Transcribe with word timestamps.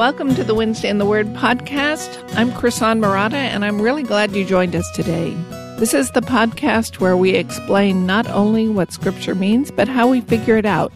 Welcome 0.00 0.34
to 0.36 0.44
the 0.44 0.54
Wednesday 0.54 0.88
in 0.88 0.96
the 0.96 1.04
Word 1.04 1.26
podcast. 1.34 2.34
I'm 2.34 2.52
Krisan 2.52 3.00
Marotta, 3.00 3.34
and 3.34 3.66
I'm 3.66 3.82
really 3.82 4.02
glad 4.02 4.34
you 4.34 4.46
joined 4.46 4.74
us 4.74 4.90
today. 4.92 5.34
This 5.78 5.92
is 5.92 6.12
the 6.12 6.22
podcast 6.22 7.00
where 7.00 7.18
we 7.18 7.32
explain 7.32 8.06
not 8.06 8.26
only 8.28 8.66
what 8.66 8.94
Scripture 8.94 9.34
means, 9.34 9.70
but 9.70 9.88
how 9.88 10.08
we 10.08 10.22
figure 10.22 10.56
it 10.56 10.64
out. 10.64 10.90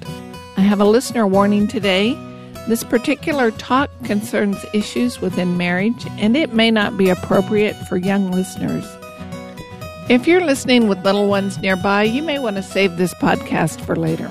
I 0.57 0.63
have 0.63 0.81
a 0.81 0.87
listener 0.87 1.27
warning 1.27 1.69
today. 1.69 2.15
This 2.67 2.83
particular 2.83 3.51
talk 3.51 3.91
concerns 4.05 4.65
issues 4.73 5.21
within 5.21 5.59
marriage, 5.59 6.07
and 6.13 6.35
it 6.35 6.55
may 6.55 6.71
not 6.71 6.97
be 6.97 7.11
appropriate 7.11 7.77
for 7.87 7.99
young 7.99 8.33
listeners. 8.33 8.87
If 10.09 10.27
you're 10.27 10.41
listening 10.41 10.89
with 10.89 11.05
little 11.05 11.29
ones 11.29 11.59
nearby, 11.59 12.05
you 12.05 12.23
may 12.23 12.39
want 12.39 12.57
to 12.57 12.63
save 12.63 12.97
this 12.97 13.13
podcast 13.13 13.83
for 13.83 13.97
later. 13.97 14.31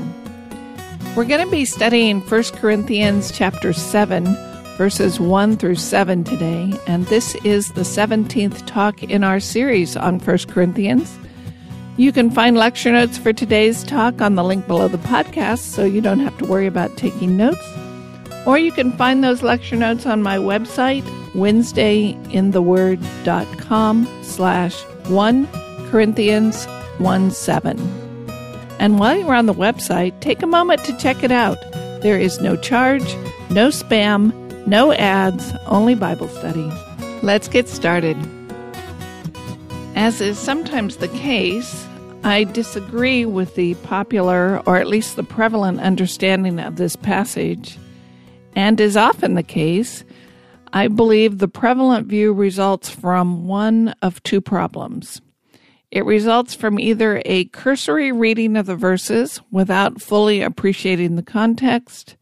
We're 1.16 1.26
going 1.26 1.46
to 1.46 1.52
be 1.52 1.66
studying 1.66 2.22
1 2.22 2.44
Corinthians 2.56 3.32
chapter 3.32 3.72
7 3.72 4.36
verses 4.78 5.20
1 5.20 5.58
through 5.58 5.76
7 5.76 6.24
today, 6.24 6.74
and 6.88 7.06
this 7.08 7.36
is 7.44 7.74
the 7.74 7.82
17th 7.82 8.66
talk 8.66 9.04
in 9.04 9.24
our 9.24 9.40
series 9.40 9.96
on 9.96 10.18
1 10.20 10.38
Corinthians. 10.50 11.16
You 11.98 12.12
can 12.12 12.32
find 12.32 12.58
lecture 12.58 12.92
notes 12.92 13.20
for 13.20 13.34
today's 13.34 13.84
talk 13.84 14.20
on 14.20 14.34
the 14.36 14.44
link 14.44 14.66
below 14.68 14.88
the 14.88 14.98
podcast, 14.98 15.60
so 15.60 15.86
you 15.86 16.02
don't 16.02 16.18
have 16.20 16.36
to 16.40 16.46
worry 16.46 16.66
about 16.66 16.98
taking 16.98 17.38
notes. 17.38 17.64
Or 18.48 18.58
you 18.58 18.72
can 18.72 18.92
find 18.94 19.24
those 19.24 19.44
lecture 19.44 19.76
notes 19.76 20.08
on 20.08 20.24
my 20.24 20.38
website, 20.38 21.04
wednesdayintheword.com 21.34 24.24
slash 24.24 24.84
1 25.08 25.48
Corinthians 25.90 26.66
1 26.98 27.32
7. 27.32 27.80
And 28.80 28.98
while 29.00 29.18
you're 29.18 29.36
on 29.36 29.46
the 29.46 29.54
website, 29.54 30.20
take 30.20 30.42
a 30.42 30.48
moment 30.48 30.84
to 30.86 30.98
check 30.98 31.22
it 31.24 31.32
out. 31.32 31.58
There 32.02 32.20
is 32.20 32.42
no 32.42 32.58
charge, 32.58 33.16
no 33.50 33.70
spam, 33.70 34.43
no 34.66 34.94
ads, 34.94 35.54
only 35.68 35.96
Bible 35.96 36.28
study. 36.28 36.72
Let's 37.22 37.48
get 37.48 37.68
started. 37.68 38.18
As 39.96 40.22
is 40.22 40.40
sometimes 40.40 40.98
the 40.98 41.08
case, 41.10 41.88
I 42.24 42.46
disagree 42.46 43.26
with 43.26 43.56
the 43.56 43.76
popular, 43.76 44.62
or 44.66 44.78
at 44.78 44.88
least 44.88 45.16
the 45.16 45.24
prevalent 45.24 45.82
understanding 45.82 46.60
of 46.60 46.78
this 46.78 46.96
passage. 46.96 47.78
And 48.56 48.80
is 48.80 48.96
often 48.96 49.34
the 49.34 49.44
case, 49.44 50.04
I 50.72 50.88
believe 50.88 51.38
the 51.38 51.48
prevalent 51.48 52.08
view 52.08 52.34
results 52.34 52.90
from 52.90 53.48
one 53.48 53.94
of 54.02 54.24
two 54.24 54.42
problems. 54.42 55.22
It 55.92 56.06
results 56.06 56.56
from 56.56 56.80
either 56.80 57.22
a 57.26 57.46
cursory 57.46 58.12
reading 58.12 58.58
of 58.58 58.66
the 58.66 58.76
verses 58.76 59.40
without 59.52 60.02
fully 60.02 60.42
appreciating 60.42 61.16
the 61.16 61.24
context, 61.24 62.16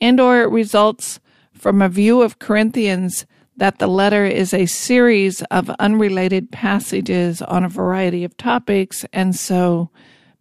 and 0.00 0.20
or 0.20 0.42
it 0.42 0.50
results 0.50 1.20
from 1.56 1.82
a 1.82 1.88
view 1.88 2.22
of 2.22 2.38
Corinthians 2.38 3.26
that 3.56 3.78
the 3.78 3.86
letter 3.86 4.24
is 4.26 4.52
a 4.52 4.66
series 4.66 5.42
of 5.44 5.70
unrelated 5.78 6.52
passages 6.52 7.40
on 7.40 7.64
a 7.64 7.68
variety 7.68 8.22
of 8.22 8.36
topics, 8.36 9.04
and 9.12 9.34
so 9.34 9.90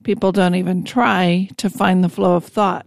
people 0.03 0.31
don't 0.31 0.55
even 0.55 0.83
try 0.83 1.49
to 1.57 1.69
find 1.69 2.03
the 2.03 2.09
flow 2.09 2.35
of 2.35 2.45
thought. 2.45 2.85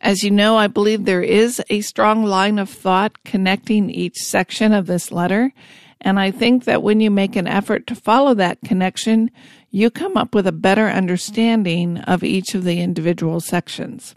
As 0.00 0.24
you 0.24 0.30
know, 0.30 0.56
I 0.56 0.66
believe 0.66 1.04
there 1.04 1.22
is 1.22 1.62
a 1.68 1.80
strong 1.82 2.24
line 2.24 2.58
of 2.58 2.68
thought 2.68 3.22
connecting 3.24 3.90
each 3.90 4.16
section 4.16 4.72
of 4.72 4.86
this 4.86 5.12
letter, 5.12 5.52
and 6.00 6.18
I 6.18 6.30
think 6.30 6.64
that 6.64 6.82
when 6.82 7.00
you 7.00 7.10
make 7.10 7.36
an 7.36 7.46
effort 7.46 7.86
to 7.86 7.94
follow 7.94 8.34
that 8.34 8.62
connection, 8.64 9.30
you 9.70 9.90
come 9.90 10.16
up 10.16 10.34
with 10.34 10.46
a 10.46 10.52
better 10.52 10.88
understanding 10.88 11.98
of 11.98 12.24
each 12.24 12.54
of 12.54 12.64
the 12.64 12.80
individual 12.80 13.40
sections. 13.40 14.14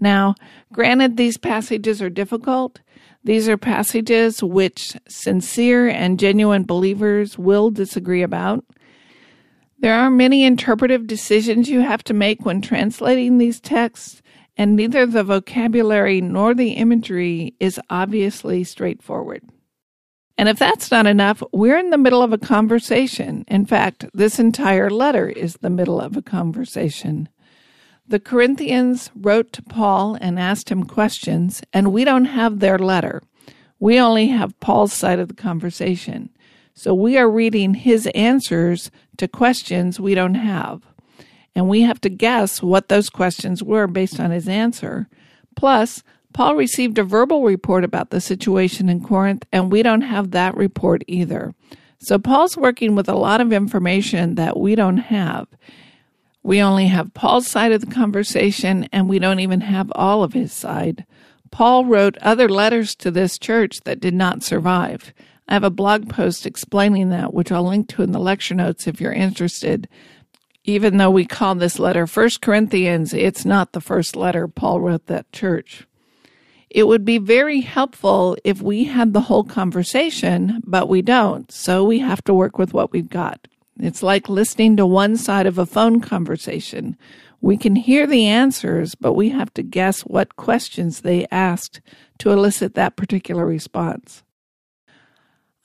Now, 0.00 0.34
granted, 0.72 1.16
these 1.16 1.36
passages 1.36 2.00
are 2.00 2.10
difficult. 2.10 2.80
These 3.22 3.48
are 3.48 3.58
passages 3.58 4.42
which 4.42 4.96
sincere 5.06 5.88
and 5.88 6.18
genuine 6.18 6.64
believers 6.64 7.38
will 7.38 7.70
disagree 7.70 8.22
about. 8.22 8.64
There 9.78 9.94
are 9.94 10.10
many 10.10 10.44
interpretive 10.44 11.06
decisions 11.06 11.68
you 11.68 11.80
have 11.80 12.02
to 12.04 12.14
make 12.14 12.44
when 12.44 12.62
translating 12.62 13.38
these 13.38 13.60
texts, 13.60 14.22
and 14.56 14.74
neither 14.74 15.06
the 15.06 15.24
vocabulary 15.24 16.20
nor 16.20 16.54
the 16.54 16.72
imagery 16.72 17.54
is 17.60 17.80
obviously 17.88 18.64
straightforward. 18.64 19.42
And 20.36 20.48
if 20.48 20.58
that's 20.58 20.90
not 20.90 21.06
enough, 21.06 21.42
we're 21.52 21.78
in 21.78 21.90
the 21.90 21.98
middle 21.98 22.22
of 22.22 22.32
a 22.32 22.38
conversation. 22.38 23.44
In 23.48 23.66
fact, 23.66 24.06
this 24.14 24.38
entire 24.38 24.88
letter 24.88 25.28
is 25.28 25.54
the 25.56 25.68
middle 25.68 26.00
of 26.00 26.16
a 26.16 26.22
conversation. 26.22 27.28
The 28.10 28.18
Corinthians 28.18 29.08
wrote 29.14 29.52
to 29.52 29.62
Paul 29.62 30.18
and 30.20 30.36
asked 30.36 30.68
him 30.68 30.82
questions, 30.82 31.62
and 31.72 31.92
we 31.92 32.04
don't 32.04 32.24
have 32.24 32.58
their 32.58 32.76
letter. 32.76 33.22
We 33.78 34.00
only 34.00 34.26
have 34.26 34.58
Paul's 34.58 34.92
side 34.92 35.20
of 35.20 35.28
the 35.28 35.34
conversation. 35.34 36.30
So 36.74 36.92
we 36.92 37.16
are 37.16 37.30
reading 37.30 37.74
his 37.74 38.08
answers 38.08 38.90
to 39.18 39.28
questions 39.28 40.00
we 40.00 40.16
don't 40.16 40.34
have. 40.34 40.82
And 41.54 41.68
we 41.68 41.82
have 41.82 42.00
to 42.00 42.08
guess 42.08 42.60
what 42.60 42.88
those 42.88 43.10
questions 43.10 43.62
were 43.62 43.86
based 43.86 44.18
on 44.18 44.32
his 44.32 44.48
answer. 44.48 45.08
Plus, 45.54 46.02
Paul 46.32 46.56
received 46.56 46.98
a 46.98 47.04
verbal 47.04 47.44
report 47.44 47.84
about 47.84 48.10
the 48.10 48.20
situation 48.20 48.88
in 48.88 49.04
Corinth, 49.04 49.46
and 49.52 49.70
we 49.70 49.84
don't 49.84 50.00
have 50.00 50.32
that 50.32 50.56
report 50.56 51.04
either. 51.06 51.54
So 52.00 52.18
Paul's 52.18 52.56
working 52.56 52.96
with 52.96 53.08
a 53.08 53.14
lot 53.14 53.40
of 53.40 53.52
information 53.52 54.34
that 54.34 54.58
we 54.58 54.74
don't 54.74 54.96
have. 54.96 55.46
We 56.50 56.60
only 56.60 56.88
have 56.88 57.14
Paul's 57.14 57.46
side 57.46 57.70
of 57.70 57.80
the 57.80 57.94
conversation, 57.94 58.88
and 58.90 59.08
we 59.08 59.20
don't 59.20 59.38
even 59.38 59.60
have 59.60 59.92
all 59.94 60.24
of 60.24 60.32
his 60.32 60.52
side. 60.52 61.06
Paul 61.52 61.84
wrote 61.84 62.18
other 62.18 62.48
letters 62.48 62.96
to 62.96 63.12
this 63.12 63.38
church 63.38 63.82
that 63.82 64.00
did 64.00 64.14
not 64.14 64.42
survive. 64.42 65.14
I 65.46 65.52
have 65.52 65.62
a 65.62 65.70
blog 65.70 66.08
post 66.08 66.46
explaining 66.46 67.10
that, 67.10 67.32
which 67.32 67.52
I'll 67.52 67.62
link 67.62 67.86
to 67.90 68.02
in 68.02 68.10
the 68.10 68.18
lecture 68.18 68.56
notes 68.56 68.88
if 68.88 69.00
you're 69.00 69.12
interested. 69.12 69.88
Even 70.64 70.96
though 70.96 71.12
we 71.12 71.24
call 71.24 71.54
this 71.54 71.78
letter 71.78 72.08
First 72.08 72.40
Corinthians, 72.40 73.14
it's 73.14 73.44
not 73.44 73.70
the 73.70 73.80
first 73.80 74.16
letter 74.16 74.48
Paul 74.48 74.80
wrote 74.80 75.06
that 75.06 75.30
church. 75.30 75.86
It 76.68 76.88
would 76.88 77.04
be 77.04 77.18
very 77.18 77.60
helpful 77.60 78.36
if 78.42 78.60
we 78.60 78.86
had 78.86 79.12
the 79.12 79.20
whole 79.20 79.44
conversation, 79.44 80.60
but 80.66 80.88
we 80.88 81.00
don't, 81.00 81.52
so 81.52 81.84
we 81.84 82.00
have 82.00 82.24
to 82.24 82.34
work 82.34 82.58
with 82.58 82.74
what 82.74 82.90
we've 82.90 83.08
got. 83.08 83.46
It's 83.84 84.02
like 84.02 84.28
listening 84.28 84.76
to 84.76 84.86
one 84.86 85.16
side 85.16 85.46
of 85.46 85.58
a 85.58 85.66
phone 85.66 86.00
conversation. 86.00 86.96
We 87.40 87.56
can 87.56 87.76
hear 87.76 88.06
the 88.06 88.26
answers, 88.26 88.94
but 88.94 89.14
we 89.14 89.30
have 89.30 89.52
to 89.54 89.62
guess 89.62 90.02
what 90.02 90.36
questions 90.36 91.00
they 91.00 91.26
asked 91.30 91.80
to 92.18 92.30
elicit 92.30 92.74
that 92.74 92.96
particular 92.96 93.46
response. 93.46 94.22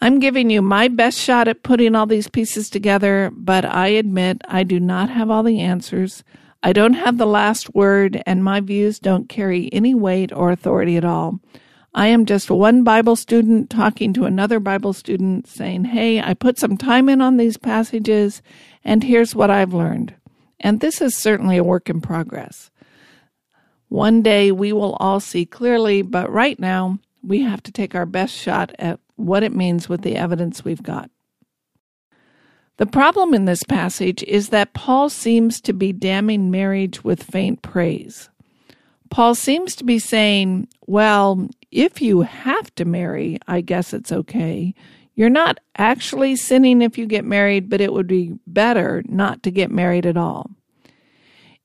I'm 0.02 0.20
giving 0.20 0.50
you 0.50 0.62
my 0.62 0.88
best 0.88 1.18
shot 1.18 1.48
at 1.48 1.64
putting 1.64 1.96
all 1.96 2.06
these 2.06 2.30
pieces 2.30 2.70
together, 2.70 3.32
but 3.34 3.66
I 3.66 3.88
admit 3.88 4.42
I 4.48 4.64
do 4.64 4.80
not 4.80 5.10
have 5.10 5.30
all 5.30 5.44
the 5.44 5.60
answers. 5.60 6.24
I 6.64 6.74
don't 6.74 6.94
have 6.94 7.18
the 7.18 7.26
last 7.26 7.74
word, 7.76 8.22
and 8.26 8.44
my 8.44 8.60
views 8.60 9.00
don't 9.00 9.30
carry 9.30 9.70
any 9.74 9.94
weight 9.94 10.32
or 10.34 10.52
authority 10.52 10.98
at 10.98 11.06
all. 11.06 11.40
I 11.98 12.08
am 12.08 12.26
just 12.26 12.52
one 12.52 12.84
Bible 12.84 13.16
student 13.16 13.70
talking 13.70 14.12
to 14.14 14.26
another 14.26 14.60
Bible 14.60 14.92
student 14.92 15.48
saying, 15.48 15.86
Hey, 15.86 16.22
I 16.22 16.34
put 16.34 16.60
some 16.60 16.76
time 16.76 17.08
in 17.08 17.22
on 17.22 17.38
these 17.38 17.56
passages, 17.56 18.42
and 18.84 19.02
here's 19.02 19.34
what 19.34 19.50
I've 19.50 19.74
learned. 19.74 20.14
And 20.60 20.82
this 20.82 21.00
is 21.02 21.16
certainly 21.16 21.56
a 21.56 21.64
work 21.64 21.90
in 21.90 22.02
progress. 22.02 22.70
One 23.88 24.22
day 24.22 24.52
we 24.52 24.74
will 24.74 24.96
all 25.00 25.22
see 25.22 25.46
clearly, 25.46 26.02
but 26.02 26.30
right 26.30 26.60
now 26.60 27.00
we 27.24 27.44
have 27.44 27.64
to 27.64 27.72
take 27.72 27.96
our 27.96 28.06
best 28.06 28.36
shot 28.36 28.76
at 28.78 29.00
what 29.16 29.44
it 29.44 29.56
means 29.56 29.88
with 29.88 30.02
the 30.02 30.18
evidence 30.18 30.66
we've 30.66 30.84
got. 30.84 31.10
The 32.76 32.86
problem 32.86 33.34
in 33.34 33.46
this 33.46 33.64
passage 33.64 34.22
is 34.24 34.50
that 34.50 34.74
Paul 34.74 35.08
seems 35.08 35.62
to 35.62 35.72
be 35.72 35.94
damning 35.94 36.52
marriage 36.52 37.06
with 37.06 37.24
faint 37.24 37.62
praise. 37.62 38.30
Paul 39.16 39.34
seems 39.34 39.78
to 39.78 39.86
be 39.86 39.98
saying, 39.98 40.68
well, 40.88 41.48
if 41.72 42.02
you 42.02 42.24
have 42.24 42.76
to 42.76 42.84
marry, 42.84 43.40
I 43.48 43.62
guess 43.62 43.94
it's 43.94 44.12
okay. 44.12 44.76
You're 45.14 45.30
not 45.30 45.62
actually 45.78 46.36
sinning 46.36 46.82
if 46.82 46.98
you 46.98 47.06
get 47.06 47.24
married, 47.24 47.70
but 47.70 47.80
it 47.80 47.94
would 47.94 48.08
be 48.08 48.38
better 48.46 49.04
not 49.08 49.42
to 49.44 49.52
get 49.52 49.72
married 49.72 50.06
at 50.06 50.18
all. 50.18 50.52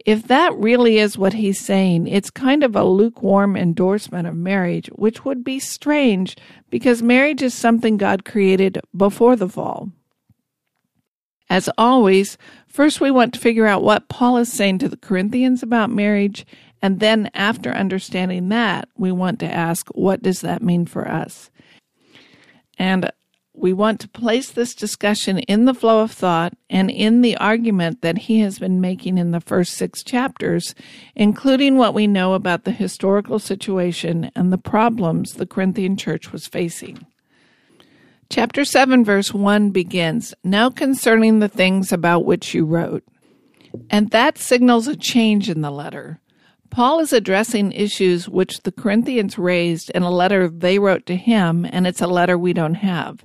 If 0.06 0.28
that 0.28 0.54
really 0.58 0.98
is 0.98 1.18
what 1.18 1.32
he's 1.32 1.58
saying, 1.58 2.06
it's 2.06 2.30
kind 2.30 2.62
of 2.62 2.76
a 2.76 2.84
lukewarm 2.84 3.56
endorsement 3.56 4.28
of 4.28 4.36
marriage, 4.36 4.86
which 4.94 5.24
would 5.24 5.42
be 5.42 5.58
strange 5.58 6.36
because 6.70 7.02
marriage 7.02 7.42
is 7.42 7.52
something 7.52 7.96
God 7.96 8.24
created 8.24 8.78
before 8.96 9.34
the 9.34 9.48
fall. 9.48 9.90
As 11.48 11.68
always, 11.76 12.38
first 12.68 13.00
we 13.00 13.10
want 13.10 13.34
to 13.34 13.40
figure 13.40 13.66
out 13.66 13.82
what 13.82 14.08
Paul 14.08 14.36
is 14.36 14.52
saying 14.52 14.78
to 14.78 14.88
the 14.88 14.96
Corinthians 14.96 15.64
about 15.64 15.90
marriage 15.90 16.46
and 16.82 17.00
then 17.00 17.30
after 17.34 17.70
understanding 17.70 18.48
that, 18.48 18.88
we 18.96 19.12
want 19.12 19.38
to 19.40 19.52
ask, 19.52 19.88
what 19.88 20.22
does 20.22 20.40
that 20.40 20.62
mean 20.62 20.86
for 20.86 21.06
us? 21.06 21.50
And 22.78 23.10
we 23.52 23.72
want 23.74 24.00
to 24.00 24.08
place 24.08 24.50
this 24.50 24.74
discussion 24.74 25.40
in 25.40 25.66
the 25.66 25.74
flow 25.74 26.00
of 26.00 26.12
thought 26.12 26.54
and 26.70 26.90
in 26.90 27.20
the 27.20 27.36
argument 27.36 28.00
that 28.00 28.16
he 28.16 28.40
has 28.40 28.58
been 28.58 28.80
making 28.80 29.18
in 29.18 29.32
the 29.32 29.40
first 29.40 29.72
six 29.72 30.02
chapters, 30.02 30.74
including 31.14 31.76
what 31.76 31.92
we 31.92 32.06
know 32.06 32.32
about 32.32 32.64
the 32.64 32.70
historical 32.70 33.38
situation 33.38 34.30
and 34.34 34.50
the 34.50 34.58
problems 34.58 35.34
the 35.34 35.46
Corinthian 35.46 35.96
church 35.96 36.32
was 36.32 36.46
facing. 36.46 37.04
Chapter 38.30 38.64
7, 38.64 39.04
verse 39.04 39.34
1 39.34 39.70
begins 39.70 40.32
Now 40.42 40.70
concerning 40.70 41.40
the 41.40 41.48
things 41.48 41.92
about 41.92 42.24
which 42.24 42.54
you 42.54 42.64
wrote. 42.64 43.04
And 43.90 44.10
that 44.10 44.38
signals 44.38 44.88
a 44.88 44.96
change 44.96 45.50
in 45.50 45.60
the 45.60 45.70
letter. 45.70 46.20
Paul 46.70 47.00
is 47.00 47.12
addressing 47.12 47.72
issues 47.72 48.28
which 48.28 48.60
the 48.60 48.72
Corinthians 48.72 49.36
raised 49.38 49.90
in 49.90 50.02
a 50.02 50.10
letter 50.10 50.48
they 50.48 50.78
wrote 50.78 51.04
to 51.06 51.16
him, 51.16 51.66
and 51.70 51.86
it's 51.86 52.00
a 52.00 52.06
letter 52.06 52.38
we 52.38 52.52
don't 52.52 52.74
have. 52.74 53.24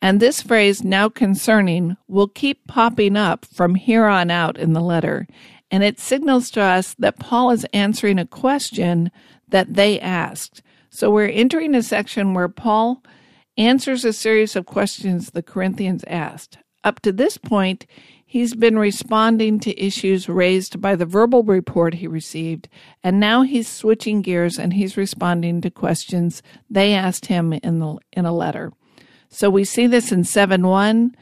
And 0.00 0.18
this 0.18 0.42
phrase, 0.42 0.82
now 0.82 1.08
concerning, 1.08 1.96
will 2.08 2.28
keep 2.28 2.66
popping 2.66 3.16
up 3.16 3.44
from 3.44 3.74
here 3.74 4.06
on 4.06 4.30
out 4.30 4.58
in 4.58 4.72
the 4.72 4.80
letter, 4.80 5.26
and 5.70 5.82
it 5.82 5.98
signals 5.98 6.50
to 6.52 6.62
us 6.62 6.94
that 6.98 7.18
Paul 7.18 7.50
is 7.50 7.66
answering 7.72 8.18
a 8.18 8.26
question 8.26 9.10
that 9.48 9.74
they 9.74 10.00
asked. 10.00 10.62
So 10.90 11.10
we're 11.10 11.28
entering 11.28 11.74
a 11.74 11.82
section 11.82 12.34
where 12.34 12.48
Paul 12.48 13.02
answers 13.58 14.04
a 14.04 14.12
series 14.12 14.56
of 14.56 14.66
questions 14.66 15.30
the 15.30 15.42
Corinthians 15.42 16.04
asked. 16.06 16.58
Up 16.84 17.00
to 17.00 17.12
this 17.12 17.36
point, 17.36 17.86
he's 18.36 18.54
been 18.54 18.78
responding 18.78 19.58
to 19.58 19.82
issues 19.82 20.28
raised 20.28 20.78
by 20.78 20.94
the 20.94 21.06
verbal 21.06 21.42
report 21.42 21.94
he 21.94 22.06
received, 22.06 22.68
and 23.02 23.18
now 23.18 23.40
he's 23.40 23.66
switching 23.66 24.20
gears 24.20 24.58
and 24.58 24.74
he's 24.74 24.98
responding 24.98 25.62
to 25.62 25.70
questions 25.70 26.42
they 26.68 26.92
asked 26.92 27.26
him 27.26 27.54
in 27.54 27.78
the 27.78 27.96
in 28.12 28.26
a 28.26 28.34
letter. 28.34 28.74
So 29.30 29.48
we 29.48 29.64
see 29.64 29.86
this 29.86 30.12
in 30.12 30.22
7 30.22 30.66
1, 30.66 31.16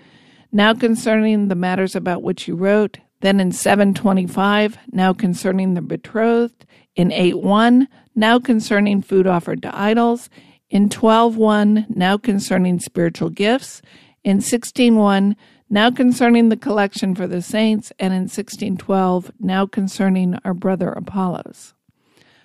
now 0.50 0.74
concerning 0.74 1.46
the 1.46 1.54
matters 1.54 1.94
about 1.94 2.24
which 2.24 2.48
you 2.48 2.56
wrote, 2.56 2.98
then 3.20 3.38
in 3.38 3.52
725, 3.52 4.76
now 4.90 5.12
concerning 5.12 5.74
the 5.74 5.82
betrothed, 5.82 6.66
in 6.96 7.12
8 7.12 7.38
1, 7.38 7.86
now 8.16 8.40
concerning 8.40 9.02
food 9.02 9.28
offered 9.28 9.62
to 9.62 9.78
idols, 9.78 10.28
in 10.68 10.88
12.1, 10.88 11.94
now 11.94 12.16
concerning 12.16 12.80
spiritual 12.80 13.30
gifts, 13.30 13.82
in 14.24 14.38
16.1, 14.38 15.36
now 15.70 15.90
concerning 15.90 16.48
the 16.48 16.56
collection 16.56 17.14
for 17.14 17.26
the 17.26 17.42
saints, 17.42 17.92
and 17.98 18.12
in 18.12 18.22
1612, 18.22 19.32
now 19.40 19.66
concerning 19.66 20.38
our 20.44 20.54
brother 20.54 20.90
Apollos. 20.90 21.74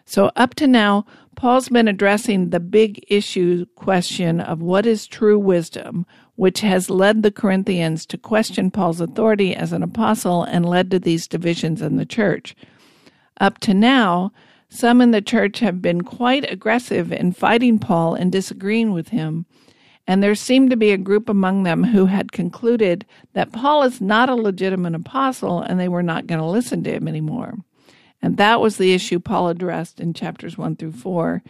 So, 0.05 0.31
up 0.35 0.55
to 0.55 0.65
now, 0.65 1.05
Paul's 1.35 1.69
been 1.69 1.87
addressing 1.87 2.49
the 2.49 2.59
big 2.59 3.05
issue 3.07 3.65
question 3.75 4.41
of 4.41 4.61
what 4.61 4.85
is 4.85 5.05
true 5.05 5.37
wisdom, 5.37 6.05
which 6.35 6.61
has 6.61 6.89
led 6.89 7.21
the 7.21 7.31
Corinthians 7.31 8.05
to 8.07 8.17
question 8.17 8.71
Paul's 8.71 8.99
authority 8.99 9.55
as 9.55 9.71
an 9.71 9.83
apostle 9.83 10.43
and 10.43 10.65
led 10.65 10.89
to 10.91 10.99
these 10.99 11.27
divisions 11.27 11.81
in 11.81 11.97
the 11.97 12.05
church. 12.05 12.55
Up 13.39 13.59
to 13.59 13.73
now, 13.73 14.31
some 14.69 14.99
in 15.01 15.11
the 15.11 15.21
church 15.21 15.59
have 15.59 15.81
been 15.81 16.01
quite 16.01 16.51
aggressive 16.51 17.11
in 17.11 17.31
fighting 17.31 17.79
Paul 17.79 18.15
and 18.15 18.31
disagreeing 18.31 18.91
with 18.91 19.09
him, 19.09 19.45
and 20.09 20.23
there 20.23 20.33
seemed 20.33 20.71
to 20.71 20.75
be 20.75 20.89
a 20.89 20.97
group 20.97 21.29
among 21.29 21.61
them 21.61 21.83
who 21.83 22.07
had 22.07 22.31
concluded 22.31 23.05
that 23.33 23.51
Paul 23.51 23.83
is 23.83 24.01
not 24.01 24.27
a 24.27 24.33
legitimate 24.33 24.95
apostle 24.95 25.61
and 25.61 25.79
they 25.79 25.87
were 25.87 26.01
not 26.01 26.25
going 26.25 26.41
to 26.41 26.47
listen 26.47 26.83
to 26.83 26.93
him 26.93 27.07
anymore. 27.07 27.53
And 28.19 28.35
that 28.37 28.59
was 28.59 28.77
the 28.77 28.95
issue 28.95 29.19
Paul 29.19 29.49
addressed 29.49 29.99
in 29.99 30.15
chapters 30.15 30.57
1 30.57 30.77
through 30.77 30.93
4. 30.93 31.43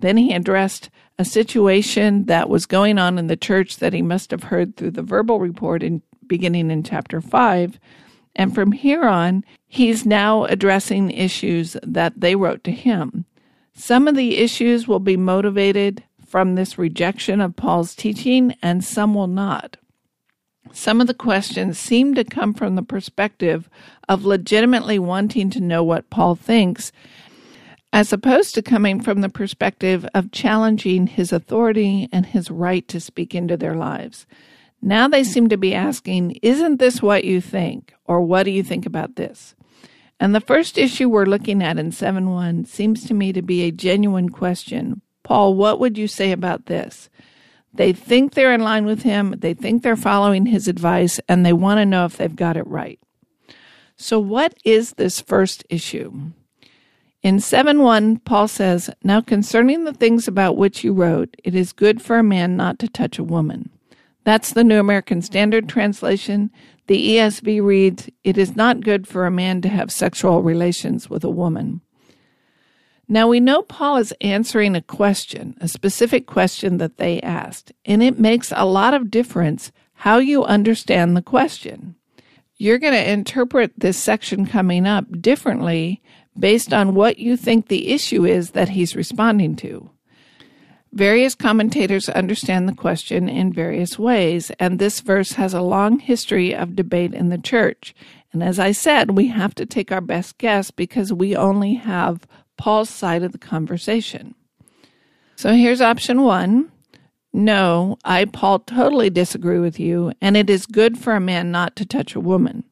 Then 0.00 0.16
he 0.16 0.32
addressed 0.32 0.88
a 1.18 1.26
situation 1.26 2.24
that 2.24 2.48
was 2.48 2.64
going 2.64 2.96
on 2.96 3.18
in 3.18 3.26
the 3.26 3.36
church 3.36 3.76
that 3.80 3.92
he 3.92 4.00
must 4.00 4.30
have 4.30 4.44
heard 4.44 4.78
through 4.78 4.92
the 4.92 5.02
verbal 5.02 5.38
report 5.38 5.82
in 5.82 6.00
beginning 6.26 6.70
in 6.70 6.82
chapter 6.82 7.20
5 7.20 7.78
and 8.38 8.54
from 8.54 8.72
here 8.72 9.04
on, 9.04 9.44
he's 9.66 10.06
now 10.06 10.44
addressing 10.44 11.10
issues 11.10 11.76
that 11.82 12.20
they 12.20 12.36
wrote 12.36 12.64
to 12.64 12.70
him. 12.70 13.24
Some 13.74 14.06
of 14.06 14.14
the 14.14 14.36
issues 14.36 14.86
will 14.86 15.00
be 15.00 15.16
motivated 15.16 16.04
from 16.26 16.54
this 16.54 16.76
rejection 16.78 17.40
of 17.40 17.56
Paul's 17.56 17.94
teaching, 17.94 18.56
and 18.62 18.84
some 18.84 19.14
will 19.14 19.26
not. 19.26 19.76
Some 20.72 21.00
of 21.00 21.06
the 21.06 21.14
questions 21.14 21.78
seem 21.78 22.14
to 22.14 22.24
come 22.24 22.52
from 22.52 22.74
the 22.74 22.82
perspective 22.82 23.70
of 24.08 24.24
legitimately 24.24 24.98
wanting 24.98 25.50
to 25.50 25.60
know 25.60 25.82
what 25.84 26.10
Paul 26.10 26.34
thinks, 26.34 26.92
as 27.92 28.12
opposed 28.12 28.54
to 28.54 28.62
coming 28.62 29.00
from 29.00 29.20
the 29.20 29.28
perspective 29.28 30.06
of 30.12 30.32
challenging 30.32 31.06
his 31.06 31.32
authority 31.32 32.08
and 32.12 32.26
his 32.26 32.50
right 32.50 32.86
to 32.88 33.00
speak 33.00 33.34
into 33.34 33.56
their 33.56 33.74
lives. 33.74 34.26
Now 34.82 35.08
they 35.08 35.24
seem 35.24 35.48
to 35.48 35.56
be 35.56 35.74
asking, 35.74 36.32
Isn't 36.42 36.78
this 36.78 37.00
what 37.00 37.24
you 37.24 37.40
think? 37.40 37.94
Or 38.04 38.20
what 38.20 38.42
do 38.42 38.50
you 38.50 38.62
think 38.62 38.86
about 38.86 39.16
this? 39.16 39.54
And 40.18 40.34
the 40.34 40.40
first 40.40 40.78
issue 40.78 41.08
we're 41.08 41.26
looking 41.26 41.62
at 41.62 41.78
in 41.78 41.92
7 41.92 42.30
1 42.30 42.64
seems 42.64 43.06
to 43.06 43.14
me 43.14 43.32
to 43.32 43.42
be 43.42 43.62
a 43.62 43.72
genuine 43.72 44.30
question. 44.30 45.02
Paul, 45.26 45.54
what 45.54 45.80
would 45.80 45.98
you 45.98 46.06
say 46.06 46.30
about 46.30 46.66
this? 46.66 47.10
They 47.74 47.92
think 47.92 48.34
they're 48.34 48.54
in 48.54 48.60
line 48.60 48.86
with 48.86 49.02
him, 49.02 49.34
they 49.38 49.54
think 49.54 49.82
they're 49.82 49.96
following 49.96 50.46
his 50.46 50.68
advice, 50.68 51.18
and 51.28 51.44
they 51.44 51.52
want 51.52 51.78
to 51.78 51.84
know 51.84 52.04
if 52.04 52.16
they've 52.16 52.36
got 52.36 52.56
it 52.56 52.64
right. 52.68 53.00
So, 53.96 54.20
what 54.20 54.54
is 54.64 54.92
this 54.92 55.20
first 55.20 55.64
issue? 55.68 56.30
In 57.24 57.40
7 57.40 57.80
1, 57.82 58.18
Paul 58.18 58.46
says, 58.46 58.88
Now 59.02 59.20
concerning 59.20 59.82
the 59.82 59.92
things 59.92 60.28
about 60.28 60.56
which 60.56 60.84
you 60.84 60.92
wrote, 60.92 61.34
it 61.42 61.56
is 61.56 61.72
good 61.72 62.00
for 62.00 62.20
a 62.20 62.22
man 62.22 62.56
not 62.56 62.78
to 62.78 62.88
touch 62.88 63.18
a 63.18 63.24
woman. 63.24 63.70
That's 64.22 64.52
the 64.52 64.62
New 64.62 64.78
American 64.78 65.22
Standard 65.22 65.68
Translation. 65.68 66.52
The 66.86 67.16
ESV 67.16 67.64
reads, 67.64 68.08
It 68.22 68.38
is 68.38 68.54
not 68.54 68.78
good 68.84 69.08
for 69.08 69.26
a 69.26 69.30
man 69.32 69.60
to 69.62 69.68
have 69.68 69.90
sexual 69.90 70.40
relations 70.40 71.10
with 71.10 71.24
a 71.24 71.30
woman. 71.30 71.80
Now 73.08 73.28
we 73.28 73.38
know 73.38 73.62
Paul 73.62 73.98
is 73.98 74.14
answering 74.20 74.74
a 74.74 74.82
question, 74.82 75.56
a 75.60 75.68
specific 75.68 76.26
question 76.26 76.78
that 76.78 76.96
they 76.96 77.20
asked, 77.20 77.72
and 77.84 78.02
it 78.02 78.18
makes 78.18 78.52
a 78.54 78.66
lot 78.66 78.94
of 78.94 79.10
difference 79.10 79.70
how 79.94 80.18
you 80.18 80.44
understand 80.44 81.16
the 81.16 81.22
question. 81.22 81.94
You're 82.56 82.78
going 82.78 82.94
to 82.94 83.10
interpret 83.10 83.72
this 83.76 83.96
section 83.96 84.46
coming 84.46 84.86
up 84.86 85.20
differently 85.20 86.02
based 86.38 86.72
on 86.72 86.94
what 86.94 87.18
you 87.18 87.36
think 87.36 87.68
the 87.68 87.92
issue 87.92 88.24
is 88.24 88.50
that 88.50 88.70
he's 88.70 88.96
responding 88.96 89.56
to. 89.56 89.90
Various 90.92 91.34
commentators 91.34 92.08
understand 92.08 92.68
the 92.68 92.74
question 92.74 93.28
in 93.28 93.52
various 93.52 93.98
ways, 93.98 94.50
and 94.58 94.78
this 94.78 95.00
verse 95.00 95.32
has 95.32 95.52
a 95.54 95.60
long 95.60 95.98
history 95.98 96.54
of 96.54 96.74
debate 96.74 97.12
in 97.14 97.28
the 97.28 97.38
church. 97.38 97.94
And 98.32 98.42
as 98.42 98.58
I 98.58 98.72
said, 98.72 99.10
we 99.10 99.28
have 99.28 99.54
to 99.56 99.66
take 99.66 99.92
our 99.92 100.00
best 100.00 100.38
guess 100.38 100.70
because 100.70 101.12
we 101.12 101.36
only 101.36 101.74
have 101.74 102.26
Paul's 102.56 102.90
side 102.90 103.22
of 103.22 103.32
the 103.32 103.38
conversation. 103.38 104.34
So 105.36 105.52
here's 105.52 105.80
option 105.80 106.22
one. 106.22 106.72
No, 107.32 107.98
I, 108.04 108.24
Paul, 108.24 108.60
totally 108.60 109.10
disagree 109.10 109.58
with 109.58 109.78
you, 109.78 110.12
and 110.22 110.36
it 110.36 110.48
is 110.48 110.64
good 110.64 110.96
for 110.96 111.14
a 111.14 111.20
man 111.20 111.50
not 111.50 111.76
to 111.76 111.84
touch 111.84 112.14
a 112.14 112.20
woman. 112.20 112.64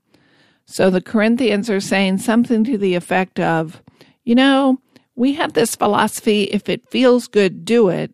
So 0.64 0.88
the 0.88 1.02
Corinthians 1.02 1.68
are 1.68 1.80
saying 1.80 2.18
something 2.18 2.64
to 2.64 2.78
the 2.78 2.94
effect 2.94 3.38
of, 3.38 3.82
you 4.24 4.34
know, 4.34 4.78
we 5.14 5.34
have 5.34 5.52
this 5.52 5.76
philosophy 5.76 6.44
if 6.44 6.70
it 6.70 6.88
feels 6.88 7.28
good, 7.28 7.66
do 7.66 7.90
it. 7.90 8.12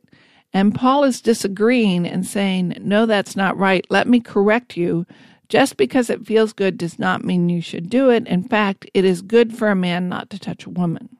And 0.53 0.75
Paul 0.75 1.05
is 1.05 1.21
disagreeing 1.21 2.05
and 2.07 2.27
saying, 2.27 2.77
no, 2.81 3.07
that's 3.07 3.37
not 3.37 3.57
right. 3.57 3.87
Let 3.89 4.09
me 4.09 4.19
correct 4.19 4.77
you. 4.77 5.07
Just 5.49 5.77
because 5.77 6.11
it 6.11 6.27
feels 6.27 6.53
good 6.53 6.77
does 6.77 6.99
not 6.99 7.25
mean 7.25 7.49
you 7.49 7.61
should 7.61 7.89
do 7.89 8.11
it. 8.11 8.27
In 8.27 8.43
fact, 8.43 8.91
it 8.93 9.05
is 9.05 9.23
good 9.23 9.57
for 9.57 9.69
a 9.69 9.77
man 9.77 10.09
not 10.09 10.31
to 10.31 10.39
touch 10.39 10.67
a 10.67 10.71
woman. 10.71 11.17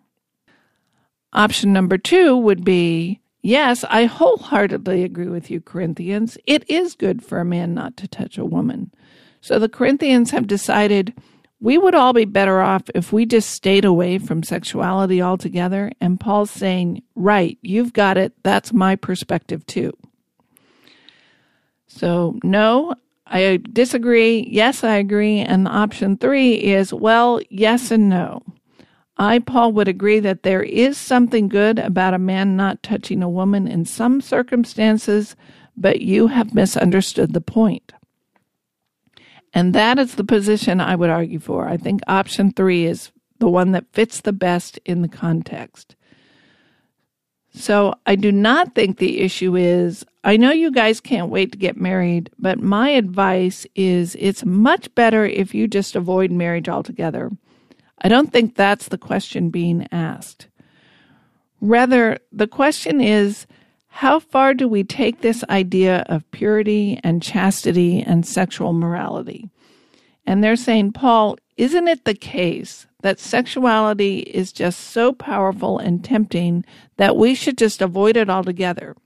Option 1.33 1.73
number 1.73 1.97
two 1.99 2.37
would 2.37 2.65
be 2.65 3.21
yes, 3.43 3.85
I 3.89 4.05
wholeheartedly 4.05 5.05
agree 5.05 5.29
with 5.29 5.51
you, 5.51 5.61
Corinthians. 5.61 6.37
It 6.47 6.69
is 6.69 6.95
good 6.95 7.25
for 7.25 7.39
a 7.39 7.45
man 7.45 7.75
not 7.75 7.97
to 7.99 8.09
touch 8.09 8.37
a 8.37 8.45
woman. 8.45 8.91
So 9.41 9.59
the 9.59 9.69
Corinthians 9.69 10.31
have 10.33 10.47
decided 10.47 11.15
we 11.61 11.79
would 11.79 11.95
all 11.95 12.13
be 12.13 12.25
better 12.25 12.61
off 12.61 12.85
if 12.95 13.13
we 13.13 13.27
just 13.27 13.51
stayed 13.51 13.85
away 13.85 14.19
from 14.19 14.43
sexuality 14.43 15.23
altogether. 15.23 15.93
And 16.01 16.19
Paul's 16.19 16.51
saying, 16.51 17.03
right, 17.15 17.59
you've 17.63 17.93
got 17.93 18.17
it. 18.17 18.33
That's 18.43 18.73
my 18.73 18.97
perspective 18.97 19.65
too. 19.67 19.93
So, 21.87 22.39
no, 22.43 22.95
I 23.27 23.61
disagree. 23.73 24.47
Yes, 24.51 24.85
I 24.85 24.97
agree. 24.97 25.39
And 25.39 25.69
option 25.69 26.17
three 26.17 26.55
is, 26.55 26.95
well, 26.95 27.41
yes 27.51 27.91
and 27.91 28.09
no. 28.09 28.43
I, 29.21 29.39
Paul, 29.39 29.73
would 29.73 29.87
agree 29.87 30.19
that 30.21 30.45
there 30.45 30.63
is 30.63 30.97
something 30.97 31.49
good 31.49 31.79
about 31.79 32.15
a 32.15 32.19
man 32.19 32.57
not 32.57 32.83
touching 32.83 33.23
a 33.23 33.29
woman 33.29 33.69
in 33.69 33.85
some 33.85 34.23
circumstances, 34.23 35.37
but 35.77 36.01
you 36.01 36.29
have 36.29 36.55
misunderstood 36.55 37.35
the 37.35 37.43
point. 37.43 37.93
And 39.53 39.75
that 39.75 39.99
is 39.99 40.15
the 40.15 40.25
position 40.25 40.81
I 40.81 40.97
would 40.97 41.11
argue 41.11 41.39
for. 41.39 41.69
I 41.69 41.77
think 41.77 42.01
option 42.07 42.51
three 42.51 42.87
is 42.87 43.13
the 43.41 43.49
one 43.49 43.73
that 43.73 43.93
fits 43.93 44.23
the 44.23 44.33
best 44.33 44.79
in 44.87 45.03
the 45.03 45.09
context. 45.09 45.97
So 47.53 47.93
I 48.07 48.15
do 48.15 48.33
not 48.33 48.75
think 48.75 48.97
the 48.97 49.21
issue 49.21 49.55
is 49.55 50.03
I 50.25 50.39
know 50.39 50.51
you 50.51 50.71
guys 50.71 50.99
can't 50.99 51.29
wait 51.29 51.53
to 51.53 51.59
get 51.59 51.77
married, 51.77 52.31
but 52.39 52.63
my 52.63 52.89
advice 52.89 53.67
is 53.75 54.17
it's 54.19 54.47
much 54.47 54.95
better 54.95 55.27
if 55.27 55.55
you 55.55 55.69
just 55.69 55.95
avoid 55.95 56.31
marriage 56.31 56.71
altogether. 56.71 57.31
I 58.01 58.09
don't 58.09 58.33
think 58.33 58.55
that's 58.55 58.89
the 58.89 58.99
question 58.99 59.51
being 59.51 59.87
asked. 59.93 60.49
Rather, 61.61 62.19
the 62.33 62.47
question 62.47 63.01
is 63.01 63.47
how 63.89 64.21
far 64.21 64.55
do 64.55 64.67
we 64.69 64.85
take 64.85 65.21
this 65.21 65.45
idea 65.51 66.05
of 66.09 66.31
purity 66.31 66.99
and 67.03 67.23
chastity 67.23 68.01
and 68.01 68.25
sexual 68.25 68.73
morality? 68.73 69.51
And 70.27 70.43
they're 70.43 70.57
saying, 70.57 70.93
Paul, 70.93 71.37
isn't 71.57 71.89
it 71.89 72.05
the 72.05 72.15
case 72.15 72.87
that 73.03 73.19
sexuality 73.19 74.21
is 74.21 74.53
just 74.53 74.81
so 74.81 75.13
powerful 75.13 75.79
and 75.79 76.05
tempting 76.05 76.65
that 76.97 77.17
we 77.17 77.35
should 77.35 77.59
just 77.59 77.83
avoid 77.83 78.17
it 78.17 78.31
altogether? 78.31 78.97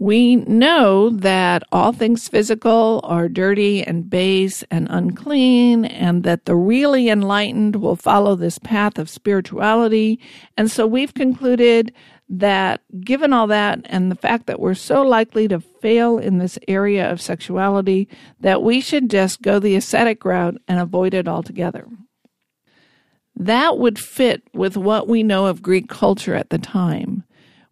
We 0.00 0.36
know 0.36 1.10
that 1.10 1.62
all 1.70 1.92
things 1.92 2.26
physical 2.26 3.02
are 3.04 3.28
dirty 3.28 3.82
and 3.82 4.08
base 4.08 4.64
and 4.70 4.86
unclean, 4.88 5.84
and 5.84 6.24
that 6.24 6.46
the 6.46 6.56
really 6.56 7.10
enlightened 7.10 7.76
will 7.76 7.96
follow 7.96 8.34
this 8.34 8.58
path 8.58 8.98
of 8.98 9.10
spirituality. 9.10 10.18
And 10.56 10.70
so 10.70 10.86
we've 10.86 11.12
concluded 11.12 11.92
that 12.30 12.80
given 13.04 13.34
all 13.34 13.46
that 13.48 13.80
and 13.84 14.10
the 14.10 14.16
fact 14.16 14.46
that 14.46 14.58
we're 14.58 14.72
so 14.72 15.02
likely 15.02 15.46
to 15.48 15.60
fail 15.60 16.16
in 16.16 16.38
this 16.38 16.58
area 16.66 17.12
of 17.12 17.20
sexuality, 17.20 18.08
that 18.40 18.62
we 18.62 18.80
should 18.80 19.10
just 19.10 19.42
go 19.42 19.58
the 19.58 19.76
ascetic 19.76 20.24
route 20.24 20.56
and 20.66 20.80
avoid 20.80 21.12
it 21.12 21.28
altogether. 21.28 21.86
That 23.36 23.76
would 23.76 23.98
fit 23.98 24.44
with 24.54 24.78
what 24.78 25.08
we 25.08 25.22
know 25.22 25.44
of 25.44 25.60
Greek 25.60 25.90
culture 25.90 26.34
at 26.34 26.48
the 26.48 26.58
time. 26.58 27.24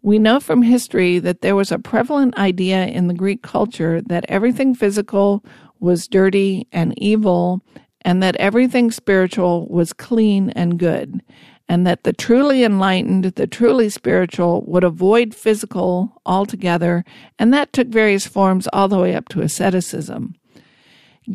We 0.02 0.18
know 0.18 0.40
from 0.40 0.62
history 0.62 1.18
that 1.18 1.40
there 1.40 1.56
was 1.56 1.72
a 1.72 1.78
prevalent 1.78 2.38
idea 2.38 2.86
in 2.86 3.08
the 3.08 3.14
Greek 3.14 3.42
culture 3.42 4.00
that 4.02 4.24
everything 4.28 4.74
physical 4.74 5.44
was 5.80 6.08
dirty 6.08 6.66
and 6.72 6.96
evil, 6.98 7.62
and 8.02 8.22
that 8.22 8.36
everything 8.36 8.90
spiritual 8.90 9.66
was 9.68 9.92
clean 9.92 10.50
and 10.50 10.78
good 10.78 11.22
and 11.68 11.86
that 11.86 12.04
the 12.04 12.12
truly 12.12 12.64
enlightened, 12.64 13.24
the 13.24 13.46
truly 13.46 13.90
spiritual, 13.90 14.64
would 14.66 14.84
avoid 14.84 15.34
physical 15.34 16.20
altogether, 16.24 17.04
and 17.38 17.52
that 17.52 17.72
took 17.72 17.88
various 17.88 18.26
forms 18.26 18.66
all 18.72 18.88
the 18.88 18.98
way 18.98 19.14
up 19.14 19.28
to 19.28 19.42
asceticism. 19.42 20.34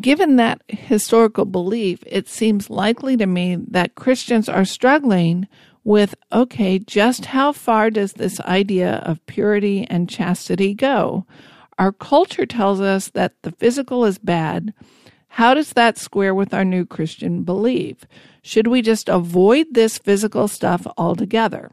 Given 0.00 0.34
that 0.36 0.60
historical 0.66 1.44
belief, 1.44 2.02
it 2.04 2.28
seems 2.28 2.68
likely 2.68 3.16
to 3.16 3.26
me 3.26 3.56
that 3.68 3.94
Christians 3.94 4.48
are 4.48 4.64
struggling 4.64 5.46
with 5.84 6.14
okay, 6.32 6.78
just 6.78 7.26
how 7.26 7.52
far 7.52 7.90
does 7.90 8.14
this 8.14 8.40
idea 8.40 8.96
of 9.04 9.24
purity 9.26 9.86
and 9.88 10.08
chastity 10.08 10.74
go? 10.74 11.26
Our 11.78 11.92
culture 11.92 12.46
tells 12.46 12.80
us 12.80 13.10
that 13.10 13.34
the 13.42 13.52
physical 13.52 14.04
is 14.04 14.18
bad. 14.18 14.72
How 15.28 15.54
does 15.54 15.72
that 15.72 15.98
square 15.98 16.34
with 16.34 16.54
our 16.54 16.64
new 16.64 16.86
Christian 16.86 17.42
belief? 17.42 18.04
Should 18.42 18.68
we 18.68 18.82
just 18.82 19.08
avoid 19.08 19.66
this 19.72 19.98
physical 19.98 20.48
stuff 20.48 20.86
altogether? 20.96 21.72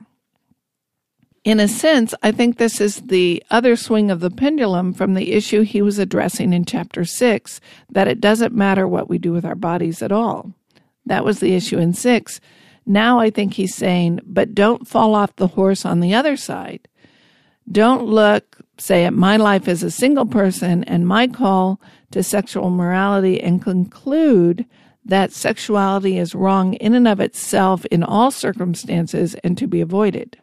In 1.44 1.60
a 1.60 1.68
sense, 1.68 2.14
I 2.22 2.32
think 2.32 2.58
this 2.58 2.80
is 2.80 3.02
the 3.02 3.44
other 3.50 3.76
swing 3.76 4.12
of 4.12 4.20
the 4.20 4.30
pendulum 4.30 4.94
from 4.94 5.16
the 5.16 5.32
issue 5.34 5.62
he 5.62 5.82
was 5.82 5.98
addressing 5.98 6.54
in 6.54 6.66
chapter 6.66 7.04
6 7.04 7.60
that 7.90 8.08
it 8.08 8.22
doesn't 8.22 8.54
matter 8.54 8.88
what 8.88 9.10
we 9.10 9.18
do 9.18 9.32
with 9.32 9.46
our 9.46 9.56
bodies 9.56 10.04
at 10.04 10.12
all. 10.12 10.54
That 11.06 11.26
was 11.26 11.40
the 11.40 11.56
issue 11.56 11.80
in 11.80 11.94
6. 11.94 12.40
Now 12.86 13.20
I 13.20 13.30
think 13.30 13.54
he's 13.54 13.76
saying, 13.76 14.22
but 14.26 14.56
don't 14.56 14.88
fall 14.88 15.16
off 15.16 15.36
the 15.36 15.48
horse 15.48 15.86
on 15.86 16.00
the 16.00 16.14
other 16.14 16.36
side. 16.36 16.88
Don't 17.72 18.06
look, 18.06 18.58
say, 18.78 19.06
at 19.06 19.14
my 19.14 19.38
life 19.38 19.68
as 19.68 19.84
a 19.84 19.92
single 19.92 20.26
person 20.26 20.84
and 20.86 21.08
my 21.08 21.28
call 21.28 21.80
to 22.12 22.24
sexual 22.24 22.70
morality 22.70 23.42
and 23.42 23.62
conclude 23.62 24.66
that 25.06 25.32
sexuality 25.32 26.18
is 26.18 26.36
wrong 26.36 26.74
in 26.76 26.94
and 26.94 27.08
of 27.08 27.20
itself 27.20 27.86
in 27.86 28.04
all 28.04 28.32
circumstances 28.32 29.36
and 29.44 29.58
to 29.58 29.68
be 29.68 29.82
avoided. 29.82 30.38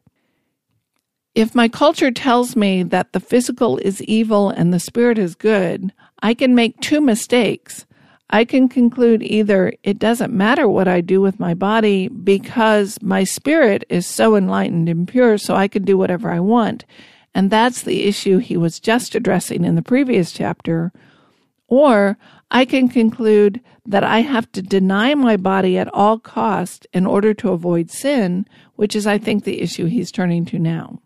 If 1.35 1.55
my 1.55 1.69
culture 1.69 2.11
tells 2.11 2.57
me 2.57 2.83
that 2.83 3.13
the 3.13 3.21
physical 3.21 3.79
is 3.79 4.03
evil 4.03 4.51
and 4.51 4.73
the 4.73 4.81
spirit 4.81 5.19
is 5.19 5.35
good, 5.35 5.93
I 6.21 6.35
can 6.35 6.55
make 6.55 6.81
two 6.81 7.01
mistakes. 7.01 7.87
I 8.31 8.45
can 8.45 8.69
conclude 8.69 9.23
either 9.23 9.73
it 9.83 9.99
doesn't 9.99 10.33
matter 10.33 10.69
what 10.69 10.87
I 10.87 11.01
do 11.01 11.21
with 11.21 11.41
my 11.41 11.55
body 11.55 12.09
because 12.09 13.01
my 13.01 13.25
spirit 13.25 13.85
is 13.89 14.07
so 14.07 14.37
enlightened 14.37 14.89
and 14.89 15.09
pure, 15.09 15.39
so 15.39 15.55
I 15.55 15.69
can 15.69 15.85
do 15.85 15.97
whatever 15.97 16.31
I 16.31 16.41
want. 16.41 16.85
And 17.35 17.51
that's 17.51 17.83
the 17.83 18.05
issue 18.05 18.39
he 18.39 18.57
was 18.57 18.81
just 18.81 19.15
addressing 19.15 19.65
in 19.65 19.77
the 19.77 19.83
previous 19.83 20.33
chapter. 20.33 20.93
Or 21.69 22.19
I 22.51 22.65
can 22.65 22.89
conclude 22.89 23.61
that 23.87 24.05
I 24.05 24.21
have 24.21 24.51
to 24.53 24.63
deny 24.63 25.15
my 25.15 25.37
body 25.37 25.79
at 25.79 25.93
all 25.95 26.19
cost 26.19 26.87
in 26.93 27.07
order 27.07 27.33
to 27.35 27.53
avoid 27.53 27.91
sin, 27.91 28.47
which 28.77 28.95
is, 28.95 29.07
I 29.07 29.17
think, 29.17 29.45
the 29.45 29.63
issue 29.63 29.87
he's 29.87 30.13
turning 30.13 30.45
to 30.47 30.59
now. 30.59 31.01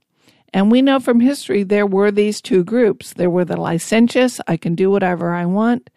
And 0.52 0.70
we 0.70 0.82
know 0.82 0.98
from 0.98 1.20
history 1.20 1.62
there 1.62 1.86
were 1.86 2.10
these 2.10 2.40
two 2.40 2.64
groups. 2.64 3.12
There 3.12 3.30
were 3.30 3.44
the 3.44 3.56
licentious, 3.56 4.40
I 4.46 4.56
can 4.56 4.74
do 4.74 4.90
whatever 4.90 5.32
I 5.32 5.46
want. 5.46 5.88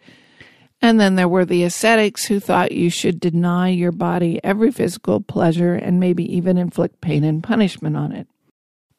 And 0.82 1.00
then 1.00 1.16
there 1.16 1.28
were 1.28 1.44
the 1.44 1.64
ascetics 1.64 2.26
who 2.26 2.38
thought 2.38 2.72
you 2.72 2.90
should 2.90 3.18
deny 3.18 3.68
your 3.68 3.92
body 3.92 4.40
every 4.44 4.70
physical 4.70 5.20
pleasure 5.20 5.74
and 5.74 5.98
maybe 5.98 6.24
even 6.36 6.58
inflict 6.58 7.00
pain 7.00 7.24
and 7.24 7.42
punishment 7.42 7.96
on 7.96 8.12
it. 8.12 8.28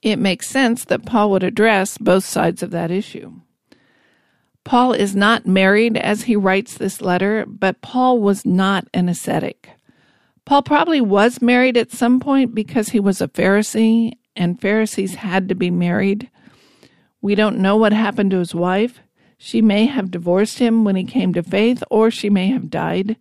It 0.01 0.17
makes 0.17 0.47
sense 0.47 0.85
that 0.85 1.05
Paul 1.05 1.31
would 1.31 1.43
address 1.43 1.97
both 1.97 2.25
sides 2.25 2.63
of 2.63 2.71
that 2.71 2.91
issue. 2.91 3.33
Paul 4.63 4.91
is 4.93 5.15
not 5.15 5.47
married 5.47 5.97
as 5.97 6.23
he 6.23 6.35
writes 6.35 6.77
this 6.77 7.01
letter, 7.01 7.45
but 7.47 7.81
Paul 7.81 8.19
was 8.19 8.45
not 8.45 8.85
an 8.93 9.07
ascetic. 9.07 9.69
Paul 10.45 10.61
probably 10.61 10.99
was 10.99 11.41
married 11.41 11.77
at 11.77 11.91
some 11.91 12.19
point 12.19 12.53
because 12.53 12.89
he 12.89 12.99
was 12.99 13.21
a 13.21 13.27
Pharisee, 13.27 14.13
and 14.35 14.59
Pharisees 14.59 15.15
had 15.15 15.49
to 15.49 15.55
be 15.55 15.71
married. 15.71 16.29
We 17.21 17.33
don't 17.33 17.59
know 17.59 17.77
what 17.77 17.93
happened 17.93 18.31
to 18.31 18.39
his 18.39 18.53
wife. 18.53 19.01
She 19.37 19.61
may 19.61 19.85
have 19.85 20.11
divorced 20.11 20.59
him 20.59 20.83
when 20.83 20.95
he 20.95 21.03
came 21.03 21.33
to 21.33 21.43
faith, 21.43 21.83
or 21.89 22.09
she 22.09 22.29
may 22.29 22.47
have 22.47 22.69
died, 22.69 23.17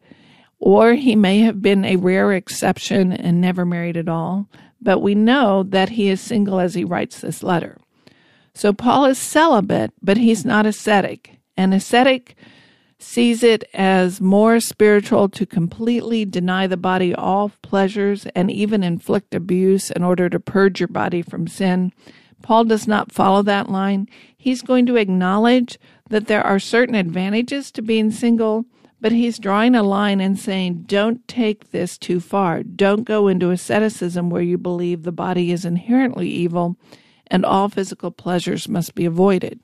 or 0.59 0.95
he 0.95 1.15
may 1.15 1.41
have 1.41 1.61
been 1.61 1.85
a 1.85 1.97
rare 1.97 2.33
exception 2.33 3.13
and 3.13 3.41
never 3.41 3.65
married 3.65 3.97
at 3.97 4.09
all. 4.09 4.49
But 4.81 5.01
we 5.01 5.15
know 5.15 5.63
that 5.63 5.91
he 5.91 6.09
is 6.09 6.21
single 6.21 6.59
as 6.59 6.75
he 6.75 6.85
writes 6.85 7.21
this 7.21 7.43
letter. 7.43 7.79
So 8.55 8.73
Paul 8.73 9.05
is 9.05 9.19
celibate, 9.19 9.93
but 10.01 10.17
he's 10.17 10.45
not 10.45 10.65
ascetic. 10.65 11.39
An 11.57 11.73
ascetic 11.73 12.37
sees 12.99 13.43
it 13.43 13.65
as 13.75 14.21
more 14.21 14.61
spiritual 14.61 15.29
to 15.29 15.45
completely 15.45 16.25
deny 16.25 16.67
the 16.67 16.79
body 16.79 17.15
all 17.15 17.53
pleasures 17.61 18.27
and 18.35 18.51
even 18.51 18.83
inflict 18.83 19.35
abuse 19.35 19.91
in 19.91 20.03
order 20.03 20.31
to 20.31 20.41
purge 20.41 20.81
your 20.81 20.89
body 20.89 21.21
from 21.21 21.47
sin. 21.47 21.93
Paul 22.43 22.65
does 22.65 22.87
not 22.87 23.13
follow 23.13 23.43
that 23.43 23.69
line. 23.69 24.09
He's 24.37 24.63
going 24.63 24.87
to 24.87 24.97
acknowledge 24.97 25.79
that 26.09 26.27
there 26.27 26.43
are 26.43 26.59
certain 26.59 26.95
advantages 26.95 27.71
to 27.73 27.83
being 27.83 28.11
single, 28.11 28.65
but 29.01 29.13
he's 29.13 29.39
drawing 29.39 29.75
a 29.75 29.83
line 29.83 30.21
and 30.21 30.39
saying, 30.39 30.85
don't 30.87 31.27
take 31.29 31.71
this 31.71 31.99
too 31.99 32.21
far. 32.21 32.63
Don't 32.63 33.05
go 33.05 33.29
into 33.29 33.51
asceticism 33.51 34.31
where 34.31 34.43
you 34.43 34.57
believe 34.57 35.03
the 35.03 35.13
body 35.13 35.53
is 35.53 35.65
inherently 35.65 36.29
evil 36.29 36.77
and 37.27 37.45
all 37.45 37.69
physical 37.69 38.11
pleasures 38.11 38.69
must 38.69 38.95
be 38.95 39.05
avoided. 39.05 39.61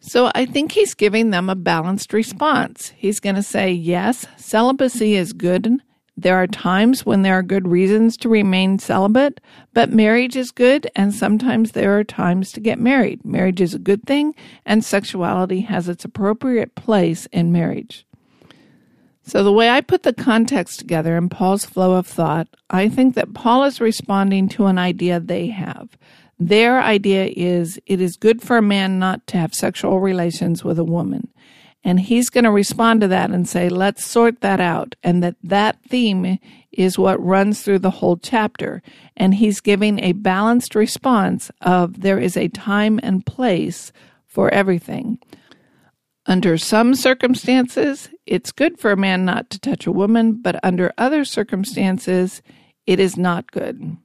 So 0.00 0.30
I 0.34 0.46
think 0.46 0.72
he's 0.72 0.94
giving 0.94 1.30
them 1.30 1.50
a 1.50 1.56
balanced 1.56 2.12
response. 2.12 2.92
He's 2.96 3.20
going 3.20 3.34
to 3.36 3.42
say, 3.42 3.72
yes, 3.72 4.26
celibacy 4.36 5.14
is 5.14 5.32
good. 5.32 5.82
There 6.20 6.34
are 6.34 6.48
times 6.48 7.06
when 7.06 7.22
there 7.22 7.34
are 7.34 7.44
good 7.44 7.68
reasons 7.68 8.16
to 8.18 8.28
remain 8.28 8.80
celibate, 8.80 9.40
but 9.72 9.92
marriage 9.92 10.34
is 10.34 10.50
good, 10.50 10.90
and 10.96 11.14
sometimes 11.14 11.72
there 11.72 11.96
are 11.96 12.02
times 12.02 12.50
to 12.52 12.60
get 12.60 12.80
married. 12.80 13.24
Marriage 13.24 13.60
is 13.60 13.72
a 13.72 13.78
good 13.78 14.04
thing, 14.04 14.34
and 14.66 14.84
sexuality 14.84 15.60
has 15.60 15.88
its 15.88 16.04
appropriate 16.04 16.74
place 16.74 17.26
in 17.26 17.52
marriage. 17.52 18.04
So, 19.22 19.44
the 19.44 19.52
way 19.52 19.70
I 19.70 19.80
put 19.80 20.02
the 20.02 20.12
context 20.12 20.80
together 20.80 21.16
in 21.16 21.28
Paul's 21.28 21.64
flow 21.64 21.92
of 21.92 22.06
thought, 22.06 22.48
I 22.68 22.88
think 22.88 23.14
that 23.14 23.32
Paul 23.32 23.62
is 23.62 23.80
responding 23.80 24.48
to 24.50 24.66
an 24.66 24.76
idea 24.76 25.20
they 25.20 25.48
have 25.48 25.96
their 26.38 26.80
idea 26.80 27.32
is 27.36 27.80
it 27.86 28.00
is 28.00 28.16
good 28.16 28.42
for 28.42 28.56
a 28.56 28.62
man 28.62 28.98
not 28.98 29.26
to 29.28 29.38
have 29.38 29.54
sexual 29.54 30.00
relations 30.00 30.62
with 30.62 30.78
a 30.78 30.84
woman. 30.84 31.28
And 31.84 32.00
he's 32.00 32.28
going 32.28 32.44
to 32.44 32.50
respond 32.50 33.00
to 33.00 33.08
that 33.08 33.30
and 33.30 33.48
say, 33.48 33.68
let's 33.68 34.04
sort 34.04 34.40
that 34.40 34.60
out. 34.60 34.94
And 35.02 35.22
that 35.22 35.36
that 35.42 35.82
theme 35.88 36.38
is 36.72 36.98
what 36.98 37.24
runs 37.24 37.62
through 37.62 37.78
the 37.78 37.90
whole 37.90 38.16
chapter. 38.16 38.82
And 39.16 39.34
he's 39.34 39.60
giving 39.60 40.00
a 40.00 40.12
balanced 40.12 40.74
response 40.74 41.50
of 41.62 42.00
there 42.00 42.18
is 42.18 42.36
a 42.36 42.48
time 42.48 43.00
and 43.02 43.24
place 43.24 43.92
for 44.26 44.52
everything. 44.52 45.18
Under 46.26 46.58
some 46.58 46.94
circumstances, 46.94 48.10
it's 48.26 48.52
good 48.52 48.78
for 48.78 48.90
a 48.90 48.96
man 48.96 49.24
not 49.24 49.48
to 49.50 49.58
touch 49.58 49.86
a 49.86 49.92
woman, 49.92 50.34
but 50.42 50.62
under 50.62 50.92
other 50.98 51.24
circumstances, 51.24 52.42
it 52.86 53.00
is 53.00 53.16
not 53.16 53.50
good. 53.50 53.96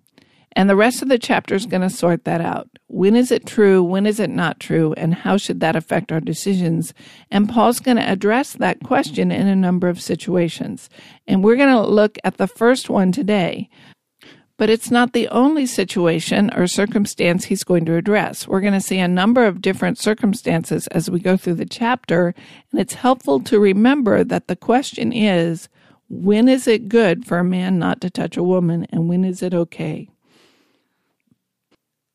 And 0.55 0.69
the 0.69 0.75
rest 0.75 1.01
of 1.01 1.09
the 1.09 1.17
chapter 1.17 1.55
is 1.55 1.65
going 1.65 1.81
to 1.81 1.89
sort 1.89 2.25
that 2.25 2.41
out. 2.41 2.69
When 2.87 3.15
is 3.15 3.31
it 3.31 3.45
true? 3.45 3.83
When 3.83 4.05
is 4.05 4.19
it 4.19 4.29
not 4.29 4.59
true? 4.59 4.93
And 4.97 5.13
how 5.13 5.37
should 5.37 5.59
that 5.61 5.75
affect 5.75 6.11
our 6.11 6.19
decisions? 6.19 6.93
And 7.31 7.49
Paul's 7.49 7.79
going 7.79 7.97
to 7.97 8.09
address 8.09 8.53
that 8.53 8.83
question 8.83 9.31
in 9.31 9.47
a 9.47 9.55
number 9.55 9.89
of 9.89 10.01
situations. 10.01 10.89
And 11.27 11.43
we're 11.43 11.55
going 11.55 11.73
to 11.73 11.81
look 11.81 12.17
at 12.23 12.37
the 12.37 12.47
first 12.47 12.89
one 12.89 13.11
today. 13.11 13.69
But 14.57 14.69
it's 14.69 14.91
not 14.91 15.13
the 15.13 15.27
only 15.29 15.65
situation 15.65 16.51
or 16.55 16.67
circumstance 16.67 17.45
he's 17.45 17.63
going 17.63 17.85
to 17.85 17.95
address. 17.95 18.47
We're 18.47 18.61
going 18.61 18.73
to 18.73 18.81
see 18.81 18.99
a 18.99 19.07
number 19.07 19.45
of 19.45 19.61
different 19.61 19.97
circumstances 19.97 20.85
as 20.87 21.09
we 21.09 21.19
go 21.19 21.35
through 21.35 21.55
the 21.55 21.65
chapter. 21.65 22.35
And 22.71 22.79
it's 22.79 22.93
helpful 22.93 23.39
to 23.41 23.59
remember 23.59 24.23
that 24.23 24.47
the 24.47 24.55
question 24.55 25.11
is 25.11 25.67
when 26.07 26.47
is 26.47 26.67
it 26.67 26.87
good 26.87 27.25
for 27.25 27.39
a 27.39 27.43
man 27.43 27.79
not 27.79 27.99
to 28.01 28.11
touch 28.11 28.37
a 28.37 28.43
woman? 28.43 28.85
And 28.91 29.09
when 29.09 29.25
is 29.25 29.41
it 29.41 29.55
okay? 29.55 30.09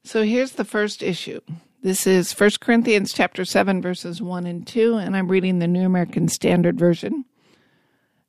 So 0.09 0.23
here's 0.23 0.53
the 0.53 0.65
first 0.65 1.03
issue. 1.03 1.43
This 1.83 2.07
is 2.07 2.33
1 2.33 2.53
Corinthians 2.63 3.13
chapter 3.13 3.45
7 3.45 3.83
verses 3.83 4.23
1 4.23 4.47
and 4.47 4.67
2 4.67 4.95
and 4.95 5.15
I'm 5.15 5.29
reading 5.29 5.59
the 5.59 5.69
New 5.69 5.85
American 5.85 6.29
Standard 6.29 6.79
Version. 6.79 7.27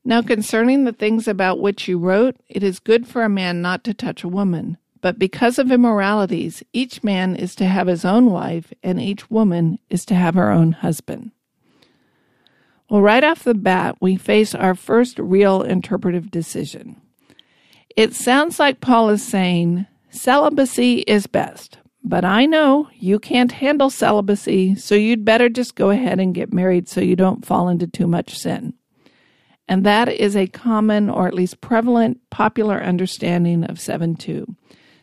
Now 0.03 0.21
concerning 0.21 0.83
the 0.83 0.91
things 0.91 1.25
about 1.25 1.61
which 1.61 1.87
you 1.87 1.97
wrote, 1.97 2.35
it 2.49 2.63
is 2.63 2.79
good 2.79 3.07
for 3.07 3.23
a 3.23 3.29
man 3.29 3.61
not 3.61 3.85
to 3.85 3.93
touch 3.93 4.25
a 4.25 4.27
woman, 4.27 4.77
but 4.99 5.17
because 5.17 5.57
of 5.57 5.71
immoralities, 5.71 6.61
each 6.73 7.01
man 7.01 7.33
is 7.37 7.55
to 7.55 7.65
have 7.65 7.87
his 7.87 8.03
own 8.03 8.29
wife 8.29 8.73
and 8.83 8.99
each 8.99 9.31
woman 9.31 9.79
is 9.89 10.03
to 10.07 10.15
have 10.15 10.35
her 10.35 10.51
own 10.51 10.73
husband. 10.73 11.31
Well, 12.89 13.01
right 13.01 13.23
off 13.23 13.45
the 13.45 13.53
bat, 13.53 13.95
we 14.01 14.17
face 14.17 14.53
our 14.53 14.75
first 14.75 15.17
real 15.17 15.61
interpretive 15.61 16.29
decision. 16.29 16.99
It 17.95 18.15
sounds 18.15 18.59
like 18.59 18.81
Paul 18.81 19.11
is 19.11 19.25
saying 19.25 19.87
Celibacy 20.11 20.99
is 21.01 21.27
best, 21.27 21.77
but 22.03 22.25
I 22.25 22.45
know 22.45 22.89
you 22.95 23.19
can't 23.19 23.51
handle 23.51 23.91
celibacy, 23.91 24.73
so 24.75 24.95
you'd 24.95 25.23
better 25.23 25.49
just 25.49 25.75
go 25.75 25.91
ahead 25.91 26.19
and 26.19 26.33
get 26.33 26.51
married 26.51 26.89
so 26.89 26.99
you 26.99 27.15
don't 27.15 27.45
fall 27.45 27.69
into 27.69 27.85
too 27.85 28.07
much 28.07 28.37
sin. 28.37 28.73
And 29.67 29.85
that 29.85 30.09
is 30.09 30.35
a 30.35 30.47
common 30.47 31.11
or 31.11 31.27
at 31.27 31.35
least 31.35 31.61
prevalent 31.61 32.19
popular 32.31 32.81
understanding 32.81 33.63
of 33.63 33.79
7 33.79 34.15
2. 34.15 34.55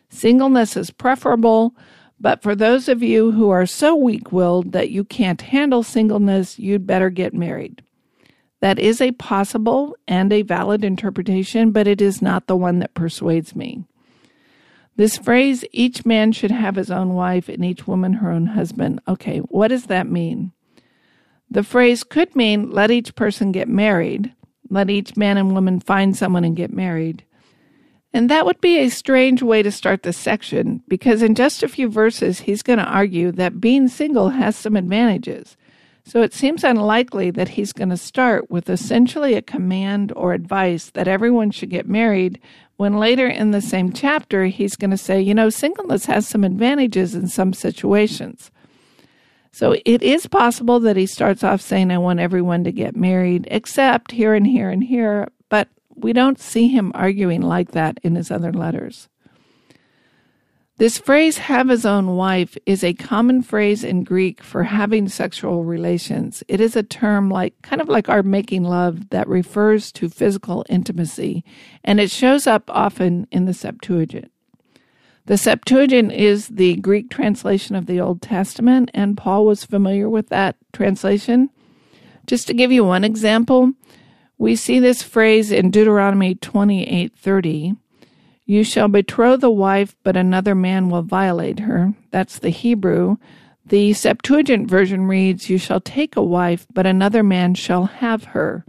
Singleness 0.08 0.76
is 0.76 0.90
preferable, 0.90 1.76
but 2.18 2.42
for 2.42 2.56
those 2.56 2.88
of 2.88 3.00
you 3.00 3.30
who 3.30 3.48
are 3.50 3.66
so 3.66 3.94
weak 3.94 4.32
willed 4.32 4.72
that 4.72 4.90
you 4.90 5.04
can't 5.04 5.40
handle 5.40 5.84
singleness, 5.84 6.58
you'd 6.58 6.86
better 6.86 7.10
get 7.10 7.32
married. 7.32 7.82
That 8.60 8.80
is 8.80 9.00
a 9.00 9.12
possible 9.12 9.94
and 10.08 10.32
a 10.32 10.42
valid 10.42 10.84
interpretation, 10.84 11.70
but 11.70 11.86
it 11.86 12.00
is 12.00 12.20
not 12.20 12.48
the 12.48 12.56
one 12.56 12.80
that 12.80 12.94
persuades 12.94 13.54
me. 13.54 13.84
This 14.96 15.18
phrase, 15.18 15.64
each 15.72 16.06
man 16.06 16.32
should 16.32 16.50
have 16.50 16.76
his 16.76 16.90
own 16.90 17.14
wife 17.14 17.48
and 17.48 17.64
each 17.64 17.86
woman 17.86 18.14
her 18.14 18.30
own 18.30 18.46
husband. 18.46 19.00
Okay, 19.06 19.38
what 19.38 19.68
does 19.68 19.86
that 19.86 20.10
mean? 20.10 20.52
The 21.50 21.62
phrase 21.62 22.02
could 22.02 22.34
mean 22.34 22.70
let 22.70 22.90
each 22.90 23.14
person 23.14 23.52
get 23.52 23.68
married, 23.68 24.32
let 24.70 24.90
each 24.90 25.16
man 25.16 25.36
and 25.36 25.52
woman 25.52 25.80
find 25.80 26.16
someone 26.16 26.44
and 26.44 26.56
get 26.56 26.72
married. 26.72 27.24
And 28.12 28.30
that 28.30 28.46
would 28.46 28.60
be 28.62 28.78
a 28.78 28.88
strange 28.88 29.42
way 29.42 29.62
to 29.62 29.70
start 29.70 30.02
this 30.02 30.16
section 30.16 30.82
because 30.88 31.20
in 31.20 31.34
just 31.34 31.62
a 31.62 31.68
few 31.68 31.88
verses, 31.90 32.40
he's 32.40 32.62
going 32.62 32.78
to 32.78 32.84
argue 32.86 33.30
that 33.32 33.60
being 33.60 33.88
single 33.88 34.30
has 34.30 34.56
some 34.56 34.74
advantages. 34.74 35.56
So 36.04 36.22
it 36.22 36.32
seems 36.32 36.64
unlikely 36.64 37.30
that 37.32 37.48
he's 37.48 37.72
going 37.72 37.90
to 37.90 37.96
start 37.96 38.50
with 38.50 38.70
essentially 38.70 39.34
a 39.34 39.42
command 39.42 40.12
or 40.16 40.32
advice 40.32 40.90
that 40.90 41.08
everyone 41.08 41.50
should 41.50 41.68
get 41.68 41.88
married 41.88 42.40
when 42.76 42.98
later 42.98 43.26
in 43.26 43.50
the 43.50 43.60
same 43.60 43.92
chapter 43.92 44.46
he's 44.46 44.76
going 44.76 44.90
to 44.90 44.96
say, 44.96 45.20
you 45.20 45.34
know, 45.34 45.50
singleness 45.50 46.06
has 46.06 46.26
some 46.26 46.44
advantages 46.44 47.14
in 47.14 47.28
some 47.28 47.52
situations. 47.52 48.50
So 49.52 49.76
it 49.86 50.02
is 50.02 50.26
possible 50.26 50.80
that 50.80 50.98
he 50.98 51.06
starts 51.06 51.42
off 51.42 51.62
saying, 51.62 51.90
I 51.90 51.96
want 51.96 52.20
everyone 52.20 52.64
to 52.64 52.72
get 52.72 52.94
married, 52.94 53.48
except 53.50 54.12
here 54.12 54.34
and 54.34 54.46
here 54.46 54.68
and 54.68 54.84
here, 54.84 55.28
but 55.48 55.68
we 55.94 56.12
don't 56.12 56.38
see 56.38 56.68
him 56.68 56.92
arguing 56.94 57.40
like 57.40 57.70
that 57.70 57.98
in 58.02 58.16
his 58.16 58.30
other 58.30 58.52
letters. 58.52 59.08
This 60.78 60.98
phrase, 60.98 61.38
have 61.38 61.70
his 61.70 61.86
own 61.86 62.16
wife, 62.16 62.58
is 62.66 62.84
a 62.84 62.92
common 62.92 63.40
phrase 63.40 63.82
in 63.82 64.04
Greek 64.04 64.42
for 64.42 64.64
having 64.64 65.08
sexual 65.08 65.64
relations. 65.64 66.42
It 66.48 66.60
is 66.60 66.76
a 66.76 66.82
term 66.82 67.30
like, 67.30 67.54
kind 67.62 67.80
of 67.80 67.88
like 67.88 68.10
our 68.10 68.22
making 68.22 68.64
love 68.64 69.08
that 69.08 69.26
refers 69.26 69.90
to 69.92 70.10
physical 70.10 70.66
intimacy, 70.68 71.42
and 71.82 71.98
it 71.98 72.10
shows 72.10 72.46
up 72.46 72.64
often 72.68 73.26
in 73.30 73.46
the 73.46 73.54
Septuagint. 73.54 74.30
The 75.24 75.38
Septuagint 75.38 76.12
is 76.12 76.48
the 76.48 76.76
Greek 76.76 77.08
translation 77.08 77.74
of 77.74 77.86
the 77.86 77.98
Old 77.98 78.20
Testament, 78.20 78.90
and 78.92 79.16
Paul 79.16 79.46
was 79.46 79.64
familiar 79.64 80.10
with 80.10 80.28
that 80.28 80.56
translation. 80.74 81.48
Just 82.26 82.46
to 82.48 82.54
give 82.54 82.70
you 82.70 82.84
one 82.84 83.02
example, 83.02 83.72
we 84.36 84.54
see 84.54 84.78
this 84.78 85.02
phrase 85.02 85.50
in 85.50 85.70
Deuteronomy 85.70 86.34
28:30 86.34 87.76
you 88.46 88.62
shall 88.62 88.88
betroth 88.88 89.42
a 89.42 89.50
wife, 89.50 89.96
but 90.04 90.16
another 90.16 90.54
man 90.54 90.88
will 90.88 91.02
violate 91.02 91.60
her. 91.60 91.94
That's 92.12 92.38
the 92.38 92.50
Hebrew. 92.50 93.16
The 93.66 93.92
Septuagint 93.92 94.70
version 94.70 95.08
reads, 95.08 95.50
You 95.50 95.58
shall 95.58 95.80
take 95.80 96.14
a 96.14 96.22
wife, 96.22 96.66
but 96.72 96.86
another 96.86 97.24
man 97.24 97.54
shall 97.54 97.86
have 97.86 98.24
her. 98.24 98.64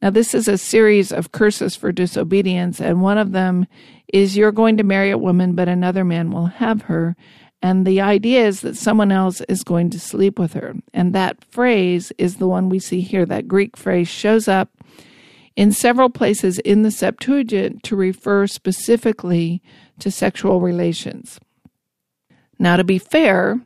Now, 0.00 0.08
this 0.10 0.34
is 0.34 0.48
a 0.48 0.58
series 0.58 1.12
of 1.12 1.30
curses 1.30 1.76
for 1.76 1.92
disobedience, 1.92 2.80
and 2.80 3.02
one 3.02 3.18
of 3.18 3.32
them 3.32 3.66
is 4.12 4.36
you're 4.36 4.50
going 4.50 4.78
to 4.78 4.82
marry 4.82 5.10
a 5.10 5.18
woman, 5.18 5.54
but 5.54 5.68
another 5.68 6.04
man 6.04 6.30
will 6.30 6.46
have 6.46 6.82
her. 6.82 7.14
And 7.62 7.86
the 7.86 8.00
idea 8.00 8.46
is 8.46 8.62
that 8.62 8.76
someone 8.76 9.12
else 9.12 9.40
is 9.42 9.62
going 9.62 9.90
to 9.90 10.00
sleep 10.00 10.38
with 10.38 10.54
her. 10.54 10.74
And 10.92 11.12
that 11.12 11.44
phrase 11.44 12.12
is 12.18 12.36
the 12.36 12.48
one 12.48 12.68
we 12.68 12.80
see 12.80 13.00
here. 13.00 13.24
That 13.24 13.46
Greek 13.46 13.76
phrase 13.76 14.08
shows 14.08 14.48
up 14.48 14.70
in 15.56 15.72
several 15.72 16.10
places 16.10 16.58
in 16.60 16.82
the 16.82 16.90
Septuagint 16.90 17.82
to 17.84 17.96
refer 17.96 18.46
specifically 18.46 19.62
to 19.98 20.10
sexual 20.10 20.60
relations. 20.60 21.38
Now, 22.58 22.76
to 22.76 22.84
be 22.84 22.98
fair, 22.98 23.60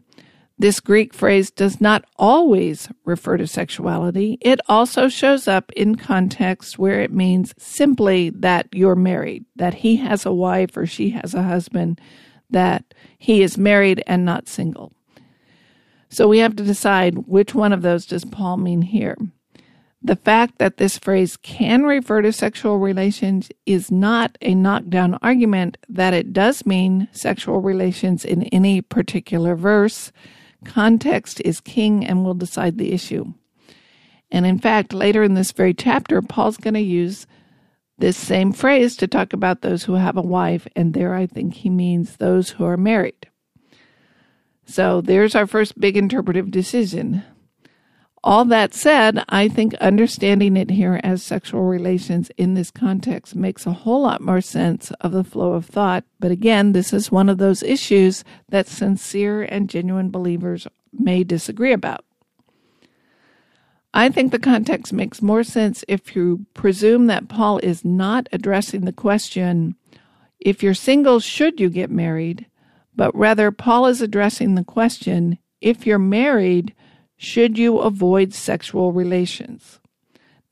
this 0.59 0.81
Greek 0.81 1.13
phrase 1.13 1.51
does 1.51 1.81
not 1.81 2.05
always 2.17 2.89
refer 3.05 3.37
to 3.37 3.47
sexuality. 3.47 4.39
It 4.41 4.59
also 4.69 5.09
shows 5.09 5.47
up 5.47 5.71
in 5.73 5.97
contexts 5.97 6.79
where 6.79 7.03
it 7.03 7.13
means 7.13 7.55
simply 7.59 8.31
that 8.31 8.67
you're 8.73 8.97
married, 8.97 9.45
that 9.57 9.75
he 9.75 9.97
has 9.97 10.25
a 10.25 10.33
wife 10.33 10.77
or 10.77 10.87
she 10.87 11.11
has 11.11 11.35
a 11.35 11.43
husband, 11.43 12.01
that 12.49 12.95
he 13.19 13.43
is 13.43 13.59
married 13.59 14.03
and 14.07 14.25
not 14.25 14.49
single. 14.49 14.93
So 16.09 16.27
we 16.27 16.39
have 16.39 16.57
to 16.57 16.65
decide 16.65 17.27
which 17.27 17.55
one 17.55 17.75
of 17.75 17.83
those 17.83 18.07
does 18.07 18.25
Paul 18.25 18.57
mean 18.57 18.81
here. 18.81 19.17
The 20.03 20.17
fact 20.17 20.59
that 20.59 20.77
this 20.77 20.99
phrase 20.99 21.37
can 21.37 21.85
refer 21.85 22.23
to 22.23 22.33
sexual 22.33 22.79
relations 22.79 23.51
is 23.65 23.91
not 23.91 24.39
a 24.41 24.55
knockdown 24.55 25.19
argument 25.23 25.79
that 25.89 26.15
it 26.15 26.33
does 26.33 26.67
mean 26.67 27.09
sexual 27.13 27.61
relations 27.61 28.25
in 28.25 28.45
any 28.45 28.81
particular 28.83 29.57
verse. 29.57 30.13
Context 30.65 31.41
is 31.45 31.61
king 31.61 32.07
and 32.07 32.25
will 32.25 32.35
decide 32.35 32.79
the 32.79 32.93
issue. 32.93 33.33
And 34.31 34.45
in 34.45 34.59
fact, 34.59 34.93
later 34.93 35.23
in 35.23 35.35
this 35.35 35.53
very 35.53 35.75
chapter, 35.75 36.21
Paul's 36.21 36.57
going 36.57 36.75
to 36.75 36.81
use 36.81 37.27
this 37.99 38.17
same 38.17 38.53
phrase 38.53 38.97
to 38.97 39.07
talk 39.07 39.33
about 39.33 39.63
those 39.63 39.85
who 39.85 39.95
have 39.95 40.17
a 40.17 40.23
wife, 40.23 40.69
and 40.77 40.93
there 40.93 41.15
I 41.15 41.27
think 41.27 41.55
he 41.55 41.71
means 41.71 42.17
those 42.17 42.51
who 42.51 42.65
are 42.65 42.77
married. 42.77 43.31
So 44.67 45.01
there's 45.01 45.35
our 45.35 45.47
first 45.47 45.81
big 45.81 45.97
interpretive 45.97 46.51
decision. 46.51 47.23
All 48.27 48.45
that 48.47 48.75
said, 48.75 49.23
I 49.29 49.47
think 49.47 49.75
understanding 49.75 50.57
it 50.57 50.69
here 50.69 50.99
as 51.05 51.23
sexual 51.23 51.63
relations 51.63 52.29
in 52.37 52.55
this 52.55 52.73
context 52.73 53.37
makes 53.37 53.67
a 53.67 53.73
whole 53.73 54.03
lot 54.03 54.21
more 54.21 54.41
sense 54.41 54.91
of 55.01 55.13
the 55.13 55.23
flow 55.23 55.53
of 55.53 55.67
thought. 55.67 56.03
But 56.19 56.33
again, 56.33 56.73
this 56.73 56.93
is 56.93 57.13
one 57.13 57.29
of 57.29 57.39
those 57.39 57.63
issues 57.63 58.25
that 58.49 58.67
sincere 58.67 59.43
and 59.45 59.71
genuine 59.71 60.11
believers 60.11 60.67
may 60.93 61.23
disagree 61.23 61.73
about. 61.73 62.05
I 63.95 64.09
think 64.09 64.33
the 64.33 64.41
context 64.41 64.93
makes 64.93 65.23
more 65.23 65.45
sense 65.45 65.85
if 65.87 66.17
you 66.17 66.47
presume 66.53 67.07
that 67.07 67.29
Paul 67.29 67.59
is 67.59 67.85
not 67.85 68.29
addressing 68.33 68.87
the 68.87 68.93
question, 68.93 69.77
if 70.41 70.65
you're 70.65 70.75
single, 70.75 71.21
should 71.21 71.61
you 71.61 71.71
get 71.71 71.93
married? 71.93 72.47
But 72.97 73.15
rather, 73.15 73.53
Paul 73.53 73.87
is 73.87 74.03
addressing 74.03 74.57
the 74.57 74.65
question, 74.65 75.39
if 75.61 75.87
you're 75.87 76.01
married, 76.01 76.75
should 77.17 77.59
you 77.59 77.79
avoid 77.79 78.35
sexual 78.35 78.93
relations? 78.93 79.81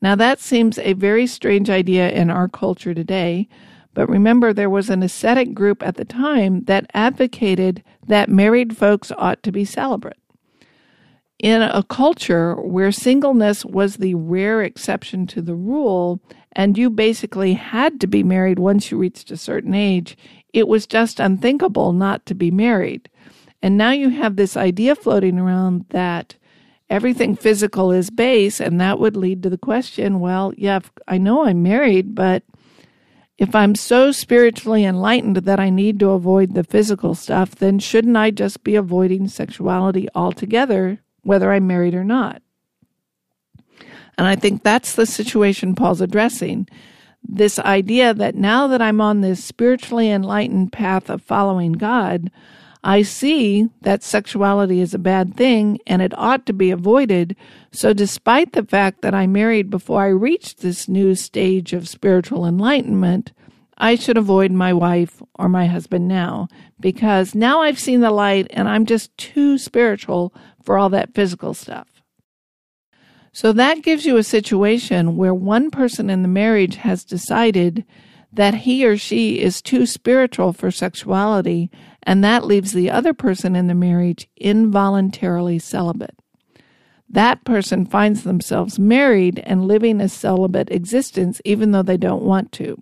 Now, 0.01 0.15
that 0.15 0.39
seems 0.39 0.77
a 0.77 0.93
very 0.93 1.25
strange 1.27 1.69
idea 1.69 2.09
in 2.09 2.29
our 2.29 2.47
culture 2.47 2.93
today, 2.93 3.47
but 3.93 4.09
remember 4.09 4.53
there 4.53 4.69
was 4.69 4.89
an 4.89 5.01
ascetic 5.01 5.53
group 5.53 5.81
at 5.81 5.95
the 5.95 6.05
time 6.05 6.65
that 6.65 6.89
advocated 6.93 7.83
that 8.07 8.29
married 8.29 8.77
folks 8.77 9.11
ought 9.17 9.41
to 9.43 9.51
be 9.51 9.65
celibate. 9.65 10.17
In 11.39 11.61
a 11.61 11.83
culture 11.83 12.55
where 12.55 12.91
singleness 12.91 13.65
was 13.65 13.97
the 13.97 14.15
rare 14.15 14.61
exception 14.61 15.27
to 15.27 15.41
the 15.41 15.55
rule, 15.55 16.19
and 16.53 16.77
you 16.77 16.89
basically 16.89 17.53
had 17.53 17.99
to 18.01 18.07
be 18.07 18.23
married 18.23 18.59
once 18.59 18.89
you 18.89 18.97
reached 18.97 19.31
a 19.31 19.37
certain 19.37 19.73
age, 19.73 20.17
it 20.53 20.67
was 20.67 20.87
just 20.87 21.19
unthinkable 21.19 21.91
not 21.91 22.25
to 22.25 22.35
be 22.35 22.51
married. 22.51 23.09
And 23.61 23.77
now 23.77 23.91
you 23.91 24.09
have 24.09 24.35
this 24.35 24.55
idea 24.55 24.95
floating 24.95 25.37
around 25.37 25.85
that 25.89 26.35
everything 26.89 27.35
physical 27.35 27.91
is 27.91 28.09
base, 28.09 28.59
and 28.59 28.79
that 28.79 28.99
would 28.99 29.17
lead 29.17 29.43
to 29.43 29.49
the 29.49 29.57
question 29.57 30.19
well, 30.19 30.53
yeah, 30.57 30.79
I 31.07 31.17
know 31.17 31.45
I'm 31.45 31.63
married, 31.63 32.15
but 32.15 32.43
if 33.37 33.53
I'm 33.53 33.75
so 33.75 34.11
spiritually 34.11 34.85
enlightened 34.85 35.37
that 35.37 35.59
I 35.59 35.69
need 35.69 35.99
to 35.99 36.11
avoid 36.11 36.53
the 36.53 36.63
physical 36.63 37.15
stuff, 37.15 37.55
then 37.55 37.79
shouldn't 37.79 38.15
I 38.15 38.31
just 38.31 38.63
be 38.63 38.75
avoiding 38.75 39.27
sexuality 39.27 40.07
altogether, 40.15 40.99
whether 41.23 41.51
I'm 41.51 41.67
married 41.67 41.95
or 41.95 42.05
not? 42.05 42.41
And 44.17 44.25
I 44.25 44.37
think 44.37 44.63
that's 44.63 44.95
the 44.95 45.05
situation 45.05 45.75
Paul's 45.75 45.99
addressing. 45.99 46.69
This 47.27 47.59
idea 47.59 48.13
that 48.13 48.35
now 48.35 48.67
that 48.67 48.81
I'm 48.81 49.01
on 49.01 49.19
this 49.19 49.43
spiritually 49.43 50.09
enlightened 50.09 50.71
path 50.71 51.09
of 51.09 51.21
following 51.21 51.73
God, 51.73 52.31
I 52.87 53.01
see 53.01 53.67
that 53.81 54.03
sexuality 54.03 54.79
is 54.79 54.93
a 54.93 54.99
bad 54.99 55.35
thing 55.35 55.79
and 55.87 56.03
it 56.03 56.15
ought 56.15 56.45
to 56.45 56.53
be 56.53 56.69
avoided. 56.69 57.35
So, 57.71 57.93
despite 57.93 58.53
the 58.53 58.63
fact 58.63 59.01
that 59.01 59.15
I 59.15 59.25
married 59.25 59.71
before 59.71 60.03
I 60.03 60.09
reached 60.09 60.59
this 60.59 60.87
new 60.87 61.15
stage 61.15 61.73
of 61.73 61.89
spiritual 61.89 62.45
enlightenment, 62.45 63.31
I 63.75 63.95
should 63.95 64.17
avoid 64.17 64.51
my 64.51 64.71
wife 64.71 65.23
or 65.33 65.49
my 65.49 65.65
husband 65.65 66.07
now 66.07 66.47
because 66.79 67.33
now 67.33 67.63
I've 67.63 67.79
seen 67.79 68.01
the 68.01 68.11
light 68.11 68.45
and 68.51 68.69
I'm 68.69 68.85
just 68.85 69.17
too 69.17 69.57
spiritual 69.57 70.31
for 70.61 70.77
all 70.77 70.91
that 70.91 71.15
physical 71.15 71.55
stuff. 71.55 72.03
So, 73.33 73.51
that 73.51 73.81
gives 73.81 74.05
you 74.05 74.17
a 74.17 74.23
situation 74.23 75.17
where 75.17 75.33
one 75.33 75.71
person 75.71 76.11
in 76.11 76.21
the 76.21 76.27
marriage 76.27 76.75
has 76.75 77.03
decided 77.03 77.83
that 78.35 78.53
he 78.53 78.85
or 78.85 78.97
she 78.97 79.39
is 79.39 79.61
too 79.61 79.85
spiritual 79.85 80.53
for 80.53 80.71
sexuality 80.71 81.69
and 82.03 82.23
that 82.23 82.45
leaves 82.45 82.73
the 82.73 82.91
other 82.91 83.13
person 83.13 83.55
in 83.55 83.67
the 83.67 83.73
marriage 83.73 84.27
involuntarily 84.37 85.57
celibate. 85.57 86.15
That 87.09 87.43
person 87.43 87.85
finds 87.85 88.23
themselves 88.23 88.77
married 88.77 89.39
and 89.45 89.67
living 89.67 90.01
a 90.01 90.09
celibate 90.09 90.69
existence 90.71 91.41
even 91.45 91.71
though 91.71 91.83
they 91.83 91.97
don't 91.97 92.23
want 92.23 92.51
to. 92.53 92.77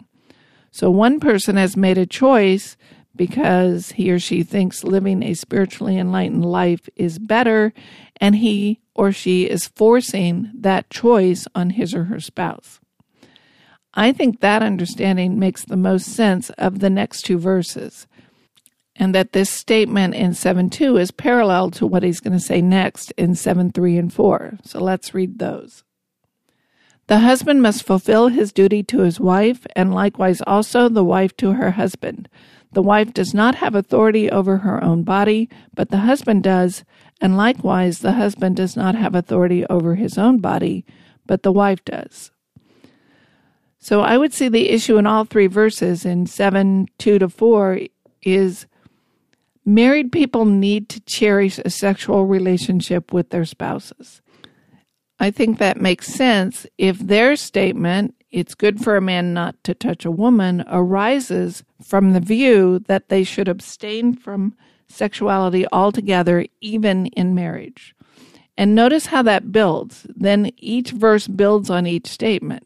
So 0.72 0.89
one 0.89 1.20
person 1.20 1.56
has 1.56 1.78
made 1.78 1.98
a 1.98 2.06
choice 2.06 2.76
because 3.16 3.92
he 3.92 4.12
or 4.12 4.20
she 4.20 4.44
thinks 4.44 4.84
living 4.84 5.22
a 5.22 5.36
spiritually 5.36 5.98
enlightened 5.98 6.46
life 6.46 6.89
is 6.96 7.20
better, 7.20 7.74
and 8.18 8.38
he 8.38 8.82
or 8.96 9.12
she 9.12 9.44
is 9.44 9.68
forcing 9.68 10.52
that 10.56 10.89
choice 10.89 11.46
on 11.54 11.72
his 11.72 11.94
or 11.94 12.06
her 12.06 12.20
spouse. 12.20 12.80
I 13.94 14.12
think 14.12 14.40
that 14.40 14.64
understanding 14.64 15.38
makes 15.38 15.64
the 15.64 15.78
most 15.78 16.08
sense 16.08 16.50
of 16.52 16.80
the 16.80 16.90
next 16.90 17.24
two 17.24 17.38
verses 17.38 18.08
and 18.96 19.14
that 19.16 19.34
this 19.34 19.50
statement 19.50 20.14
in 20.16 20.34
7 20.34 20.70
2 20.70 20.98
is 20.98 21.12
parallel 21.12 21.72
to 21.72 21.88
what 21.88 22.04
he's 22.04 22.20
going 22.20 22.34
to 22.34 22.40
say 22.40 22.62
next 22.62 23.12
in 23.12 23.36
7 23.36 23.72
3 23.72 23.98
and 23.98 24.14
4. 24.14 24.60
So 24.64 24.80
let's 24.80 25.14
read 25.14 25.40
those. 25.40 25.84
The 27.08 27.20
husband 27.20 27.62
must 27.62 27.84
fulfill 27.84 28.30
his 28.30 28.54
duty 28.54 28.82
to 28.84 29.00
his 29.00 29.20
wife, 29.20 29.66
and 29.76 29.94
likewise 29.94 30.42
also 30.48 30.88
the 30.88 31.04
wife 31.04 31.36
to 31.38 31.54
her 31.54 31.72
husband. 31.72 32.30
The 32.72 32.82
wife 32.82 33.14
does 33.14 33.34
not 33.34 33.56
have 33.56 33.76
authority 33.76 34.32
over 34.32 34.60
her 34.60 34.84
own 34.84 35.04
body, 35.04 35.50
but 35.76 35.90
the 35.90 35.98
husband 35.98 36.44
does, 36.44 36.84
and 37.20 37.36
likewise 37.36 38.00
the 38.00 38.14
husband 38.14 38.56
does 38.56 38.76
not 38.76 38.96
have 38.96 39.16
authority 39.16 39.66
over 39.66 39.96
his 39.96 40.18
own 40.18 40.40
body, 40.40 40.86
but 41.26 41.44
the 41.44 41.52
wife 41.52 41.84
does. 41.84 42.32
So 43.84 44.00
I 44.00 44.17
would 44.17 44.34
see 44.34 44.48
the 44.48 44.69
issue 44.69 44.98
in 44.98 45.06
all 45.06 45.26
three 45.26 45.48
verses 45.48 46.06
in 46.06 46.26
7 46.26 46.88
2 47.00 47.19
to 47.19 47.28
4 47.28 47.80
is 48.22 48.65
Married 49.65 50.10
people 50.12 50.46
need 50.46 50.88
to 50.88 51.02
cherish 51.02 51.60
a 51.60 51.69
sexual 51.69 52.26
relationship 52.26 53.12
with 53.12 53.30
their 53.30 53.43
spouses. 53.43 54.22
I 55.19 55.32
think 55.32 55.58
that 55.58 55.82
makes 55.82 56.08
sense 56.08 56.65
if 56.78 56.98
their 56.98 57.36
statement, 57.36 58.15
it's 58.32 58.56
good 58.56 58.82
for 58.82 58.96
a 58.96 59.02
man 59.02 59.34
not 59.34 59.62
to 59.65 59.74
touch 59.74 60.06
a 60.06 60.12
woman, 60.12 60.63
arises 60.67 61.63
from 61.82 62.13
the 62.13 62.22
view 62.22 62.80
that 62.88 63.10
they 63.10 63.26
should 63.26 63.50
abstain 63.50 64.15
from 64.15 64.56
sexuality 64.88 65.65
altogether, 65.74 66.46
even 66.62 67.08
in 67.08 67.36
marriage. 67.36 67.96
And 68.58 68.76
notice 68.76 69.08
how 69.08 69.24
that 69.24 69.52
builds. 69.52 70.08
Then 70.10 70.52
each 70.58 70.91
verse 70.91 71.28
builds 71.28 71.69
on 71.69 71.86
each 71.86 72.08
statement. 72.08 72.65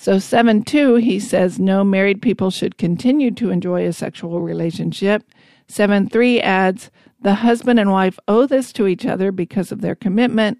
So 0.00 0.18
7 0.18 0.62
2, 0.62 0.94
he 0.94 1.20
says, 1.20 1.58
no 1.58 1.84
married 1.84 2.22
people 2.22 2.50
should 2.50 2.78
continue 2.78 3.30
to 3.32 3.50
enjoy 3.50 3.84
a 3.86 3.92
sexual 3.92 4.40
relationship 4.40 5.22
7 5.68 6.08
3 6.08 6.40
adds, 6.40 6.90
the 7.20 7.34
husband 7.34 7.78
and 7.78 7.92
wife 7.92 8.18
owe 8.26 8.46
this 8.46 8.72
to 8.72 8.86
each 8.86 9.04
other 9.04 9.30
because 9.30 9.70
of 9.70 9.82
their 9.82 9.94
commitment. 9.94 10.58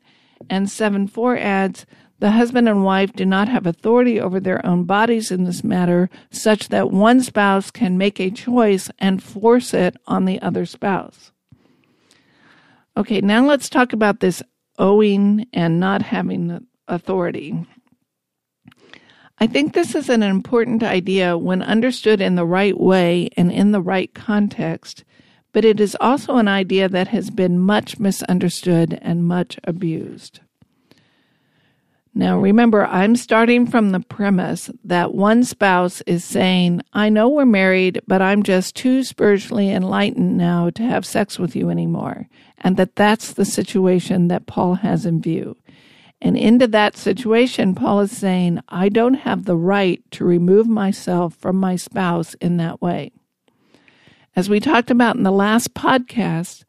And 0.51 0.69
7 0.69 1.09
4 1.09 1.39
adds, 1.39 1.87
the 2.19 2.33
husband 2.33 2.69
and 2.69 2.85
wife 2.85 3.15
do 3.15 3.25
not 3.25 3.49
have 3.49 3.67
authority 3.67 4.21
over 4.21 4.41
their 4.41 4.65
own 4.67 4.85
bodies 4.85 5.31
in 5.31 5.45
this 5.45 5.65
matter, 5.65 6.11
such 6.31 6.69
that 6.69 6.91
one 6.91 7.23
spouse 7.23 7.71
can 7.71 7.97
make 7.97 8.21
a 8.21 8.31
choice 8.31 8.91
and 8.99 9.23
force 9.23 9.73
it 9.73 9.97
on 10.07 10.27
the 10.27 10.39
other 10.43 10.67
spouse. 10.67 11.33
Okay, 12.95 13.23
now 13.23 13.47
let's 13.47 13.71
talk 13.71 13.95
about 13.95 14.21
this 14.21 14.43
owing 14.79 15.47
and 15.55 15.81
not 15.81 16.03
having 16.03 16.67
authority. 16.87 17.67
I 19.43 19.47
think 19.47 19.73
this 19.73 19.95
is 19.95 20.11
an 20.11 20.23
important 20.23 20.83
idea 20.83 21.39
when 21.39 21.63
understood 21.63 22.21
in 22.21 22.35
the 22.35 22.45
right 22.45 22.79
way 22.79 23.31
and 23.39 23.51
in 23.51 23.73
the 23.73 23.81
right 23.81 24.13
context, 24.13 25.03
but 25.53 25.65
it 25.65 25.81
is 25.81 25.97
also 25.99 26.37
an 26.37 26.47
idea 26.47 26.91
that 26.91 27.09
has 27.09 27.31
been 27.31 27.59
much 27.59 27.99
misunderstood 27.99 28.99
and 29.01 29.27
much 29.27 29.59
abused. 29.65 30.41
Now, 32.13 32.39
remember, 32.39 32.85
I'm 32.85 33.17
starting 33.17 33.67
from 33.67 33.91
the 33.91 34.01
premise 34.01 34.69
that 34.85 35.15
one 35.15 35.45
spouse 35.45 36.03
is 36.03 36.23
saying, 36.23 36.83
I 36.93 37.09
know 37.09 37.29
we're 37.29 37.47
married, 37.47 38.03
but 38.07 38.21
I'm 38.21 38.43
just 38.43 38.77
too 38.77 39.05
spiritually 39.05 39.71
enlightened 39.71 40.37
now 40.37 40.69
to 40.71 40.83
have 40.83 41.07
sex 41.07 41.39
with 41.39 41.57
you 41.57 41.71
anymore. 41.71 42.29
And 42.59 42.77
that 42.77 42.97
that's 42.97 43.33
the 43.33 43.45
situation 43.47 44.29
that 44.29 44.47
Paul 44.47 44.75
has 44.75 45.07
in 45.07 45.23
view. 45.23 45.57
And 46.23 46.37
into 46.37 46.67
that 46.69 46.97
situation, 46.97 47.75
Paul 47.75 48.01
is 48.01 48.17
saying, 48.17 48.61
I 48.69 48.89
don't 48.91 49.15
have 49.15 49.45
the 49.45 49.57
right 49.57 50.03
to 50.13 50.25
remove 50.25 50.69
myself 50.69 51.35
from 51.35 51.57
my 51.57 51.77
spouse 51.77 52.35
in 52.35 52.59
that 52.59 52.83
way. 52.83 53.13
As 54.37 54.49
we 54.49 54.61
talked 54.61 54.91
about 54.91 55.17
in 55.17 55.23
the 55.23 55.33
last 55.33 55.75
podcast, 55.75 56.65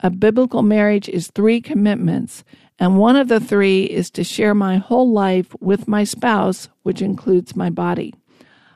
a 0.00 0.10
biblical 0.10 0.62
marriage 0.62 1.08
is 1.08 1.28
three 1.28 1.60
commitments, 1.60 2.44
and 2.78 2.98
one 2.98 3.16
of 3.16 3.28
the 3.28 3.40
three 3.40 3.84
is 3.84 4.10
to 4.10 4.22
share 4.22 4.54
my 4.54 4.76
whole 4.76 5.10
life 5.10 5.54
with 5.60 5.88
my 5.88 6.04
spouse, 6.04 6.68
which 6.82 7.00
includes 7.00 7.56
my 7.56 7.70
body. 7.70 8.14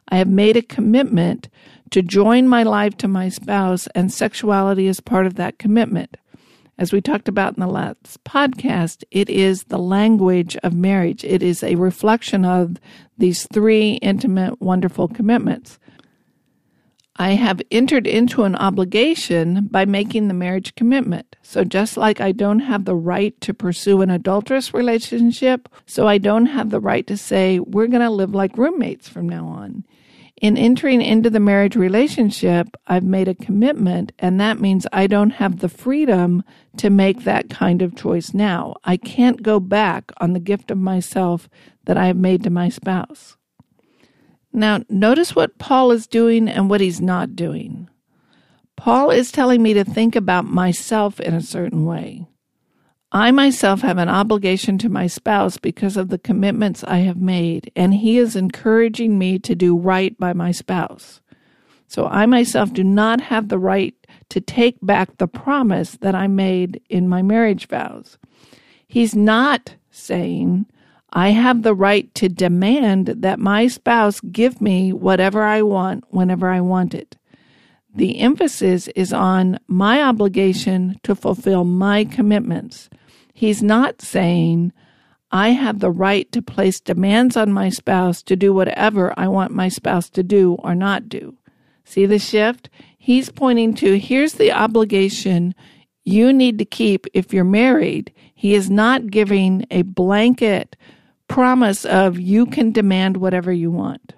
I 0.09 0.17
have 0.17 0.29
made 0.29 0.57
a 0.57 0.63
commitment 0.63 1.49
to 1.91 2.03
join 2.03 2.49
my 2.49 2.63
life 2.63 2.97
to 2.99 3.09
my 3.09 3.29
spouse, 3.29 3.87
and 3.95 4.11
sexuality 4.11 4.87
is 4.87 5.01
part 5.01 5.27
of 5.27 5.35
that 5.35 5.59
commitment. 5.59 6.17
As 6.81 6.95
we 6.95 7.03
talked 7.03 7.29
about 7.29 7.53
in 7.53 7.61
the 7.61 7.67
last 7.67 8.25
podcast, 8.25 9.05
it 9.11 9.29
is 9.29 9.65
the 9.65 9.79
language 9.79 10.57
of 10.63 10.73
marriage. 10.73 11.25
It 11.25 11.43
is 11.43 11.63
a 11.63 11.75
reflection 11.75 12.47
of 12.47 12.79
these 13.19 13.47
three 13.53 13.99
intimate, 14.01 14.63
wonderful 14.63 15.07
commitments. 15.07 15.79
I 17.17 17.33
have 17.33 17.61
entered 17.71 18.07
into 18.07 18.45
an 18.45 18.57
obligation 18.57 19.67
by 19.67 19.85
making 19.85 20.29
the 20.29 20.35
marriage 20.35 20.75
commitment. 20.75 21.37
So, 21.43 21.65
just 21.65 21.99
like 21.99 22.19
I 22.19 22.33
don't 22.33 22.61
have 22.61 22.87
the 22.87 22.97
right 22.97 23.39
to 23.43 23.53
pursue 23.53 24.01
an 24.01 24.09
adulterous 24.09 24.73
relationship, 24.73 25.69
so 25.85 26.09
I 26.09 26.17
don't 26.17 26.47
have 26.47 26.71
the 26.71 26.81
right 26.81 27.07
to 27.09 27.17
say, 27.19 27.59
we're 27.59 27.89
going 27.89 28.01
to 28.01 28.09
live 28.09 28.35
like 28.35 28.57
roommates 28.57 29.07
from 29.07 29.29
now 29.29 29.47
on. 29.49 29.85
In 30.41 30.57
entering 30.57 31.03
into 31.03 31.29
the 31.29 31.39
marriage 31.39 31.77
relationship, 31.77 32.69
I've 32.87 33.05
made 33.05 33.29
a 33.29 33.35
commitment, 33.35 34.13
and 34.19 34.41
that 34.41 34.59
means 34.59 34.87
I 34.91 35.07
don't 35.07 35.33
have 35.33 35.59
the 35.59 35.69
freedom 35.69 36.43
to 36.79 36.89
make 36.89 37.25
that 37.25 37.51
kind 37.51 37.83
of 37.83 37.95
choice 37.95 38.33
now. 38.33 38.77
I 38.83 38.97
can't 38.97 39.43
go 39.43 39.61
back 39.61 40.11
on 40.17 40.33
the 40.33 40.41
gift 40.41 40.71
of 40.71 40.79
myself 40.79 41.51
that 41.85 41.99
I 41.99 42.07
have 42.07 42.17
made 42.17 42.43
to 42.45 42.51
my 42.51 42.71
spouse. 42.71 43.37
Now, 44.51 44.81
notice 44.89 45.37
what 45.37 45.59
Paul 45.59 45.93
is 45.93 46.07
doing 46.07 46.49
and 46.49 46.71
what 46.71 46.81
he's 46.81 47.03
not 47.03 47.37
doing. 47.37 47.91
Paul 48.77 49.11
is 49.11 49.31
telling 49.31 49.63
me 49.63 49.75
to 49.75 49.85
think 49.85 50.17
about 50.17 50.47
myself 50.47 51.21
in 51.21 51.35
a 51.35 51.43
certain 51.43 51.85
way. 51.85 52.27
I 53.13 53.33
myself 53.33 53.81
have 53.81 53.99
an 53.99 54.09
obligation 54.09 54.79
to 54.79 54.89
my 54.89 55.09
spouse 55.09 55.57
because 55.57 55.97
of 55.97 56.11
the 56.11 56.19
commitments 56.19 56.85
I 56.85 56.99
have 56.99 57.17
made, 57.17 57.73
and 57.75 57.93
he 57.93 58.19
is 58.19 58.37
encouraging 58.37 59.19
me 59.19 59.39
to 59.41 59.57
do 59.57 59.77
right 59.77 60.17
by 60.19 60.33
my 60.33 60.53
spouse. 60.53 61.21
So 61.89 62.07
I 62.07 62.27
myself 62.27 62.73
do 62.73 62.85
not 62.85 63.21
have 63.21 63.49
the 63.49 63.59
right 63.59 63.95
to 64.29 64.41
take 64.41 64.79
back 64.81 65.17
the 65.17 65.27
promise 65.27 65.97
that 66.03 66.15
I 66.15 66.29
made 66.29 66.81
in 66.89 67.09
my 67.09 67.21
marriage 67.21 67.67
vows. 67.67 68.17
He's 68.87 69.17
not 69.17 69.75
saying, 69.91 70.67
I 71.13 71.31
have 71.31 71.63
the 71.63 71.75
right 71.75 72.15
to 72.15 72.29
demand 72.29 73.09
that 73.09 73.41
my 73.41 73.67
spouse 73.67 74.21
give 74.21 74.61
me 74.61 74.93
whatever 74.93 75.43
I 75.43 75.63
want 75.63 76.05
whenever 76.11 76.49
I 76.49 76.61
want 76.61 76.95
it. 76.95 77.17
the 77.95 78.21
emphasis 78.21 78.89
is 78.89 79.13
on 79.13 79.59
my 79.67 80.03
obligation 80.03 80.99
to 81.03 81.15
fulfill 81.15 81.65
my 81.65 82.05
commitments. 82.05 82.89
He's 83.33 83.63
not 83.63 84.03
saying, 84.03 84.73
I 85.33 85.51
have 85.51 85.79
the 85.79 85.91
right 85.91 86.31
to 86.33 86.43
place 86.43 86.81
demands 86.81 87.37
on 87.37 87.53
my 87.53 87.69
spouse 87.69 88.23
to 88.25 88.37
do 88.37 88.53
whatever 88.53 89.15
I 89.17 89.29
want 89.29 89.53
my 89.53 89.69
spouse 89.69 90.11
to 90.11 90.23
do 90.23 90.55
or 90.55 90.75
not 90.75 91.09
do. 91.09 91.37
See 91.85 92.07
the 92.07 92.19
shift? 92.19 92.69
He's 92.99 93.31
pointing 93.31 93.75
to 93.75 93.99
here's 93.99 94.35
the 94.35 94.53
obligation 94.53 95.55
you 96.05 96.33
need 96.33 96.59
to 96.59 96.65
keep 96.65 97.07
if 97.15 97.33
you're 97.33 97.45
married. 97.45 98.13
He 98.35 98.55
is 98.55 98.71
not 98.71 99.11
giving 99.11 99.67
a 99.71 99.83
blanket 99.83 100.77
promise 101.29 101.85
of 101.85 102.19
you 102.19 102.47
can 102.47 102.73
demand 102.73 103.17
whatever 103.17 103.53
you 103.53 103.71
want. 103.71 104.15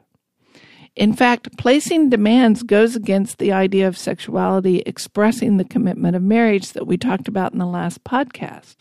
In 0.95 1.15
fact, 1.15 1.57
placing 1.57 2.11
demands 2.11 2.63
goes 2.63 2.95
against 2.95 3.39
the 3.39 3.51
idea 3.51 3.89
of 3.89 3.97
sexuality 3.97 4.81
expressing 4.81 5.57
the 5.57 5.65
commitment 5.65 6.15
of 6.15 6.23
marriage 6.23 6.73
that 6.73 6.87
we 6.87 6.99
talked 6.99 7.29
about 7.29 7.53
in 7.53 7.59
the 7.59 7.67
last 7.67 8.05
podcast. 8.05 8.77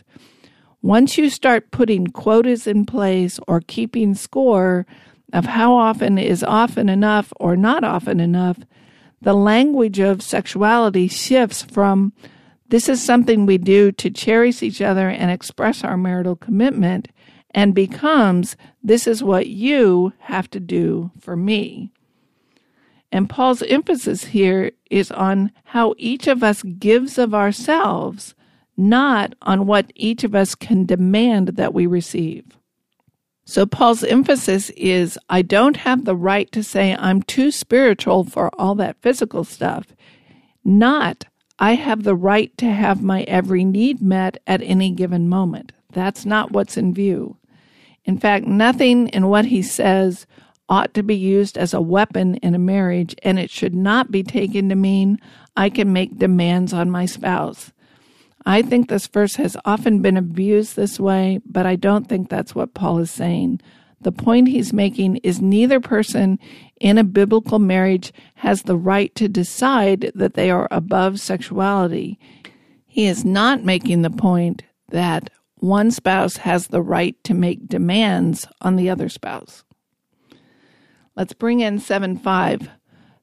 Once 0.82 1.17
you 1.17 1.30
start 1.30 1.71
putting 1.71 2.08
quotas 2.08 2.67
in 2.67 2.86
place 2.86 3.39
or 3.47 3.62
keeping 3.62 4.13
score 4.13 4.86
of 5.32 5.45
how 5.45 5.74
often 5.74 6.17
is 6.17 6.43
often 6.43 6.89
enough 6.89 7.32
or 7.39 7.56
not 7.56 7.84
often 7.86 8.19
enough, 8.19 8.58
the 9.21 9.34
language 9.34 10.00
of 10.00 10.21
sexuality 10.21 11.08
shifts 11.08 11.62
from 11.62 12.12
this 12.67 12.89
is 12.89 13.02
something 13.02 13.45
we 13.45 13.58
do 13.58 13.91
to 13.93 14.10
cherish 14.10 14.62
each 14.63 14.82
other 14.82 15.08
and 15.08 15.32
express 15.32 15.84
our 15.84 15.97
marital 15.97 16.36
commitment 16.36 17.08
and 17.52 17.76
becomes 17.76 18.58
this 18.84 19.08
is 19.08 19.24
what 19.24 19.47
you 19.47 20.12
have 20.19 20.50
to 20.50 20.60
do 20.60 21.12
for 21.19 21.36
me. 21.38 21.91
And 23.12 23.30
Paul's 23.30 23.62
emphasis 23.63 24.26
here 24.26 24.71
is 24.89 25.12
on 25.12 25.52
how 25.65 25.93
each 25.97 26.28
of 26.28 26.43
us 26.43 26.63
gives 26.63 27.17
of 27.17 27.34
ourselves, 27.34 28.36
not 28.78 29.34
on 29.41 29.65
what 29.65 29.91
each 29.95 30.24
of 30.24 30.34
us 30.34 30.56
can 30.56 30.86
demand 30.86 31.50
that 31.50 31.74
we 31.74 31.86
receive. 31.86 32.58
So 33.43 33.65
Paul's 33.65 34.04
emphasis 34.04 34.69
is 34.71 35.19
I 35.30 35.41
don't 35.41 35.78
have 35.78 36.06
the 36.06 36.15
right 36.15 36.50
to 36.54 36.63
say 36.63 36.95
I'm 36.95 37.21
too 37.21 37.52
spiritual 37.52 38.24
for 38.24 38.50
all 38.58 38.76
that 38.76 39.02
physical 39.02 39.43
stuff, 39.43 39.88
not 40.63 41.26
I 41.60 41.76
have 41.76 42.04
the 42.04 42.15
right 42.15 42.56
to 42.58 42.71
have 42.71 43.04
my 43.04 43.24
every 43.24 43.65
need 43.65 44.02
met 44.02 44.41
at 44.47 44.62
any 44.62 44.89
given 44.91 45.28
moment. 45.28 45.74
That's 45.91 46.26
not 46.26 46.52
what's 46.52 46.78
in 46.78 46.93
view. 46.93 47.38
In 48.06 48.17
fact, 48.17 48.45
nothing 48.45 49.10
in 49.10 49.28
what 49.28 49.45
he 49.45 49.62
says 49.62 50.26
ought 50.71 50.93
to 50.93 51.03
be 51.03 51.15
used 51.15 51.57
as 51.57 51.73
a 51.73 51.81
weapon 51.81 52.36
in 52.36 52.55
a 52.55 52.60
marriage, 52.60 53.13
and 53.23 53.38
it 53.38 53.49
should 53.49 53.75
not 53.75 54.10
be 54.10 54.23
taken 54.23 54.69
to 54.69 54.75
mean 54.75 55.19
I 55.57 55.69
can 55.69 55.91
make 55.91 56.17
demands 56.17 56.71
on 56.71 56.89
my 56.89 57.05
spouse. 57.05 57.73
I 58.45 58.62
think 58.62 58.88
this 58.88 59.05
verse 59.05 59.36
has 59.36 59.57
often 59.65 60.01
been 60.01 60.15
abused 60.15 60.77
this 60.77 60.97
way, 60.97 61.41
but 61.45 61.65
I 61.65 61.75
don't 61.75 62.07
think 62.07 62.29
that's 62.29 62.55
what 62.55 62.73
Paul 62.73 62.99
is 62.99 63.12
saying. 63.12 63.60
The 63.99 64.13
point 64.13 64.47
he's 64.47 64.71
making 64.71 65.17
is 65.17 65.41
neither 65.41 65.81
person 65.81 66.39
in 66.79 66.97
a 66.97 67.03
biblical 67.03 67.60
marriage 67.60 68.13
has 68.36 68.63
the 68.63 68.77
right 68.77 69.13
to 69.15 69.27
decide 69.27 70.13
that 70.15 70.36
they 70.36 70.49
are 70.49 70.69
above 70.71 71.19
sexuality. 71.19 72.17
He 72.88 73.07
is 73.07 73.25
not 73.25 73.65
making 73.65 74.03
the 74.03 74.10
point 74.10 74.63
that 74.88 75.29
one 75.55 75.91
spouse 75.91 76.38
has 76.38 76.67
the 76.67 76.81
right 76.81 77.21
to 77.25 77.34
make 77.34 77.67
demands 77.67 78.47
on 78.62 78.77
the 78.77 78.89
other 78.89 79.10
spouse. 79.10 79.65
Let's 81.15 81.34
bring 81.34 81.60
in 81.60 81.80
7 81.80 82.17
5. 82.17 82.69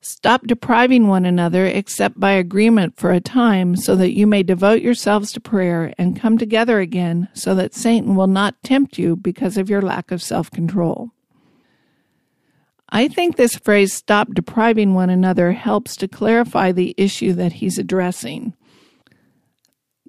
Stop 0.01 0.47
depriving 0.47 1.09
one 1.09 1.25
another 1.25 1.67
except 1.67 2.21
by 2.21 2.33
agreement 2.33 2.97
for 2.97 3.11
a 3.11 3.21
time, 3.21 3.75
so 3.75 3.97
that 3.97 4.15
you 4.15 4.27
may 4.27 4.43
devote 4.43 4.81
yourselves 4.81 5.33
to 5.33 5.41
prayer 5.41 5.93
and 5.99 6.19
come 6.19 6.39
together 6.39 6.79
again, 6.79 7.29
so 7.35 7.55
that 7.55 7.75
Satan 7.75 8.15
will 8.15 8.29
not 8.29 8.63
tempt 8.63 8.99
you 8.99 9.17
because 9.17 9.57
of 9.57 9.69
your 9.69 9.83
lack 9.83 10.11
of 10.11 10.23
self 10.23 10.51
control. 10.51 11.11
I 12.91 13.09
think 13.09 13.37
this 13.37 13.57
phrase, 13.57 13.93
stop 13.93 14.33
depriving 14.33 14.95
one 14.95 15.11
another, 15.11 15.53
helps 15.53 15.97
to 15.97 16.09
clarify 16.09 16.73
the 16.73 16.95
issue 16.97 17.33
that 17.35 17.55
he's 17.55 17.79
addressing 17.79 18.55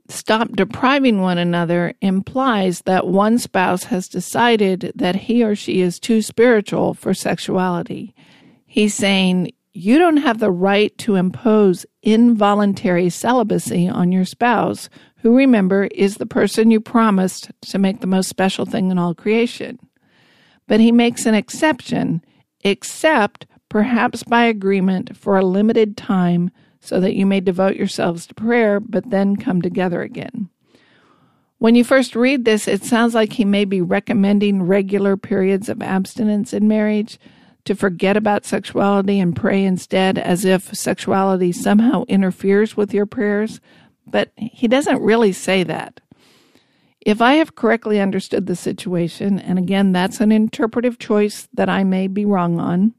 stop 0.10 0.52
depriving 0.54 1.22
one 1.22 1.38
another 1.38 1.94
implies 2.02 2.82
that 2.82 3.08
one 3.08 3.38
spouse 3.38 3.86
has 3.86 4.08
decided 4.08 4.92
that 4.96 5.16
he 5.16 5.44
or 5.44 5.56
she 5.56 5.82
is 5.82 6.00
too 6.00 6.22
spiritual 6.22 6.94
for 6.94 7.14
sexuality. 7.14 8.14
He's 8.66 8.94
saying 8.94 9.52
you 9.74 10.00
don't 10.00 10.18
have 10.18 10.40
the 10.40 10.52
right 10.52 10.98
to 11.00 11.16
impose 11.16 11.86
involuntary 12.02 13.10
celibacy 13.10 13.88
on 13.88 14.12
your 14.12 14.26
spouse, 14.26 14.90
who 15.18 15.36
remember 15.36 15.86
is 15.86 16.18
the 16.18 16.26
person 16.26 16.72
you 16.72 16.80
promised 16.80 17.52
to 17.62 17.78
make 17.78 18.02
the 18.02 18.08
most 18.08 18.30
special 18.30 18.66
thing 18.66 18.90
in 18.90 18.98
all 18.98 19.14
creation. 19.14 19.80
But 20.68 20.80
he 20.80 20.92
makes 20.92 21.26
an 21.26 21.36
exception, 21.36 22.24
except 22.62 23.46
perhaps 23.70 24.24
by 24.24 24.46
agreement 24.46 25.16
for 25.16 25.38
a 25.38 25.46
limited 25.46 25.96
time 25.96 26.52
so 26.90 27.00
that 27.00 27.14
you 27.14 27.24
may 27.24 27.40
devote 27.40 27.76
yourselves 27.76 28.26
to 28.26 28.34
prayer, 28.34 28.80
but 28.80 29.12
then 29.12 29.36
come 29.36 29.62
together 29.62 30.02
again. 30.02 30.50
When 31.60 31.76
you 31.76 31.84
first 31.84 32.16
read 32.16 32.46
this, 32.46 32.68
it 32.68 32.84
sounds 32.84 33.14
like 33.14 33.34
he 33.34 33.46
may 33.46 33.64
be 33.64 33.80
recommending 33.80 34.64
regular 34.64 35.16
periods 35.16 35.70
of 35.70 35.84
abstinence 35.84 36.52
in 36.52 36.68
marriage 36.68 37.20
to 37.66 37.76
forget 37.76 38.18
about 38.18 38.44
sexuality 38.44 39.20
and 39.20 39.36
pray 39.36 39.64
instead, 39.64 40.18
as 40.18 40.46
if 40.46 40.74
sexuality 40.74 41.52
somehow 41.52 42.06
interferes 42.08 42.76
with 42.76 42.92
your 42.92 43.06
prayers. 43.06 43.62
But 44.08 44.32
he 44.36 44.68
doesn't 44.68 45.04
really 45.04 45.32
say 45.32 45.62
that. 45.62 46.02
If 47.02 47.22
I 47.22 47.36
have 47.36 47.56
correctly 47.56 48.00
understood 48.00 48.48
the 48.48 48.56
situation, 48.56 49.38
and 49.38 49.60
again, 49.60 49.92
that's 49.92 50.22
an 50.22 50.32
interpretive 50.32 50.98
choice 50.98 51.48
that 51.54 51.70
I 51.70 51.84
may 51.84 52.08
be 52.08 52.26
wrong 52.26 52.60
on, 52.60 52.96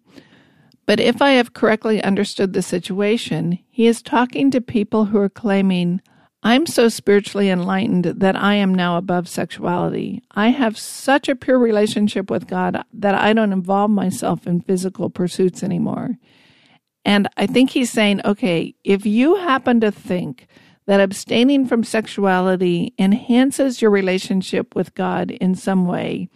but 0.91 0.99
if 0.99 1.23
I 1.23 1.31
have 1.35 1.55
correctly 1.55 2.03
understood 2.03 2.53
the 2.53 2.63
situation, 2.63 3.61
he 3.71 3.87
is 3.87 4.03
talking 4.03 4.51
to 4.51 4.61
people 4.61 5.05
who 5.05 5.19
are 5.19 5.29
claiming, 5.29 6.01
I'm 6.43 6.67
so 6.67 6.89
spiritually 6.89 7.49
enlightened 7.49 8.07
that 8.07 8.35
I 8.35 8.57
am 8.57 8.75
now 8.75 8.97
above 8.97 9.29
sexuality. 9.29 10.21
I 10.33 10.49
have 10.49 10.77
such 10.77 11.29
a 11.29 11.37
pure 11.37 11.61
relationship 11.61 12.29
with 12.29 12.49
God 12.49 12.83
that 12.93 13.15
I 13.15 13.33
don't 13.35 13.53
involve 13.53 13.93
myself 13.93 14.49
in 14.49 14.63
physical 14.63 15.11
pursuits 15.11 15.63
anymore. 15.63 16.17
And 17.05 17.29
I 17.37 17.47
think 17.47 17.71
he's 17.71 17.93
saying, 17.93 18.23
okay, 18.25 18.75
if 18.83 19.07
you 19.07 19.37
happen 19.37 19.81
to 19.83 19.93
think 19.93 20.49
that 20.87 20.99
abstaining 20.99 21.69
from 21.69 21.85
sexuality 21.85 22.95
enhances 22.99 23.81
your 23.81 23.93
relationship 23.93 24.75
with 24.75 24.93
God 24.97 25.31
in 25.31 25.55
some 25.55 25.87
way, 25.87 26.29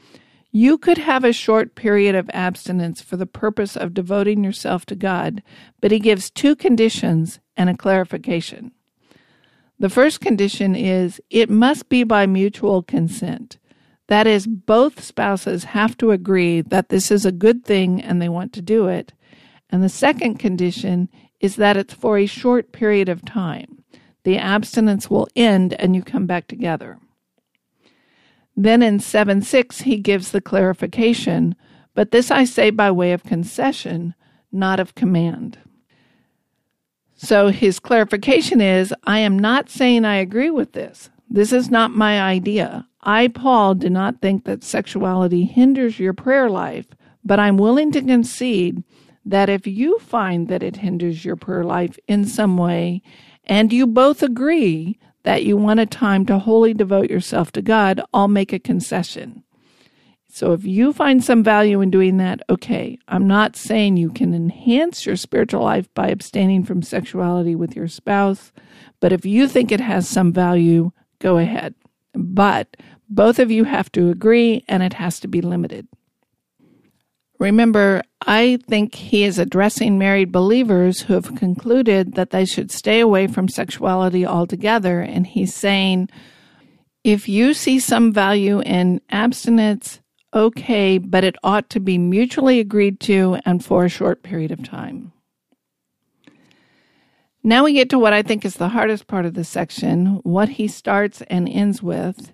you 0.56 0.78
could 0.78 0.98
have 0.98 1.24
a 1.24 1.32
short 1.32 1.74
period 1.74 2.14
of 2.14 2.30
abstinence 2.32 3.02
for 3.02 3.16
the 3.16 3.26
purpose 3.26 3.76
of 3.76 3.92
devoting 3.92 4.44
yourself 4.44 4.86
to 4.86 4.94
God, 4.94 5.42
but 5.80 5.90
he 5.90 5.98
gives 5.98 6.30
two 6.30 6.54
conditions 6.54 7.40
and 7.56 7.68
a 7.68 7.76
clarification. 7.76 8.70
The 9.80 9.90
first 9.90 10.20
condition 10.20 10.76
is 10.76 11.20
it 11.28 11.50
must 11.50 11.88
be 11.88 12.04
by 12.04 12.26
mutual 12.26 12.84
consent. 12.84 13.58
That 14.06 14.28
is, 14.28 14.46
both 14.46 15.02
spouses 15.02 15.64
have 15.64 15.98
to 15.98 16.12
agree 16.12 16.60
that 16.60 16.88
this 16.88 17.10
is 17.10 17.26
a 17.26 17.32
good 17.32 17.64
thing 17.64 18.00
and 18.00 18.22
they 18.22 18.28
want 18.28 18.52
to 18.52 18.62
do 18.62 18.86
it. 18.86 19.12
And 19.70 19.82
the 19.82 19.88
second 19.88 20.38
condition 20.38 21.08
is 21.40 21.56
that 21.56 21.76
it's 21.76 21.94
for 21.94 22.16
a 22.16 22.26
short 22.26 22.70
period 22.70 23.08
of 23.08 23.24
time. 23.24 23.82
The 24.22 24.38
abstinence 24.38 25.10
will 25.10 25.26
end 25.34 25.74
and 25.80 25.96
you 25.96 26.04
come 26.04 26.26
back 26.26 26.46
together. 26.46 27.00
Then 28.56 28.82
in 28.82 29.00
7 29.00 29.42
6, 29.42 29.80
he 29.80 29.96
gives 29.96 30.30
the 30.30 30.40
clarification, 30.40 31.54
but 31.94 32.10
this 32.10 32.30
I 32.30 32.44
say 32.44 32.70
by 32.70 32.90
way 32.90 33.12
of 33.12 33.24
concession, 33.24 34.14
not 34.52 34.80
of 34.80 34.94
command. 34.94 35.58
So 37.16 37.48
his 37.48 37.80
clarification 37.80 38.60
is 38.60 38.94
I 39.04 39.20
am 39.20 39.38
not 39.38 39.70
saying 39.70 40.04
I 40.04 40.16
agree 40.16 40.50
with 40.50 40.72
this. 40.72 41.10
This 41.28 41.52
is 41.52 41.70
not 41.70 41.90
my 41.90 42.20
idea. 42.20 42.86
I, 43.02 43.28
Paul, 43.28 43.74
do 43.74 43.90
not 43.90 44.20
think 44.20 44.44
that 44.44 44.64
sexuality 44.64 45.44
hinders 45.44 45.98
your 45.98 46.12
prayer 46.12 46.48
life, 46.48 46.86
but 47.24 47.40
I'm 47.40 47.56
willing 47.56 47.92
to 47.92 48.02
concede 48.02 48.82
that 49.24 49.48
if 49.48 49.66
you 49.66 49.98
find 49.98 50.48
that 50.48 50.62
it 50.62 50.76
hinders 50.76 51.24
your 51.24 51.36
prayer 51.36 51.64
life 51.64 51.98
in 52.06 52.24
some 52.24 52.56
way, 52.56 53.02
and 53.44 53.72
you 53.72 53.86
both 53.86 54.22
agree 54.22 54.98
that 55.24 55.44
you 55.44 55.56
want 55.56 55.80
a 55.80 55.86
time 55.86 56.24
to 56.26 56.38
wholly 56.38 56.72
devote 56.72 57.10
yourself 57.10 57.50
to 57.52 57.62
God, 57.62 58.00
I'll 58.12 58.28
make 58.28 58.52
a 58.52 58.58
concession. 58.58 59.42
So 60.28 60.52
if 60.52 60.64
you 60.64 60.92
find 60.92 61.22
some 61.22 61.44
value 61.44 61.80
in 61.80 61.90
doing 61.90 62.16
that, 62.16 62.40
okay, 62.50 62.98
I'm 63.06 63.26
not 63.26 63.54
saying 63.54 63.96
you 63.96 64.10
can 64.10 64.34
enhance 64.34 65.06
your 65.06 65.16
spiritual 65.16 65.62
life 65.62 65.92
by 65.94 66.08
abstaining 66.08 66.64
from 66.64 66.82
sexuality 66.82 67.54
with 67.54 67.76
your 67.76 67.86
spouse, 67.88 68.52
but 69.00 69.12
if 69.12 69.24
you 69.24 69.46
think 69.46 69.70
it 69.70 69.80
has 69.80 70.08
some 70.08 70.32
value, 70.32 70.90
go 71.20 71.38
ahead. 71.38 71.74
But 72.14 72.76
both 73.08 73.38
of 73.38 73.50
you 73.50 73.64
have 73.64 73.92
to 73.92 74.10
agree 74.10 74.64
and 74.66 74.82
it 74.82 74.94
has 74.94 75.20
to 75.20 75.28
be 75.28 75.40
limited. 75.40 75.86
Remember, 77.38 78.02
I 78.26 78.58
think 78.68 78.94
he 78.94 79.24
is 79.24 79.38
addressing 79.38 79.98
married 79.98 80.32
believers 80.32 81.02
who 81.02 81.14
have 81.14 81.34
concluded 81.34 82.14
that 82.14 82.30
they 82.30 82.44
should 82.44 82.70
stay 82.70 83.00
away 83.00 83.26
from 83.26 83.48
sexuality 83.48 84.24
altogether. 84.24 85.00
And 85.00 85.26
he's 85.26 85.54
saying, 85.54 86.08
if 87.02 87.28
you 87.28 87.52
see 87.52 87.78
some 87.80 88.12
value 88.12 88.60
in 88.60 89.00
abstinence, 89.10 90.00
okay, 90.32 90.98
but 90.98 91.24
it 91.24 91.36
ought 91.42 91.68
to 91.70 91.80
be 91.80 91.98
mutually 91.98 92.60
agreed 92.60 92.98
to 93.00 93.38
and 93.44 93.64
for 93.64 93.84
a 93.84 93.90
short 93.90 94.22
period 94.22 94.50
of 94.50 94.62
time. 94.62 95.12
Now 97.42 97.64
we 97.64 97.74
get 97.74 97.90
to 97.90 97.98
what 97.98 98.14
I 98.14 98.22
think 98.22 98.46
is 98.46 98.56
the 98.56 98.70
hardest 98.70 99.06
part 99.06 99.26
of 99.26 99.34
the 99.34 99.44
section, 99.44 100.20
what 100.22 100.48
he 100.48 100.66
starts 100.66 101.20
and 101.28 101.46
ends 101.46 101.82
with. 101.82 102.32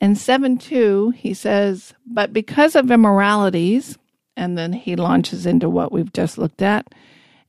In 0.00 0.14
7 0.14 0.56
2, 0.56 1.10
he 1.10 1.34
says, 1.34 1.94
But 2.06 2.32
because 2.32 2.76
of 2.76 2.90
immoralities, 2.90 3.98
and 4.36 4.56
then 4.56 4.72
he 4.72 4.96
launches 4.96 5.46
into 5.46 5.68
what 5.68 5.92
we've 5.92 6.12
just 6.12 6.38
looked 6.38 6.62
at. 6.62 6.92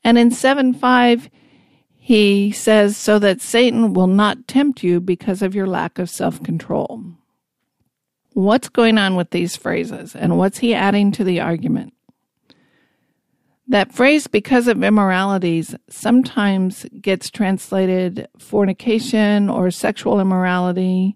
And 0.03 0.17
in 0.17 0.31
7 0.31 0.73
5, 0.73 1.29
he 1.97 2.51
says, 2.51 2.97
so 2.97 3.17
that 3.19 3.41
Satan 3.41 3.93
will 3.93 4.07
not 4.07 4.47
tempt 4.47 4.83
you 4.83 4.99
because 4.99 5.41
of 5.41 5.55
your 5.55 5.67
lack 5.67 5.99
of 5.99 6.09
self 6.09 6.43
control. 6.43 7.01
What's 8.33 8.67
going 8.67 8.97
on 8.97 9.15
with 9.15 9.29
these 9.29 9.55
phrases 9.55 10.15
and 10.15 10.37
what's 10.37 10.57
he 10.57 10.73
adding 10.73 11.11
to 11.13 11.23
the 11.23 11.39
argument? 11.39 11.93
That 13.67 13.93
phrase, 13.93 14.27
because 14.27 14.67
of 14.67 14.83
immoralities, 14.83 15.75
sometimes 15.87 16.85
gets 16.99 17.29
translated 17.29 18.27
fornication 18.37 19.49
or 19.49 19.71
sexual 19.71 20.19
immorality. 20.19 21.15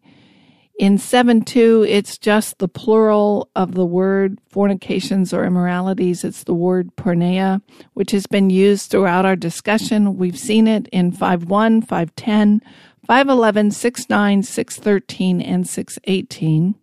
In 0.77 0.99
7 0.99 1.41
2, 1.41 1.87
it's 1.89 2.19
just 2.19 2.59
the 2.59 2.67
plural 2.67 3.49
of 3.55 3.73
the 3.73 3.85
word 3.85 4.39
fornications 4.47 5.33
or 5.33 5.43
immoralities. 5.43 6.23
It's 6.23 6.43
the 6.43 6.53
word 6.53 6.95
porneia, 6.95 7.61
which 7.95 8.11
has 8.11 8.27
been 8.27 8.51
used 8.51 8.91
throughout 8.91 9.25
our 9.25 9.35
discussion. 9.35 10.17
We've 10.17 10.37
seen 10.37 10.67
it 10.67 10.87
in 10.89 11.11
5 11.11 11.45
1, 11.45 11.81
5 11.81 12.15
10, 12.15 12.61
5 13.07 13.29
11, 13.29 13.71
6 13.71 14.09
9, 14.09 14.43
6 14.43 14.75
13, 14.77 15.41
and 15.41 15.67
6 15.67 15.99
18. 16.03 16.75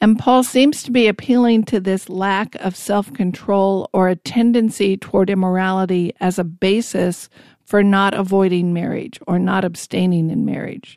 And 0.00 0.16
Paul 0.16 0.44
seems 0.44 0.84
to 0.84 0.92
be 0.92 1.08
appealing 1.08 1.64
to 1.64 1.80
this 1.80 2.08
lack 2.08 2.54
of 2.56 2.76
self 2.76 3.12
control 3.12 3.90
or 3.92 4.08
a 4.08 4.14
tendency 4.14 4.96
toward 4.96 5.30
immorality 5.30 6.12
as 6.20 6.38
a 6.38 6.44
basis 6.44 7.28
for 7.64 7.82
not 7.82 8.14
avoiding 8.14 8.72
marriage 8.72 9.18
or 9.26 9.40
not 9.40 9.64
abstaining 9.64 10.30
in 10.30 10.44
marriage. 10.44 10.96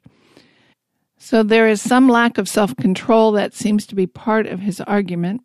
So 1.24 1.44
there 1.44 1.68
is 1.68 1.84
some 1.84 2.10
lack 2.10 2.40
of 2.40 2.50
self 2.50 2.76
control 2.76 3.32
that 3.34 3.54
seems 3.54 3.86
to 3.86 3.96
be 3.96 4.08
part 4.08 4.48
of 4.48 4.60
his 4.60 4.82
argument. 4.82 5.44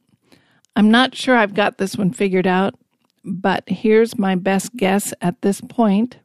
I'm 0.75 0.91
not 0.91 1.15
sure 1.15 1.37
I've 1.37 1.53
got 1.53 1.77
this 1.77 1.97
one 1.97 2.13
figured 2.13 2.47
out, 2.47 2.77
but 3.23 3.63
here's 3.69 4.19
my 4.19 4.37
best 4.37 4.75
guess 4.75 5.13
at 5.21 5.43
this 5.43 5.61
point. 5.61 6.17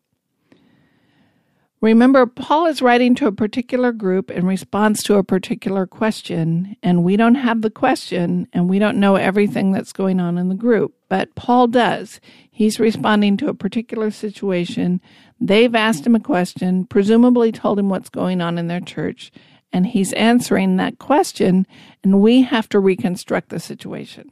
Remember, 1.81 2.25
Paul 2.25 2.67
is 2.67 2.81
writing 2.81 3.13
to 3.15 3.27
a 3.27 3.31
particular 3.33 3.91
group 3.91 4.31
in 4.31 4.45
response 4.45 5.03
to 5.03 5.15
a 5.15 5.23
particular 5.23 5.85
question, 5.85 6.77
and 6.81 7.03
we 7.03 7.17
don't 7.17 7.35
have 7.35 7.61
the 7.61 7.71
question 7.71 8.47
and 8.53 8.69
we 8.69 8.79
don't 8.79 8.99
know 8.99 9.17
everything 9.17 9.73
that's 9.73 9.91
going 9.91 10.21
on 10.21 10.37
in 10.37 10.47
the 10.47 10.55
group, 10.55 10.93
but 11.09 11.35
Paul 11.35 11.67
does. 11.67 12.21
He's 12.49 12.79
responding 12.79 13.35
to 13.37 13.49
a 13.49 13.53
particular 13.53 14.11
situation. 14.11 15.01
They've 15.43 15.73
asked 15.73 16.05
him 16.05 16.15
a 16.15 16.19
question, 16.19 16.85
presumably 16.85 17.51
told 17.51 17.79
him 17.79 17.89
what's 17.89 18.09
going 18.09 18.41
on 18.41 18.59
in 18.59 18.67
their 18.67 18.79
church, 18.79 19.31
and 19.73 19.87
he's 19.87 20.13
answering 20.13 20.77
that 20.77 20.99
question, 20.99 21.65
and 22.03 22.21
we 22.21 22.43
have 22.43 22.69
to 22.69 22.79
reconstruct 22.79 23.49
the 23.49 23.59
situation. 23.59 24.29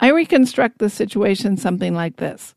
I 0.00 0.10
reconstruct 0.10 0.78
the 0.78 0.90
situation 0.90 1.56
something 1.56 1.94
like 1.94 2.16
this 2.16 2.56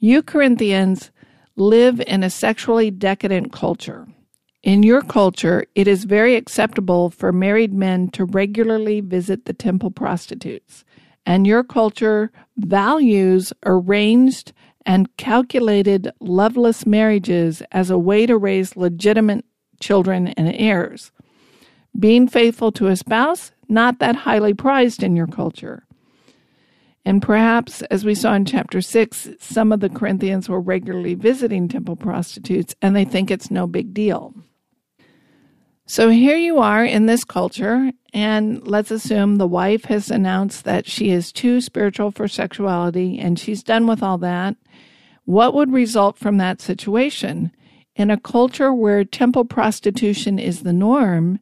You 0.00 0.22
Corinthians 0.22 1.12
live 1.54 2.00
in 2.00 2.24
a 2.24 2.30
sexually 2.30 2.90
decadent 2.90 3.52
culture. 3.52 4.08
In 4.64 4.82
your 4.82 5.02
culture, 5.02 5.66
it 5.76 5.86
is 5.86 6.02
very 6.02 6.34
acceptable 6.34 7.10
for 7.10 7.32
married 7.32 7.72
men 7.72 8.08
to 8.10 8.24
regularly 8.24 9.00
visit 9.00 9.44
the 9.44 9.52
temple 9.52 9.92
prostitutes, 9.92 10.84
and 11.24 11.46
your 11.46 11.62
culture 11.62 12.32
values 12.56 13.52
arranged 13.64 14.52
and 14.88 15.14
calculated 15.18 16.10
loveless 16.18 16.86
marriages 16.86 17.62
as 17.72 17.90
a 17.90 17.98
way 17.98 18.24
to 18.24 18.38
raise 18.38 18.74
legitimate 18.74 19.44
children 19.80 20.28
and 20.28 20.50
heirs. 20.56 21.12
Being 21.98 22.26
faithful 22.26 22.72
to 22.72 22.86
a 22.86 22.96
spouse, 22.96 23.52
not 23.68 23.98
that 23.98 24.16
highly 24.16 24.54
prized 24.54 25.02
in 25.02 25.14
your 25.14 25.26
culture. 25.26 25.84
And 27.04 27.20
perhaps, 27.20 27.82
as 27.82 28.06
we 28.06 28.14
saw 28.14 28.32
in 28.32 28.46
chapter 28.46 28.80
6, 28.80 29.28
some 29.38 29.72
of 29.72 29.80
the 29.80 29.90
Corinthians 29.90 30.48
were 30.48 30.60
regularly 30.60 31.14
visiting 31.14 31.68
temple 31.68 31.96
prostitutes 31.96 32.74
and 32.80 32.96
they 32.96 33.04
think 33.04 33.30
it's 33.30 33.50
no 33.50 33.66
big 33.66 33.92
deal. 33.92 34.34
So 35.90 36.10
here 36.10 36.36
you 36.36 36.58
are 36.58 36.84
in 36.84 37.06
this 37.06 37.24
culture, 37.24 37.92
and 38.12 38.66
let's 38.68 38.90
assume 38.90 39.36
the 39.36 39.46
wife 39.46 39.86
has 39.86 40.10
announced 40.10 40.64
that 40.64 40.86
she 40.86 41.08
is 41.10 41.32
too 41.32 41.62
spiritual 41.62 42.10
for 42.10 42.28
sexuality 42.28 43.18
and 43.18 43.38
she's 43.38 43.62
done 43.62 43.86
with 43.86 44.02
all 44.02 44.18
that. 44.18 44.56
What 45.28 45.52
would 45.52 45.74
result 45.74 46.16
from 46.16 46.38
that 46.38 46.62
situation? 46.62 47.52
In 47.94 48.10
a 48.10 48.18
culture 48.18 48.72
where 48.72 49.04
temple 49.04 49.44
prostitution 49.44 50.38
is 50.38 50.62
the 50.62 50.72
norm, 50.72 51.38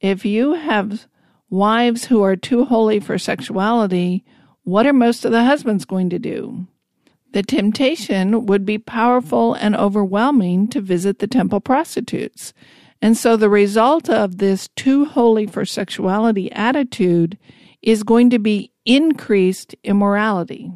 if 0.00 0.24
you 0.24 0.52
have 0.52 1.08
wives 1.50 2.04
who 2.04 2.22
are 2.22 2.36
too 2.36 2.64
holy 2.64 3.00
for 3.00 3.18
sexuality, 3.18 4.24
what 4.62 4.86
are 4.86 4.92
most 4.92 5.24
of 5.24 5.32
the 5.32 5.42
husbands 5.42 5.84
going 5.84 6.10
to 6.10 6.18
do? 6.20 6.68
The 7.32 7.42
temptation 7.42 8.46
would 8.46 8.64
be 8.64 8.78
powerful 8.78 9.54
and 9.54 9.74
overwhelming 9.74 10.68
to 10.68 10.80
visit 10.80 11.18
the 11.18 11.26
temple 11.26 11.58
prostitutes. 11.58 12.54
And 13.02 13.16
so 13.16 13.36
the 13.36 13.50
result 13.50 14.08
of 14.08 14.38
this 14.38 14.68
too 14.76 15.06
holy 15.06 15.48
for 15.48 15.64
sexuality 15.64 16.52
attitude 16.52 17.36
is 17.82 18.04
going 18.04 18.30
to 18.30 18.38
be 18.38 18.70
increased 18.86 19.74
immorality. 19.82 20.70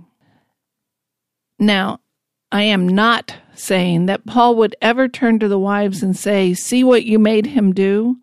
Now, 1.61 2.01
I 2.51 2.63
am 2.63 2.89
not 2.89 3.35
saying 3.55 4.07
that 4.07 4.25
Paul 4.25 4.57
would 4.57 4.75
ever 4.81 5.07
turn 5.07 5.39
to 5.39 5.49
the 5.49 5.59
wives 5.59 6.03
and 6.03 6.17
say, 6.17 6.55
See 6.55 6.83
what 6.83 7.05
you 7.05 7.19
made 7.19 7.47
him 7.47 7.75
do? 7.75 8.19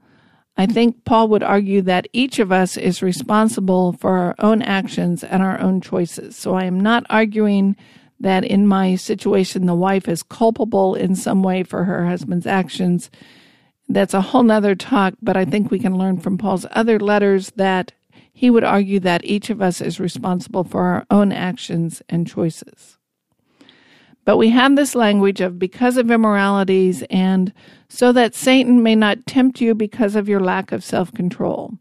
I 0.57 0.65
think 0.65 1.03
Paul 1.03 1.27
would 1.27 1.43
argue 1.43 1.81
that 1.83 2.07
each 2.13 2.39
of 2.39 2.51
us 2.51 2.77
is 2.77 3.01
responsible 3.01 3.93
for 3.93 4.17
our 4.17 4.35
own 4.39 4.61
actions 4.61 5.23
and 5.23 5.43
our 5.43 5.59
own 5.59 5.81
choices. 5.81 6.35
So 6.37 6.55
I 6.55 6.63
am 6.63 6.79
not 6.79 7.05
arguing 7.09 7.75
that 8.19 8.45
in 8.45 8.65
my 8.65 8.95
situation 8.95 9.65
the 9.65 9.75
wife 9.75 10.07
is 10.07 10.23
culpable 10.23 10.95
in 10.95 11.15
some 11.15 11.43
way 11.43 11.63
for 11.63 11.83
her 11.83 12.05
husband's 12.05 12.47
actions. 12.47 13.11
That's 13.89 14.13
a 14.13 14.21
whole 14.21 14.43
nother 14.43 14.75
talk, 14.75 15.15
but 15.21 15.35
I 15.35 15.45
think 15.45 15.69
we 15.69 15.79
can 15.79 15.97
learn 15.97 16.19
from 16.19 16.37
Paul's 16.37 16.65
other 16.71 16.99
letters 16.99 17.51
that 17.57 17.91
he 18.33 18.49
would 18.49 18.63
argue 18.63 18.99
that 19.01 19.25
each 19.25 19.49
of 19.49 19.61
us 19.61 19.81
is 19.81 19.99
responsible 19.99 20.63
for 20.63 20.81
our 20.81 21.05
own 21.11 21.31
actions 21.31 22.01
and 22.09 22.25
choices. 22.25 22.94
But 24.25 24.37
we 24.37 24.49
have 24.49 24.75
this 24.75 24.95
language 24.95 25.39
of 25.39 25.59
because 25.59 25.97
of 25.97 26.09
immoralities 26.09 27.03
and 27.09 27.53
so 27.87 28.11
that 28.11 28.35
Satan 28.35 28.81
may 28.81 28.95
not 28.95 29.25
tempt 29.27 29.61
you 29.61 29.75
because 29.75 30.15
of 30.15 30.27
your 30.27 30.39
lack 30.39 30.71
of 30.71 30.83
self 30.83 31.13
control. 31.13 31.73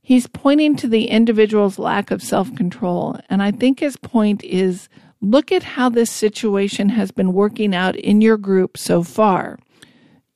He's 0.00 0.26
pointing 0.26 0.76
to 0.76 0.88
the 0.88 1.06
individual's 1.06 1.78
lack 1.78 2.10
of 2.10 2.22
self 2.22 2.54
control. 2.54 3.18
And 3.28 3.42
I 3.42 3.50
think 3.50 3.80
his 3.80 3.96
point 3.96 4.42
is 4.44 4.88
look 5.20 5.52
at 5.52 5.62
how 5.62 5.88
this 5.88 6.10
situation 6.10 6.88
has 6.90 7.10
been 7.10 7.32
working 7.32 7.74
out 7.74 7.96
in 7.96 8.20
your 8.20 8.36
group 8.36 8.78
so 8.78 9.02
far. 9.02 9.58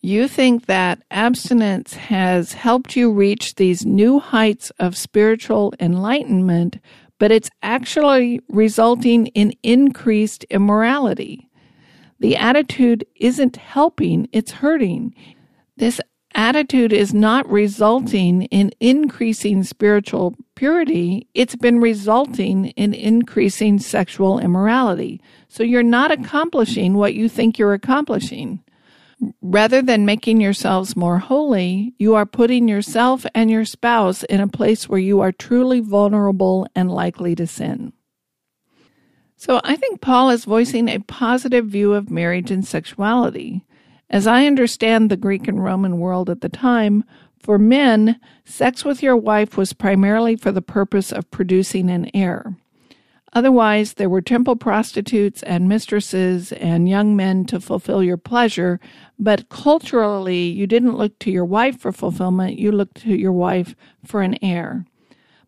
You 0.03 0.29
think 0.29 0.67
that 0.67 1.03
abstinence 1.11 1.95
has 1.95 2.53
helped 2.53 2.95
you 2.95 3.11
reach 3.11 3.57
these 3.57 3.85
new 3.85 4.21
heights 4.21 4.71
of 4.79 4.97
spiritual 4.97 5.75
enlightenment 5.81 6.79
but 7.19 7.31
it's 7.31 7.51
actually 7.63 8.41
resulting 8.49 9.27
in 9.29 9.53
increased 9.63 10.45
immorality. 10.45 11.49
The 12.21 12.37
attitude 12.37 13.05
isn't 13.17 13.57
helping, 13.57 14.29
it's 14.33 14.51
hurting. 14.53 15.15
This 15.77 16.01
attitude 16.35 16.93
is 16.93 17.15
not 17.15 17.49
resulting 17.51 18.43
in 18.45 18.71
increasing 18.81 19.63
spiritual 19.63 20.35
purity, 20.55 21.27
it's 21.35 21.57
been 21.57 21.81
resulting 21.81 22.67
in 22.69 22.95
increasing 22.95 23.79
sexual 23.79 24.39
immorality. 24.39 25.21
So 25.49 25.63
you're 25.63 25.83
not 25.83 26.11
accomplishing 26.11 26.95
what 26.95 27.15
you 27.15 27.29
think 27.29 27.59
you're 27.59 27.75
accomplishing. 27.75 28.63
Rather 29.41 29.81
than 29.81 30.05
making 30.05 30.41
yourselves 30.41 30.97
more 30.97 31.19
holy, 31.19 31.95
you 31.99 32.15
are 32.15 32.27
putting 32.27 32.69
yourself 32.69 33.25
and 33.35 33.51
your 33.51 33.65
spouse 33.65 34.23
in 34.25 34.41
a 34.41 34.49
place 34.49 34.89
where 34.89 34.99
you 35.01 35.21
are 35.21 35.33
truly 35.33 35.81
vulnerable 35.81 36.67
and 36.75 36.91
likely 36.91 37.35
to 37.35 37.47
sin. 37.47 37.93
So 39.37 39.61
I 39.65 39.77
think 39.77 40.01
Paul 40.01 40.31
is 40.31 40.45
voicing 40.45 40.89
a 40.89 40.99
positive 40.99 41.67
view 41.67 41.95
of 41.95 42.11
marriage 42.11 42.51
and 42.51 42.67
sexuality. 42.67 43.65
As 44.09 44.27
I 44.27 44.47
understand 44.47 45.11
the 45.11 45.17
Greek 45.17 45.49
and 45.49 45.63
Roman 45.63 45.99
world 45.99 46.31
at 46.31 46.41
the 46.41 46.49
time, 46.49 47.05
For 47.39 47.59
men, 47.59 48.19
sex 48.45 48.85
with 48.85 49.05
your 49.05 49.17
wife 49.17 49.57
was 49.57 49.73
primarily 49.73 50.35
for 50.35 50.51
the 50.51 50.63
purpose 50.63 51.13
of 51.13 51.31
producing 51.31 51.91
an 51.91 52.11
heir. 52.13 52.57
Otherwise, 53.37 53.93
there 53.93 54.09
were 54.09 54.23
temple 54.23 54.57
prostitutes 54.57 55.43
and 55.43 55.69
mistresses 55.69 56.53
and 56.53 56.89
young 56.89 57.15
men 57.15 57.45
to 57.45 57.61
fulfill 57.61 58.03
your 58.03 58.17
pleasure, 58.17 58.81
but 59.19 59.51
culturally, 59.51 60.45
you 60.45 60.67
didn't 60.67 60.97
look 60.97 61.19
to 61.19 61.31
your 61.31 61.45
wife 61.45 61.79
for 61.79 61.93
fulfillment, 61.93 62.59
you 62.59 62.73
looked 62.73 63.03
to 63.03 63.15
your 63.15 63.33
wife 63.33 63.77
for 64.03 64.23
an 64.23 64.39
heir. 64.41 64.87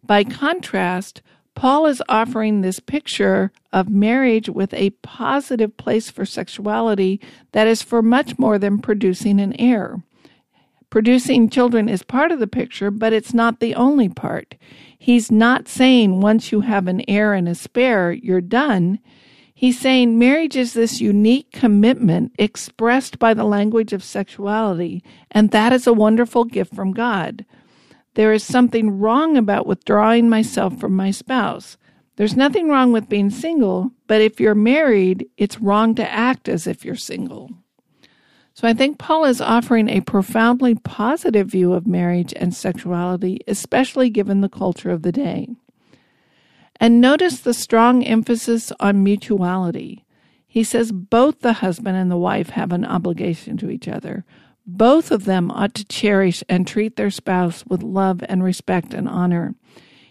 By 0.04 0.22
contrast, 0.22 1.22
Paul 1.54 1.86
is 1.86 2.02
offering 2.10 2.60
this 2.60 2.78
picture 2.78 3.52
of 3.72 3.88
marriage 3.88 4.50
with 4.50 4.74
a 4.74 4.90
positive 4.90 5.74
place 5.78 6.10
for 6.10 6.26
sexuality 6.26 7.22
that 7.52 7.66
is 7.66 7.80
for 7.82 8.02
much 8.02 8.38
more 8.38 8.58
than 8.58 8.80
producing 8.80 9.40
an 9.40 9.58
heir. 9.58 10.02
Producing 10.90 11.48
children 11.48 11.88
is 11.88 12.02
part 12.02 12.32
of 12.32 12.38
the 12.38 12.46
picture, 12.46 12.90
but 12.90 13.14
it's 13.14 13.32
not 13.32 13.60
the 13.60 13.74
only 13.74 14.10
part. 14.10 14.56
He's 14.98 15.30
not 15.30 15.68
saying 15.68 16.20
once 16.20 16.50
you 16.50 16.62
have 16.62 16.88
an 16.88 17.02
heir 17.08 17.32
and 17.32 17.48
a 17.48 17.54
spare, 17.54 18.12
you're 18.12 18.40
done. 18.40 18.98
He's 19.54 19.78
saying 19.78 20.18
marriage 20.18 20.56
is 20.56 20.72
this 20.72 21.00
unique 21.00 21.52
commitment 21.52 22.32
expressed 22.38 23.18
by 23.18 23.34
the 23.34 23.44
language 23.44 23.92
of 23.92 24.04
sexuality, 24.04 25.02
and 25.30 25.50
that 25.52 25.72
is 25.72 25.86
a 25.86 25.92
wonderful 25.92 26.44
gift 26.44 26.74
from 26.74 26.92
God. 26.92 27.44
There 28.14 28.32
is 28.32 28.42
something 28.42 28.98
wrong 28.98 29.36
about 29.36 29.66
withdrawing 29.66 30.28
myself 30.28 30.78
from 30.78 30.94
my 30.94 31.12
spouse. 31.12 31.76
There's 32.16 32.36
nothing 32.36 32.68
wrong 32.68 32.92
with 32.92 33.08
being 33.08 33.30
single, 33.30 33.92
but 34.08 34.20
if 34.20 34.40
you're 34.40 34.56
married, 34.56 35.26
it's 35.36 35.60
wrong 35.60 35.94
to 35.94 36.10
act 36.10 36.48
as 36.48 36.66
if 36.66 36.84
you're 36.84 36.96
single. 36.96 37.50
So 38.58 38.66
I 38.66 38.74
think 38.74 38.98
Paul 38.98 39.24
is 39.24 39.40
offering 39.40 39.88
a 39.88 40.00
profoundly 40.00 40.74
positive 40.74 41.46
view 41.46 41.74
of 41.74 41.86
marriage 41.86 42.34
and 42.34 42.52
sexuality, 42.52 43.38
especially 43.46 44.10
given 44.10 44.40
the 44.40 44.48
culture 44.48 44.90
of 44.90 45.02
the 45.02 45.12
day. 45.12 45.46
And 46.80 47.00
notice 47.00 47.38
the 47.38 47.54
strong 47.54 48.02
emphasis 48.02 48.72
on 48.80 49.04
mutuality. 49.04 50.04
He 50.48 50.64
says 50.64 50.90
both 50.90 51.38
the 51.38 51.52
husband 51.52 51.96
and 51.96 52.10
the 52.10 52.16
wife 52.16 52.50
have 52.50 52.72
an 52.72 52.84
obligation 52.84 53.56
to 53.58 53.70
each 53.70 53.86
other. 53.86 54.24
Both 54.66 55.12
of 55.12 55.24
them 55.24 55.52
ought 55.52 55.74
to 55.74 55.84
cherish 55.84 56.42
and 56.48 56.66
treat 56.66 56.96
their 56.96 57.10
spouse 57.10 57.64
with 57.64 57.84
love 57.84 58.24
and 58.28 58.42
respect 58.42 58.92
and 58.92 59.08
honor. 59.08 59.54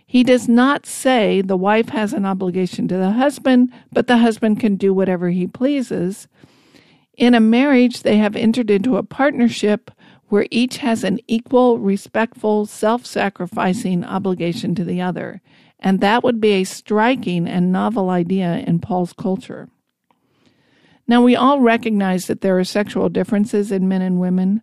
He 0.06 0.24
does 0.24 0.48
not 0.48 0.86
say 0.86 1.42
the 1.42 1.58
wife 1.58 1.90
has 1.90 2.14
an 2.14 2.26
obligation 2.26 2.88
to 2.88 2.96
the 2.96 3.12
husband, 3.12 3.74
but 3.92 4.08
the 4.08 4.20
husband 4.20 4.62
can 4.62 4.78
do 4.78 4.94
whatever 4.94 5.32
he 5.32 5.48
pleases. 5.48 6.30
In 7.18 7.34
a 7.34 7.40
marriage, 7.40 8.04
they 8.04 8.18
have 8.18 8.36
entered 8.36 8.70
into 8.70 8.96
a 8.96 9.04
partnership 9.04 9.90
where 10.30 10.48
each 10.52 10.78
has 10.78 11.04
an 11.04 11.20
equal, 11.28 11.80
respectful, 11.80 12.68
self 12.68 13.06
sacrificing 13.06 14.04
obligation 14.04 14.76
to 14.76 14.84
the 14.84 15.02
other. 15.02 15.42
And 15.80 16.00
that 16.00 16.24
would 16.24 16.40
be 16.40 16.52
a 16.54 16.64
striking 16.64 17.48
and 17.48 17.72
novel 17.72 18.12
idea 18.12 18.64
in 18.68 18.80
Paul's 18.80 19.14
culture. 19.14 19.70
Now, 21.08 21.24
we 21.24 21.36
all 21.36 21.60
recognize 21.62 22.28
that 22.28 22.42
there 22.42 22.60
are 22.60 22.64
sexual 22.64 23.10
differences 23.10 23.72
in 23.72 23.88
men 23.88 24.02
and 24.02 24.20
women. 24.20 24.62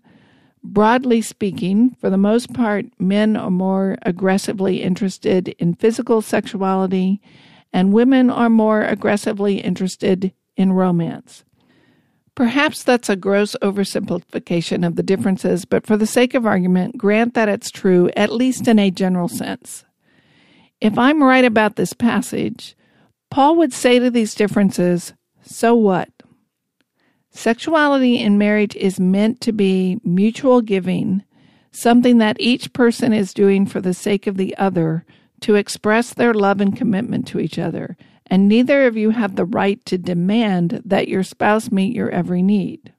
Broadly 0.62 1.22
speaking, 1.22 1.96
for 2.00 2.08
the 2.08 2.16
most 2.16 2.52
part, 2.52 2.86
men 2.98 3.36
are 3.36 3.50
more 3.50 3.96
aggressively 4.02 4.82
interested 4.82 5.48
in 5.58 5.74
physical 5.74 6.22
sexuality, 6.22 7.20
and 7.72 7.92
women 7.92 8.30
are 8.30 8.50
more 8.50 8.82
aggressively 8.82 9.60
interested 9.60 10.32
in 10.56 10.72
romance. 10.72 11.44
Perhaps 12.34 12.82
that's 12.82 13.08
a 13.08 13.16
gross 13.16 13.54
oversimplification 13.62 14.84
of 14.84 14.96
the 14.96 15.04
differences, 15.04 15.64
but 15.64 15.86
for 15.86 15.96
the 15.96 16.06
sake 16.06 16.34
of 16.34 16.46
argument, 16.46 16.98
grant 16.98 17.34
that 17.34 17.48
it's 17.48 17.70
true, 17.70 18.10
at 18.16 18.32
least 18.32 18.66
in 18.66 18.78
a 18.78 18.90
general 18.90 19.28
sense. 19.28 19.84
If 20.80 20.98
I'm 20.98 21.22
right 21.22 21.44
about 21.44 21.76
this 21.76 21.92
passage, 21.92 22.76
Paul 23.30 23.56
would 23.56 23.72
say 23.72 24.00
to 24.00 24.10
these 24.10 24.34
differences, 24.34 25.14
so 25.42 25.74
what? 25.74 26.10
Sexuality 27.30 28.18
in 28.18 28.38
marriage 28.38 28.74
is 28.76 28.98
meant 28.98 29.40
to 29.42 29.52
be 29.52 30.00
mutual 30.04 30.60
giving, 30.60 31.22
something 31.70 32.18
that 32.18 32.36
each 32.40 32.72
person 32.72 33.12
is 33.12 33.34
doing 33.34 33.66
for 33.66 33.80
the 33.80 33.94
sake 33.94 34.26
of 34.26 34.36
the 34.36 34.56
other 34.56 35.04
to 35.40 35.54
express 35.54 36.12
their 36.14 36.34
love 36.34 36.60
and 36.60 36.76
commitment 36.76 37.26
to 37.28 37.38
each 37.38 37.58
other 37.58 37.96
and 38.26 38.48
neither 38.48 38.86
of 38.86 38.96
you 38.96 39.10
have 39.10 39.36
the 39.36 39.44
right 39.44 39.84
to 39.86 39.98
demand 39.98 40.82
that 40.84 41.08
your 41.08 41.22
spouse 41.22 41.70
meet 41.70 41.94
your 41.94 42.10
every 42.10 42.42
need. 42.42 42.92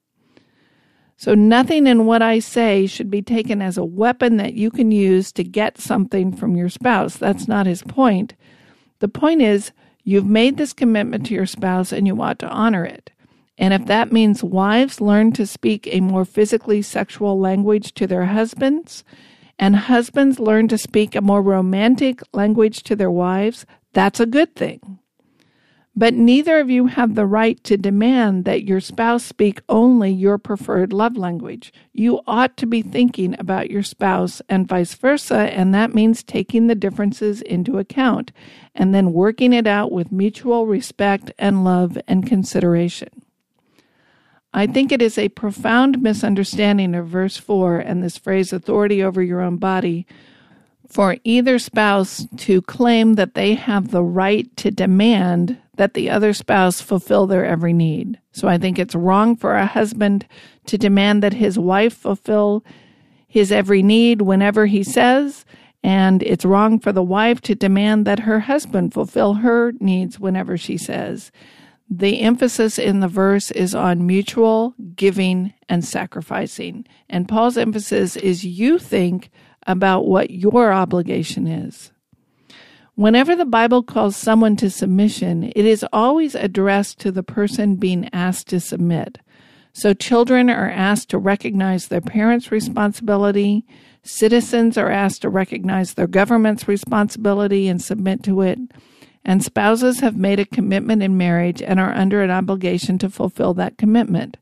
So, 1.18 1.34
nothing 1.34 1.88
in 1.88 2.06
what 2.06 2.22
I 2.22 2.40
say 2.40 2.88
should 2.88 3.10
be 3.10 3.22
taken 3.22 3.62
as 3.62 3.78
a 3.78 3.86
weapon 3.86 4.38
that 4.38 4.54
you 4.54 4.70
can 4.70 4.92
use 4.92 5.32
to 5.34 5.44
get 5.44 5.78
something 5.78 6.36
from 6.36 6.58
your 6.58 6.70
spouse. 6.70 7.16
That's 7.16 7.48
not 7.48 7.66
his 7.66 7.84
point. 7.84 8.34
The 9.00 9.08
point 9.08 9.42
is, 9.42 9.72
you've 10.04 10.26
made 10.26 10.58
this 10.58 10.74
commitment 10.74 11.26
to 11.28 11.34
your 11.34 11.46
spouse 11.46 11.94
and 11.94 12.06
you 12.06 12.22
ought 12.22 12.40
to 12.40 12.50
honor 12.50 12.84
it. 12.84 13.12
And 13.58 13.74
if 13.74 13.86
that 13.86 14.12
means 14.12 14.44
wives 14.44 15.00
learn 15.00 15.32
to 15.34 15.48
speak 15.48 15.88
a 15.88 16.02
more 16.02 16.26
physically 16.26 16.82
sexual 16.82 17.40
language 17.40 17.94
to 17.94 18.06
their 18.06 18.26
husbands, 18.26 19.06
and 19.58 19.76
husbands 19.76 20.40
learn 20.40 20.68
to 20.68 20.78
speak 20.78 21.16
a 21.16 21.22
more 21.22 21.42
romantic 21.42 22.22
language 22.34 22.84
to 22.84 22.96
their 22.96 23.12
wives, 23.12 23.66
that's 23.94 24.20
a 24.20 24.26
good 24.26 24.54
thing. 24.56 25.00
But 25.98 26.14
neither 26.14 26.60
of 26.60 26.70
you 26.70 26.88
have 26.88 27.16
the 27.16 27.26
right 27.26 27.64
to 27.64 27.78
demand 27.78 28.44
that 28.44 28.66
your 28.66 28.82
spouse 28.82 29.24
speak 29.24 29.62
only 29.70 30.12
your 30.12 30.38
preferred 30.38 30.92
love 30.92 31.16
language. 31.16 31.72
You 31.94 32.20
ought 32.28 32.58
to 32.58 32.66
be 32.66 32.82
thinking 32.82 33.34
about 33.40 33.72
your 33.72 33.84
spouse 33.84 34.42
and 34.50 34.68
vice 34.68 34.94
versa, 34.94 35.38
and 35.54 35.74
that 35.74 35.96
means 35.96 36.22
taking 36.22 36.68
the 36.68 36.76
differences 36.76 37.42
into 37.42 37.78
account 37.78 38.34
and 38.74 38.94
then 38.94 39.14
working 39.14 39.54
it 39.54 39.68
out 39.68 39.90
with 39.90 40.12
mutual 40.12 40.66
respect 40.66 41.32
and 41.40 41.64
love 41.64 41.98
and 42.10 42.28
consideration. 42.28 43.22
I 44.54 44.68
think 44.68 44.92
it 44.92 45.02
is 45.02 45.18
a 45.18 45.30
profound 45.30 46.02
misunderstanding 46.02 46.94
of 46.96 47.08
verse 47.08 47.38
4 47.38 47.80
and 47.80 48.04
this 48.04 48.18
phrase, 48.18 48.52
authority 48.52 49.02
over 49.02 49.22
your 49.22 49.40
own 49.40 49.58
body, 49.58 50.06
for 50.90 51.18
either 51.24 51.60
spouse 51.60 52.28
to 52.38 52.62
claim 52.62 53.14
that 53.16 53.34
they 53.34 53.56
have 53.56 53.92
the 53.92 54.04
right 54.04 54.56
to 54.58 54.72
demand 54.72 55.58
that 55.76 55.94
the 55.94 56.10
other 56.10 56.34
spouse 56.34 56.82
fulfill 56.82 57.28
their 57.28 57.46
every 57.46 57.74
need. 57.74 58.20
So 58.32 58.48
I 58.48 58.58
think 58.58 58.80
it's 58.80 58.96
wrong 58.96 59.36
for 59.36 59.56
a 59.56 59.66
husband 59.66 60.26
to 60.68 60.78
demand 60.78 61.22
that 61.24 61.34
his 61.34 61.60
wife 61.60 61.96
fulfill 61.96 62.64
his 63.28 63.52
every 63.52 63.84
need 63.84 64.22
whenever 64.22 64.66
he 64.66 64.84
says, 64.84 65.46
and 65.84 66.24
it's 66.24 66.46
wrong 66.46 66.80
for 66.80 66.92
the 66.92 67.04
wife 67.04 67.42
to 67.42 67.54
demand 67.54 68.08
that 68.08 68.22
her 68.22 68.40
husband 68.40 68.94
fulfill 68.94 69.36
her 69.36 69.74
needs 69.80 70.20
whenever 70.20 70.58
she 70.58 70.78
says. 70.78 71.32
The 71.90 72.22
emphasis 72.22 72.80
in 72.80 73.02
the 73.02 73.08
verse 73.08 73.52
is 73.52 73.76
on 73.76 74.08
mutual 74.08 74.74
giving 74.96 75.54
and 75.70 75.86
sacrificing. 75.86 76.88
And 77.08 77.28
Paul's 77.28 77.58
emphasis 77.58 78.16
is 78.16 78.44
you 78.44 78.80
think 78.80 79.30
about 79.66 80.06
what 80.06 80.32
your 80.32 80.72
obligation 80.72 81.48
is. 81.48 81.92
Whenever 82.96 83.36
the 83.36 83.46
Bible 83.46 83.84
calls 83.84 84.16
someone 84.16 84.56
to 84.56 84.70
submission, 84.70 85.52
it 85.56 85.66
is 85.66 85.86
always 85.92 86.34
addressed 86.34 86.98
to 87.00 87.12
the 87.12 87.24
person 87.24 87.76
being 87.76 88.10
asked 88.14 88.48
to 88.48 88.60
submit. 88.60 89.18
So 89.74 89.94
children 89.94 90.50
are 90.50 90.70
asked 90.70 91.10
to 91.10 91.18
recognize 91.18 91.90
their 91.90 92.00
parents' 92.00 92.54
responsibility, 92.54 93.66
citizens 94.02 94.78
are 94.78 94.90
asked 94.90 95.24
to 95.24 95.30
recognize 95.30 95.94
their 95.94 96.08
government's 96.08 96.70
responsibility 96.70 97.68
and 97.68 97.82
submit 97.82 98.24
to 98.24 98.40
it, 98.40 98.60
and 99.26 99.44
spouses 99.44 100.00
have 100.00 100.16
made 100.16 100.40
a 100.40 100.46
commitment 100.46 101.04
in 101.04 101.18
marriage 101.18 101.62
and 101.62 101.82
are 101.82 101.92
under 101.92 102.22
an 102.22 102.32
obligation 102.32 102.98
to 103.00 103.10
fulfill 103.10 103.54
that 103.56 103.78
commitment. 103.78 104.38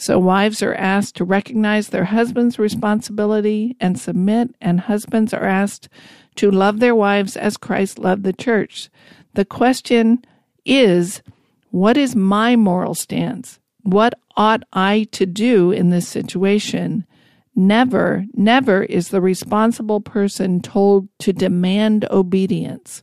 So 0.00 0.18
wives 0.18 0.62
are 0.62 0.72
asked 0.72 1.16
to 1.16 1.26
recognize 1.26 1.90
their 1.90 2.06
husband's 2.06 2.58
responsibility 2.58 3.76
and 3.80 4.00
submit, 4.00 4.54
and 4.58 4.80
husbands 4.80 5.34
are 5.34 5.44
asked 5.44 5.90
to 6.36 6.50
love 6.50 6.80
their 6.80 6.94
wives 6.94 7.36
as 7.36 7.58
Christ 7.58 7.98
loved 7.98 8.22
the 8.22 8.32
church. 8.32 8.88
The 9.34 9.44
question 9.44 10.24
is, 10.64 11.20
what 11.70 11.98
is 11.98 12.16
my 12.16 12.56
moral 12.56 12.94
stance? 12.94 13.60
What 13.82 14.14
ought 14.38 14.62
I 14.72 15.06
to 15.12 15.26
do 15.26 15.70
in 15.70 15.90
this 15.90 16.08
situation? 16.08 17.04
Never, 17.54 18.24
never 18.32 18.84
is 18.84 19.08
the 19.10 19.20
responsible 19.20 20.00
person 20.00 20.62
told 20.62 21.08
to 21.18 21.34
demand 21.34 22.06
obedience. 22.10 23.02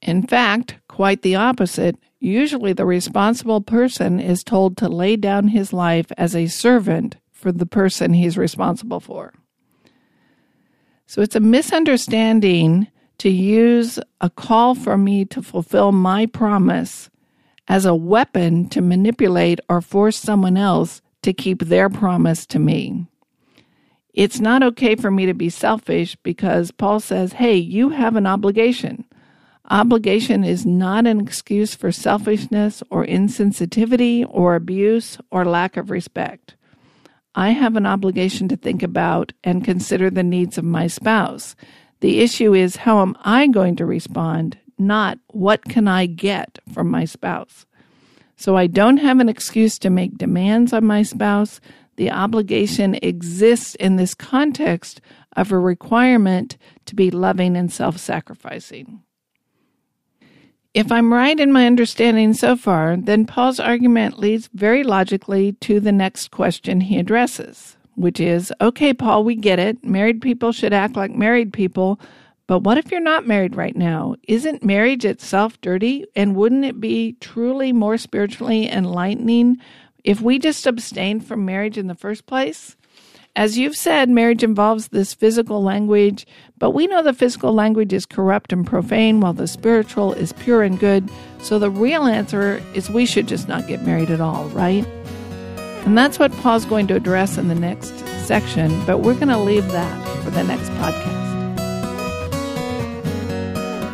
In 0.00 0.26
fact, 0.26 0.76
quite 0.88 1.20
the 1.20 1.34
opposite. 1.34 1.98
Usually, 2.26 2.72
the 2.72 2.84
responsible 2.84 3.60
person 3.60 4.18
is 4.18 4.42
told 4.42 4.76
to 4.78 4.88
lay 4.88 5.14
down 5.14 5.46
his 5.46 5.72
life 5.72 6.06
as 6.18 6.34
a 6.34 6.48
servant 6.48 7.18
for 7.30 7.52
the 7.52 7.66
person 7.66 8.14
he's 8.14 8.36
responsible 8.36 8.98
for. 8.98 9.32
So 11.06 11.22
it's 11.22 11.36
a 11.36 11.40
misunderstanding 11.40 12.88
to 13.18 13.28
use 13.28 14.00
a 14.20 14.28
call 14.28 14.74
for 14.74 14.98
me 14.98 15.24
to 15.26 15.40
fulfill 15.40 15.92
my 15.92 16.26
promise 16.26 17.10
as 17.68 17.86
a 17.86 17.94
weapon 17.94 18.68
to 18.70 18.80
manipulate 18.82 19.60
or 19.68 19.80
force 19.80 20.16
someone 20.16 20.56
else 20.56 21.02
to 21.22 21.32
keep 21.32 21.62
their 21.62 21.88
promise 21.88 22.44
to 22.46 22.58
me. 22.58 23.06
It's 24.14 24.40
not 24.40 24.64
okay 24.64 24.96
for 24.96 25.12
me 25.12 25.26
to 25.26 25.34
be 25.34 25.48
selfish 25.48 26.16
because 26.24 26.72
Paul 26.72 26.98
says, 26.98 27.34
hey, 27.34 27.54
you 27.54 27.90
have 27.90 28.16
an 28.16 28.26
obligation. 28.26 29.04
Obligation 29.68 30.44
is 30.44 30.64
not 30.64 31.06
an 31.06 31.20
excuse 31.20 31.74
for 31.74 31.90
selfishness 31.90 32.82
or 32.88 33.04
insensitivity 33.04 34.24
or 34.30 34.54
abuse 34.54 35.18
or 35.30 35.44
lack 35.44 35.76
of 35.76 35.90
respect. 35.90 36.54
I 37.34 37.50
have 37.50 37.76
an 37.76 37.84
obligation 37.84 38.48
to 38.48 38.56
think 38.56 38.82
about 38.82 39.32
and 39.42 39.64
consider 39.64 40.08
the 40.08 40.22
needs 40.22 40.56
of 40.56 40.64
my 40.64 40.86
spouse. 40.86 41.56
The 42.00 42.20
issue 42.20 42.54
is 42.54 42.76
how 42.76 43.02
am 43.02 43.16
I 43.22 43.48
going 43.48 43.76
to 43.76 43.86
respond, 43.86 44.56
not 44.78 45.18
what 45.28 45.64
can 45.64 45.88
I 45.88 46.06
get 46.06 46.58
from 46.72 46.90
my 46.90 47.04
spouse. 47.04 47.66
So 48.36 48.56
I 48.56 48.68
don't 48.68 48.98
have 48.98 49.18
an 49.18 49.28
excuse 49.28 49.78
to 49.80 49.90
make 49.90 50.16
demands 50.16 50.72
on 50.72 50.84
my 50.84 51.02
spouse. 51.02 51.60
The 51.96 52.10
obligation 52.10 52.98
exists 53.02 53.74
in 53.74 53.96
this 53.96 54.14
context 54.14 55.00
of 55.34 55.50
a 55.50 55.58
requirement 55.58 56.56
to 56.84 56.94
be 56.94 57.10
loving 57.10 57.56
and 57.56 57.72
self 57.72 57.96
sacrificing. 57.96 59.02
If 60.76 60.92
I'm 60.92 61.10
right 61.10 61.40
in 61.40 61.52
my 61.52 61.66
understanding 61.66 62.34
so 62.34 62.54
far, 62.54 62.98
then 62.98 63.24
Paul's 63.24 63.58
argument 63.58 64.18
leads 64.18 64.50
very 64.52 64.84
logically 64.84 65.52
to 65.52 65.80
the 65.80 65.90
next 65.90 66.30
question 66.30 66.82
he 66.82 66.98
addresses, 66.98 67.78
which 67.94 68.20
is 68.20 68.52
okay, 68.60 68.92
Paul, 68.92 69.24
we 69.24 69.36
get 69.36 69.58
it. 69.58 69.82
Married 69.82 70.20
people 70.20 70.52
should 70.52 70.74
act 70.74 70.94
like 70.94 71.12
married 71.12 71.54
people. 71.54 71.98
But 72.46 72.58
what 72.58 72.76
if 72.76 72.90
you're 72.90 73.00
not 73.00 73.26
married 73.26 73.56
right 73.56 73.74
now? 73.74 74.16
Isn't 74.28 74.62
marriage 74.62 75.06
itself 75.06 75.58
dirty? 75.62 76.04
And 76.14 76.36
wouldn't 76.36 76.66
it 76.66 76.78
be 76.78 77.16
truly 77.20 77.72
more 77.72 77.96
spiritually 77.96 78.70
enlightening 78.70 79.56
if 80.04 80.20
we 80.20 80.38
just 80.38 80.66
abstained 80.66 81.26
from 81.26 81.46
marriage 81.46 81.78
in 81.78 81.86
the 81.86 81.94
first 81.94 82.26
place? 82.26 82.76
As 83.36 83.58
you've 83.58 83.76
said, 83.76 84.08
marriage 84.08 84.42
involves 84.42 84.88
this 84.88 85.12
physical 85.12 85.62
language, 85.62 86.26
but 86.56 86.70
we 86.70 86.86
know 86.86 87.02
the 87.02 87.12
physical 87.12 87.52
language 87.52 87.92
is 87.92 88.06
corrupt 88.06 88.50
and 88.50 88.66
profane, 88.66 89.20
while 89.20 89.34
the 89.34 89.46
spiritual 89.46 90.14
is 90.14 90.32
pure 90.32 90.62
and 90.62 90.80
good. 90.80 91.10
So 91.42 91.58
the 91.58 91.68
real 91.68 92.04
answer 92.04 92.62
is 92.72 92.88
we 92.88 93.04
should 93.04 93.28
just 93.28 93.46
not 93.46 93.68
get 93.68 93.82
married 93.82 94.10
at 94.10 94.22
all, 94.22 94.46
right? 94.48 94.86
And 95.84 95.98
that's 95.98 96.18
what 96.18 96.32
Paul's 96.38 96.64
going 96.64 96.86
to 96.86 96.94
address 96.94 97.36
in 97.36 97.48
the 97.48 97.54
next 97.54 97.98
section, 98.26 98.72
but 98.86 99.00
we're 99.00 99.12
going 99.12 99.28
to 99.28 99.38
leave 99.38 99.70
that 99.70 100.24
for 100.24 100.30
the 100.30 100.42
next 100.42 100.70
podcast. 100.70 101.26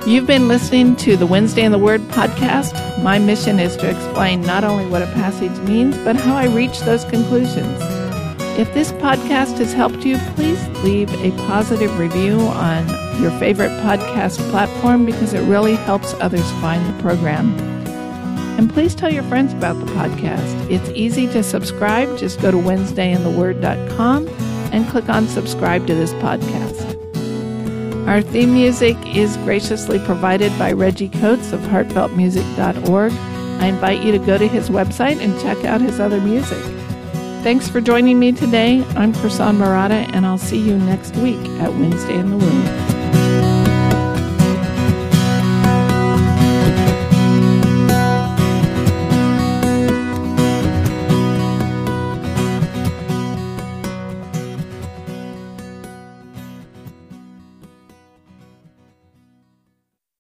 You've 0.06 0.28
been 0.28 0.46
listening 0.46 0.94
to 0.96 1.16
the 1.16 1.26
Wednesday 1.26 1.64
in 1.64 1.72
the 1.72 1.78
Word 1.78 2.00
podcast. 2.02 3.02
My 3.02 3.18
mission 3.18 3.58
is 3.58 3.76
to 3.78 3.90
explain 3.90 4.42
not 4.42 4.62
only 4.62 4.86
what 4.86 5.02
a 5.02 5.06
passage 5.06 5.58
means, 5.68 5.96
but 5.98 6.14
how 6.14 6.36
I 6.36 6.46
reach 6.46 6.78
those 6.82 7.04
conclusions. 7.06 8.01
If 8.58 8.74
this 8.74 8.92
podcast 8.92 9.56
has 9.58 9.72
helped 9.72 10.04
you, 10.04 10.18
please 10.34 10.68
leave 10.84 11.10
a 11.24 11.30
positive 11.46 11.98
review 11.98 12.38
on 12.38 12.86
your 13.20 13.30
favorite 13.38 13.70
podcast 13.80 14.38
platform 14.50 15.06
because 15.06 15.32
it 15.32 15.40
really 15.48 15.74
helps 15.74 16.12
others 16.14 16.48
find 16.60 16.86
the 16.86 17.02
program. 17.02 17.58
And 18.58 18.70
please 18.70 18.94
tell 18.94 19.10
your 19.10 19.22
friends 19.22 19.54
about 19.54 19.80
the 19.80 19.90
podcast. 19.92 20.70
It's 20.70 20.90
easy 20.90 21.26
to 21.28 21.42
subscribe. 21.42 22.18
Just 22.18 22.42
go 22.42 22.50
to 22.50 22.58
WednesdayInTheWord.com 22.58 24.28
and 24.28 24.86
click 24.88 25.08
on 25.08 25.26
subscribe 25.28 25.86
to 25.86 25.94
this 25.94 26.12
podcast. 26.14 26.92
Our 28.06 28.20
theme 28.20 28.52
music 28.52 28.98
is 29.16 29.38
graciously 29.38 29.98
provided 30.00 30.56
by 30.58 30.72
Reggie 30.72 31.08
Coates 31.08 31.52
of 31.52 31.60
heartfeltmusic.org. 31.60 33.12
I 33.12 33.66
invite 33.66 34.02
you 34.02 34.12
to 34.12 34.18
go 34.18 34.36
to 34.36 34.46
his 34.46 34.68
website 34.68 35.20
and 35.20 35.40
check 35.40 35.64
out 35.64 35.80
his 35.80 35.98
other 35.98 36.20
music. 36.20 36.81
Thanks 37.42 37.68
for 37.68 37.80
joining 37.80 38.20
me 38.20 38.30
today. 38.30 38.84
I'm 38.94 39.12
Prasan 39.12 39.56
Maratha, 39.56 40.06
and 40.14 40.24
I'll 40.24 40.38
see 40.38 40.58
you 40.58 40.78
next 40.78 41.16
week 41.16 41.40
at 41.58 41.72
Wednesday 41.72 42.16
in 42.16 42.30
the 42.30 42.36
Word. 42.36 42.91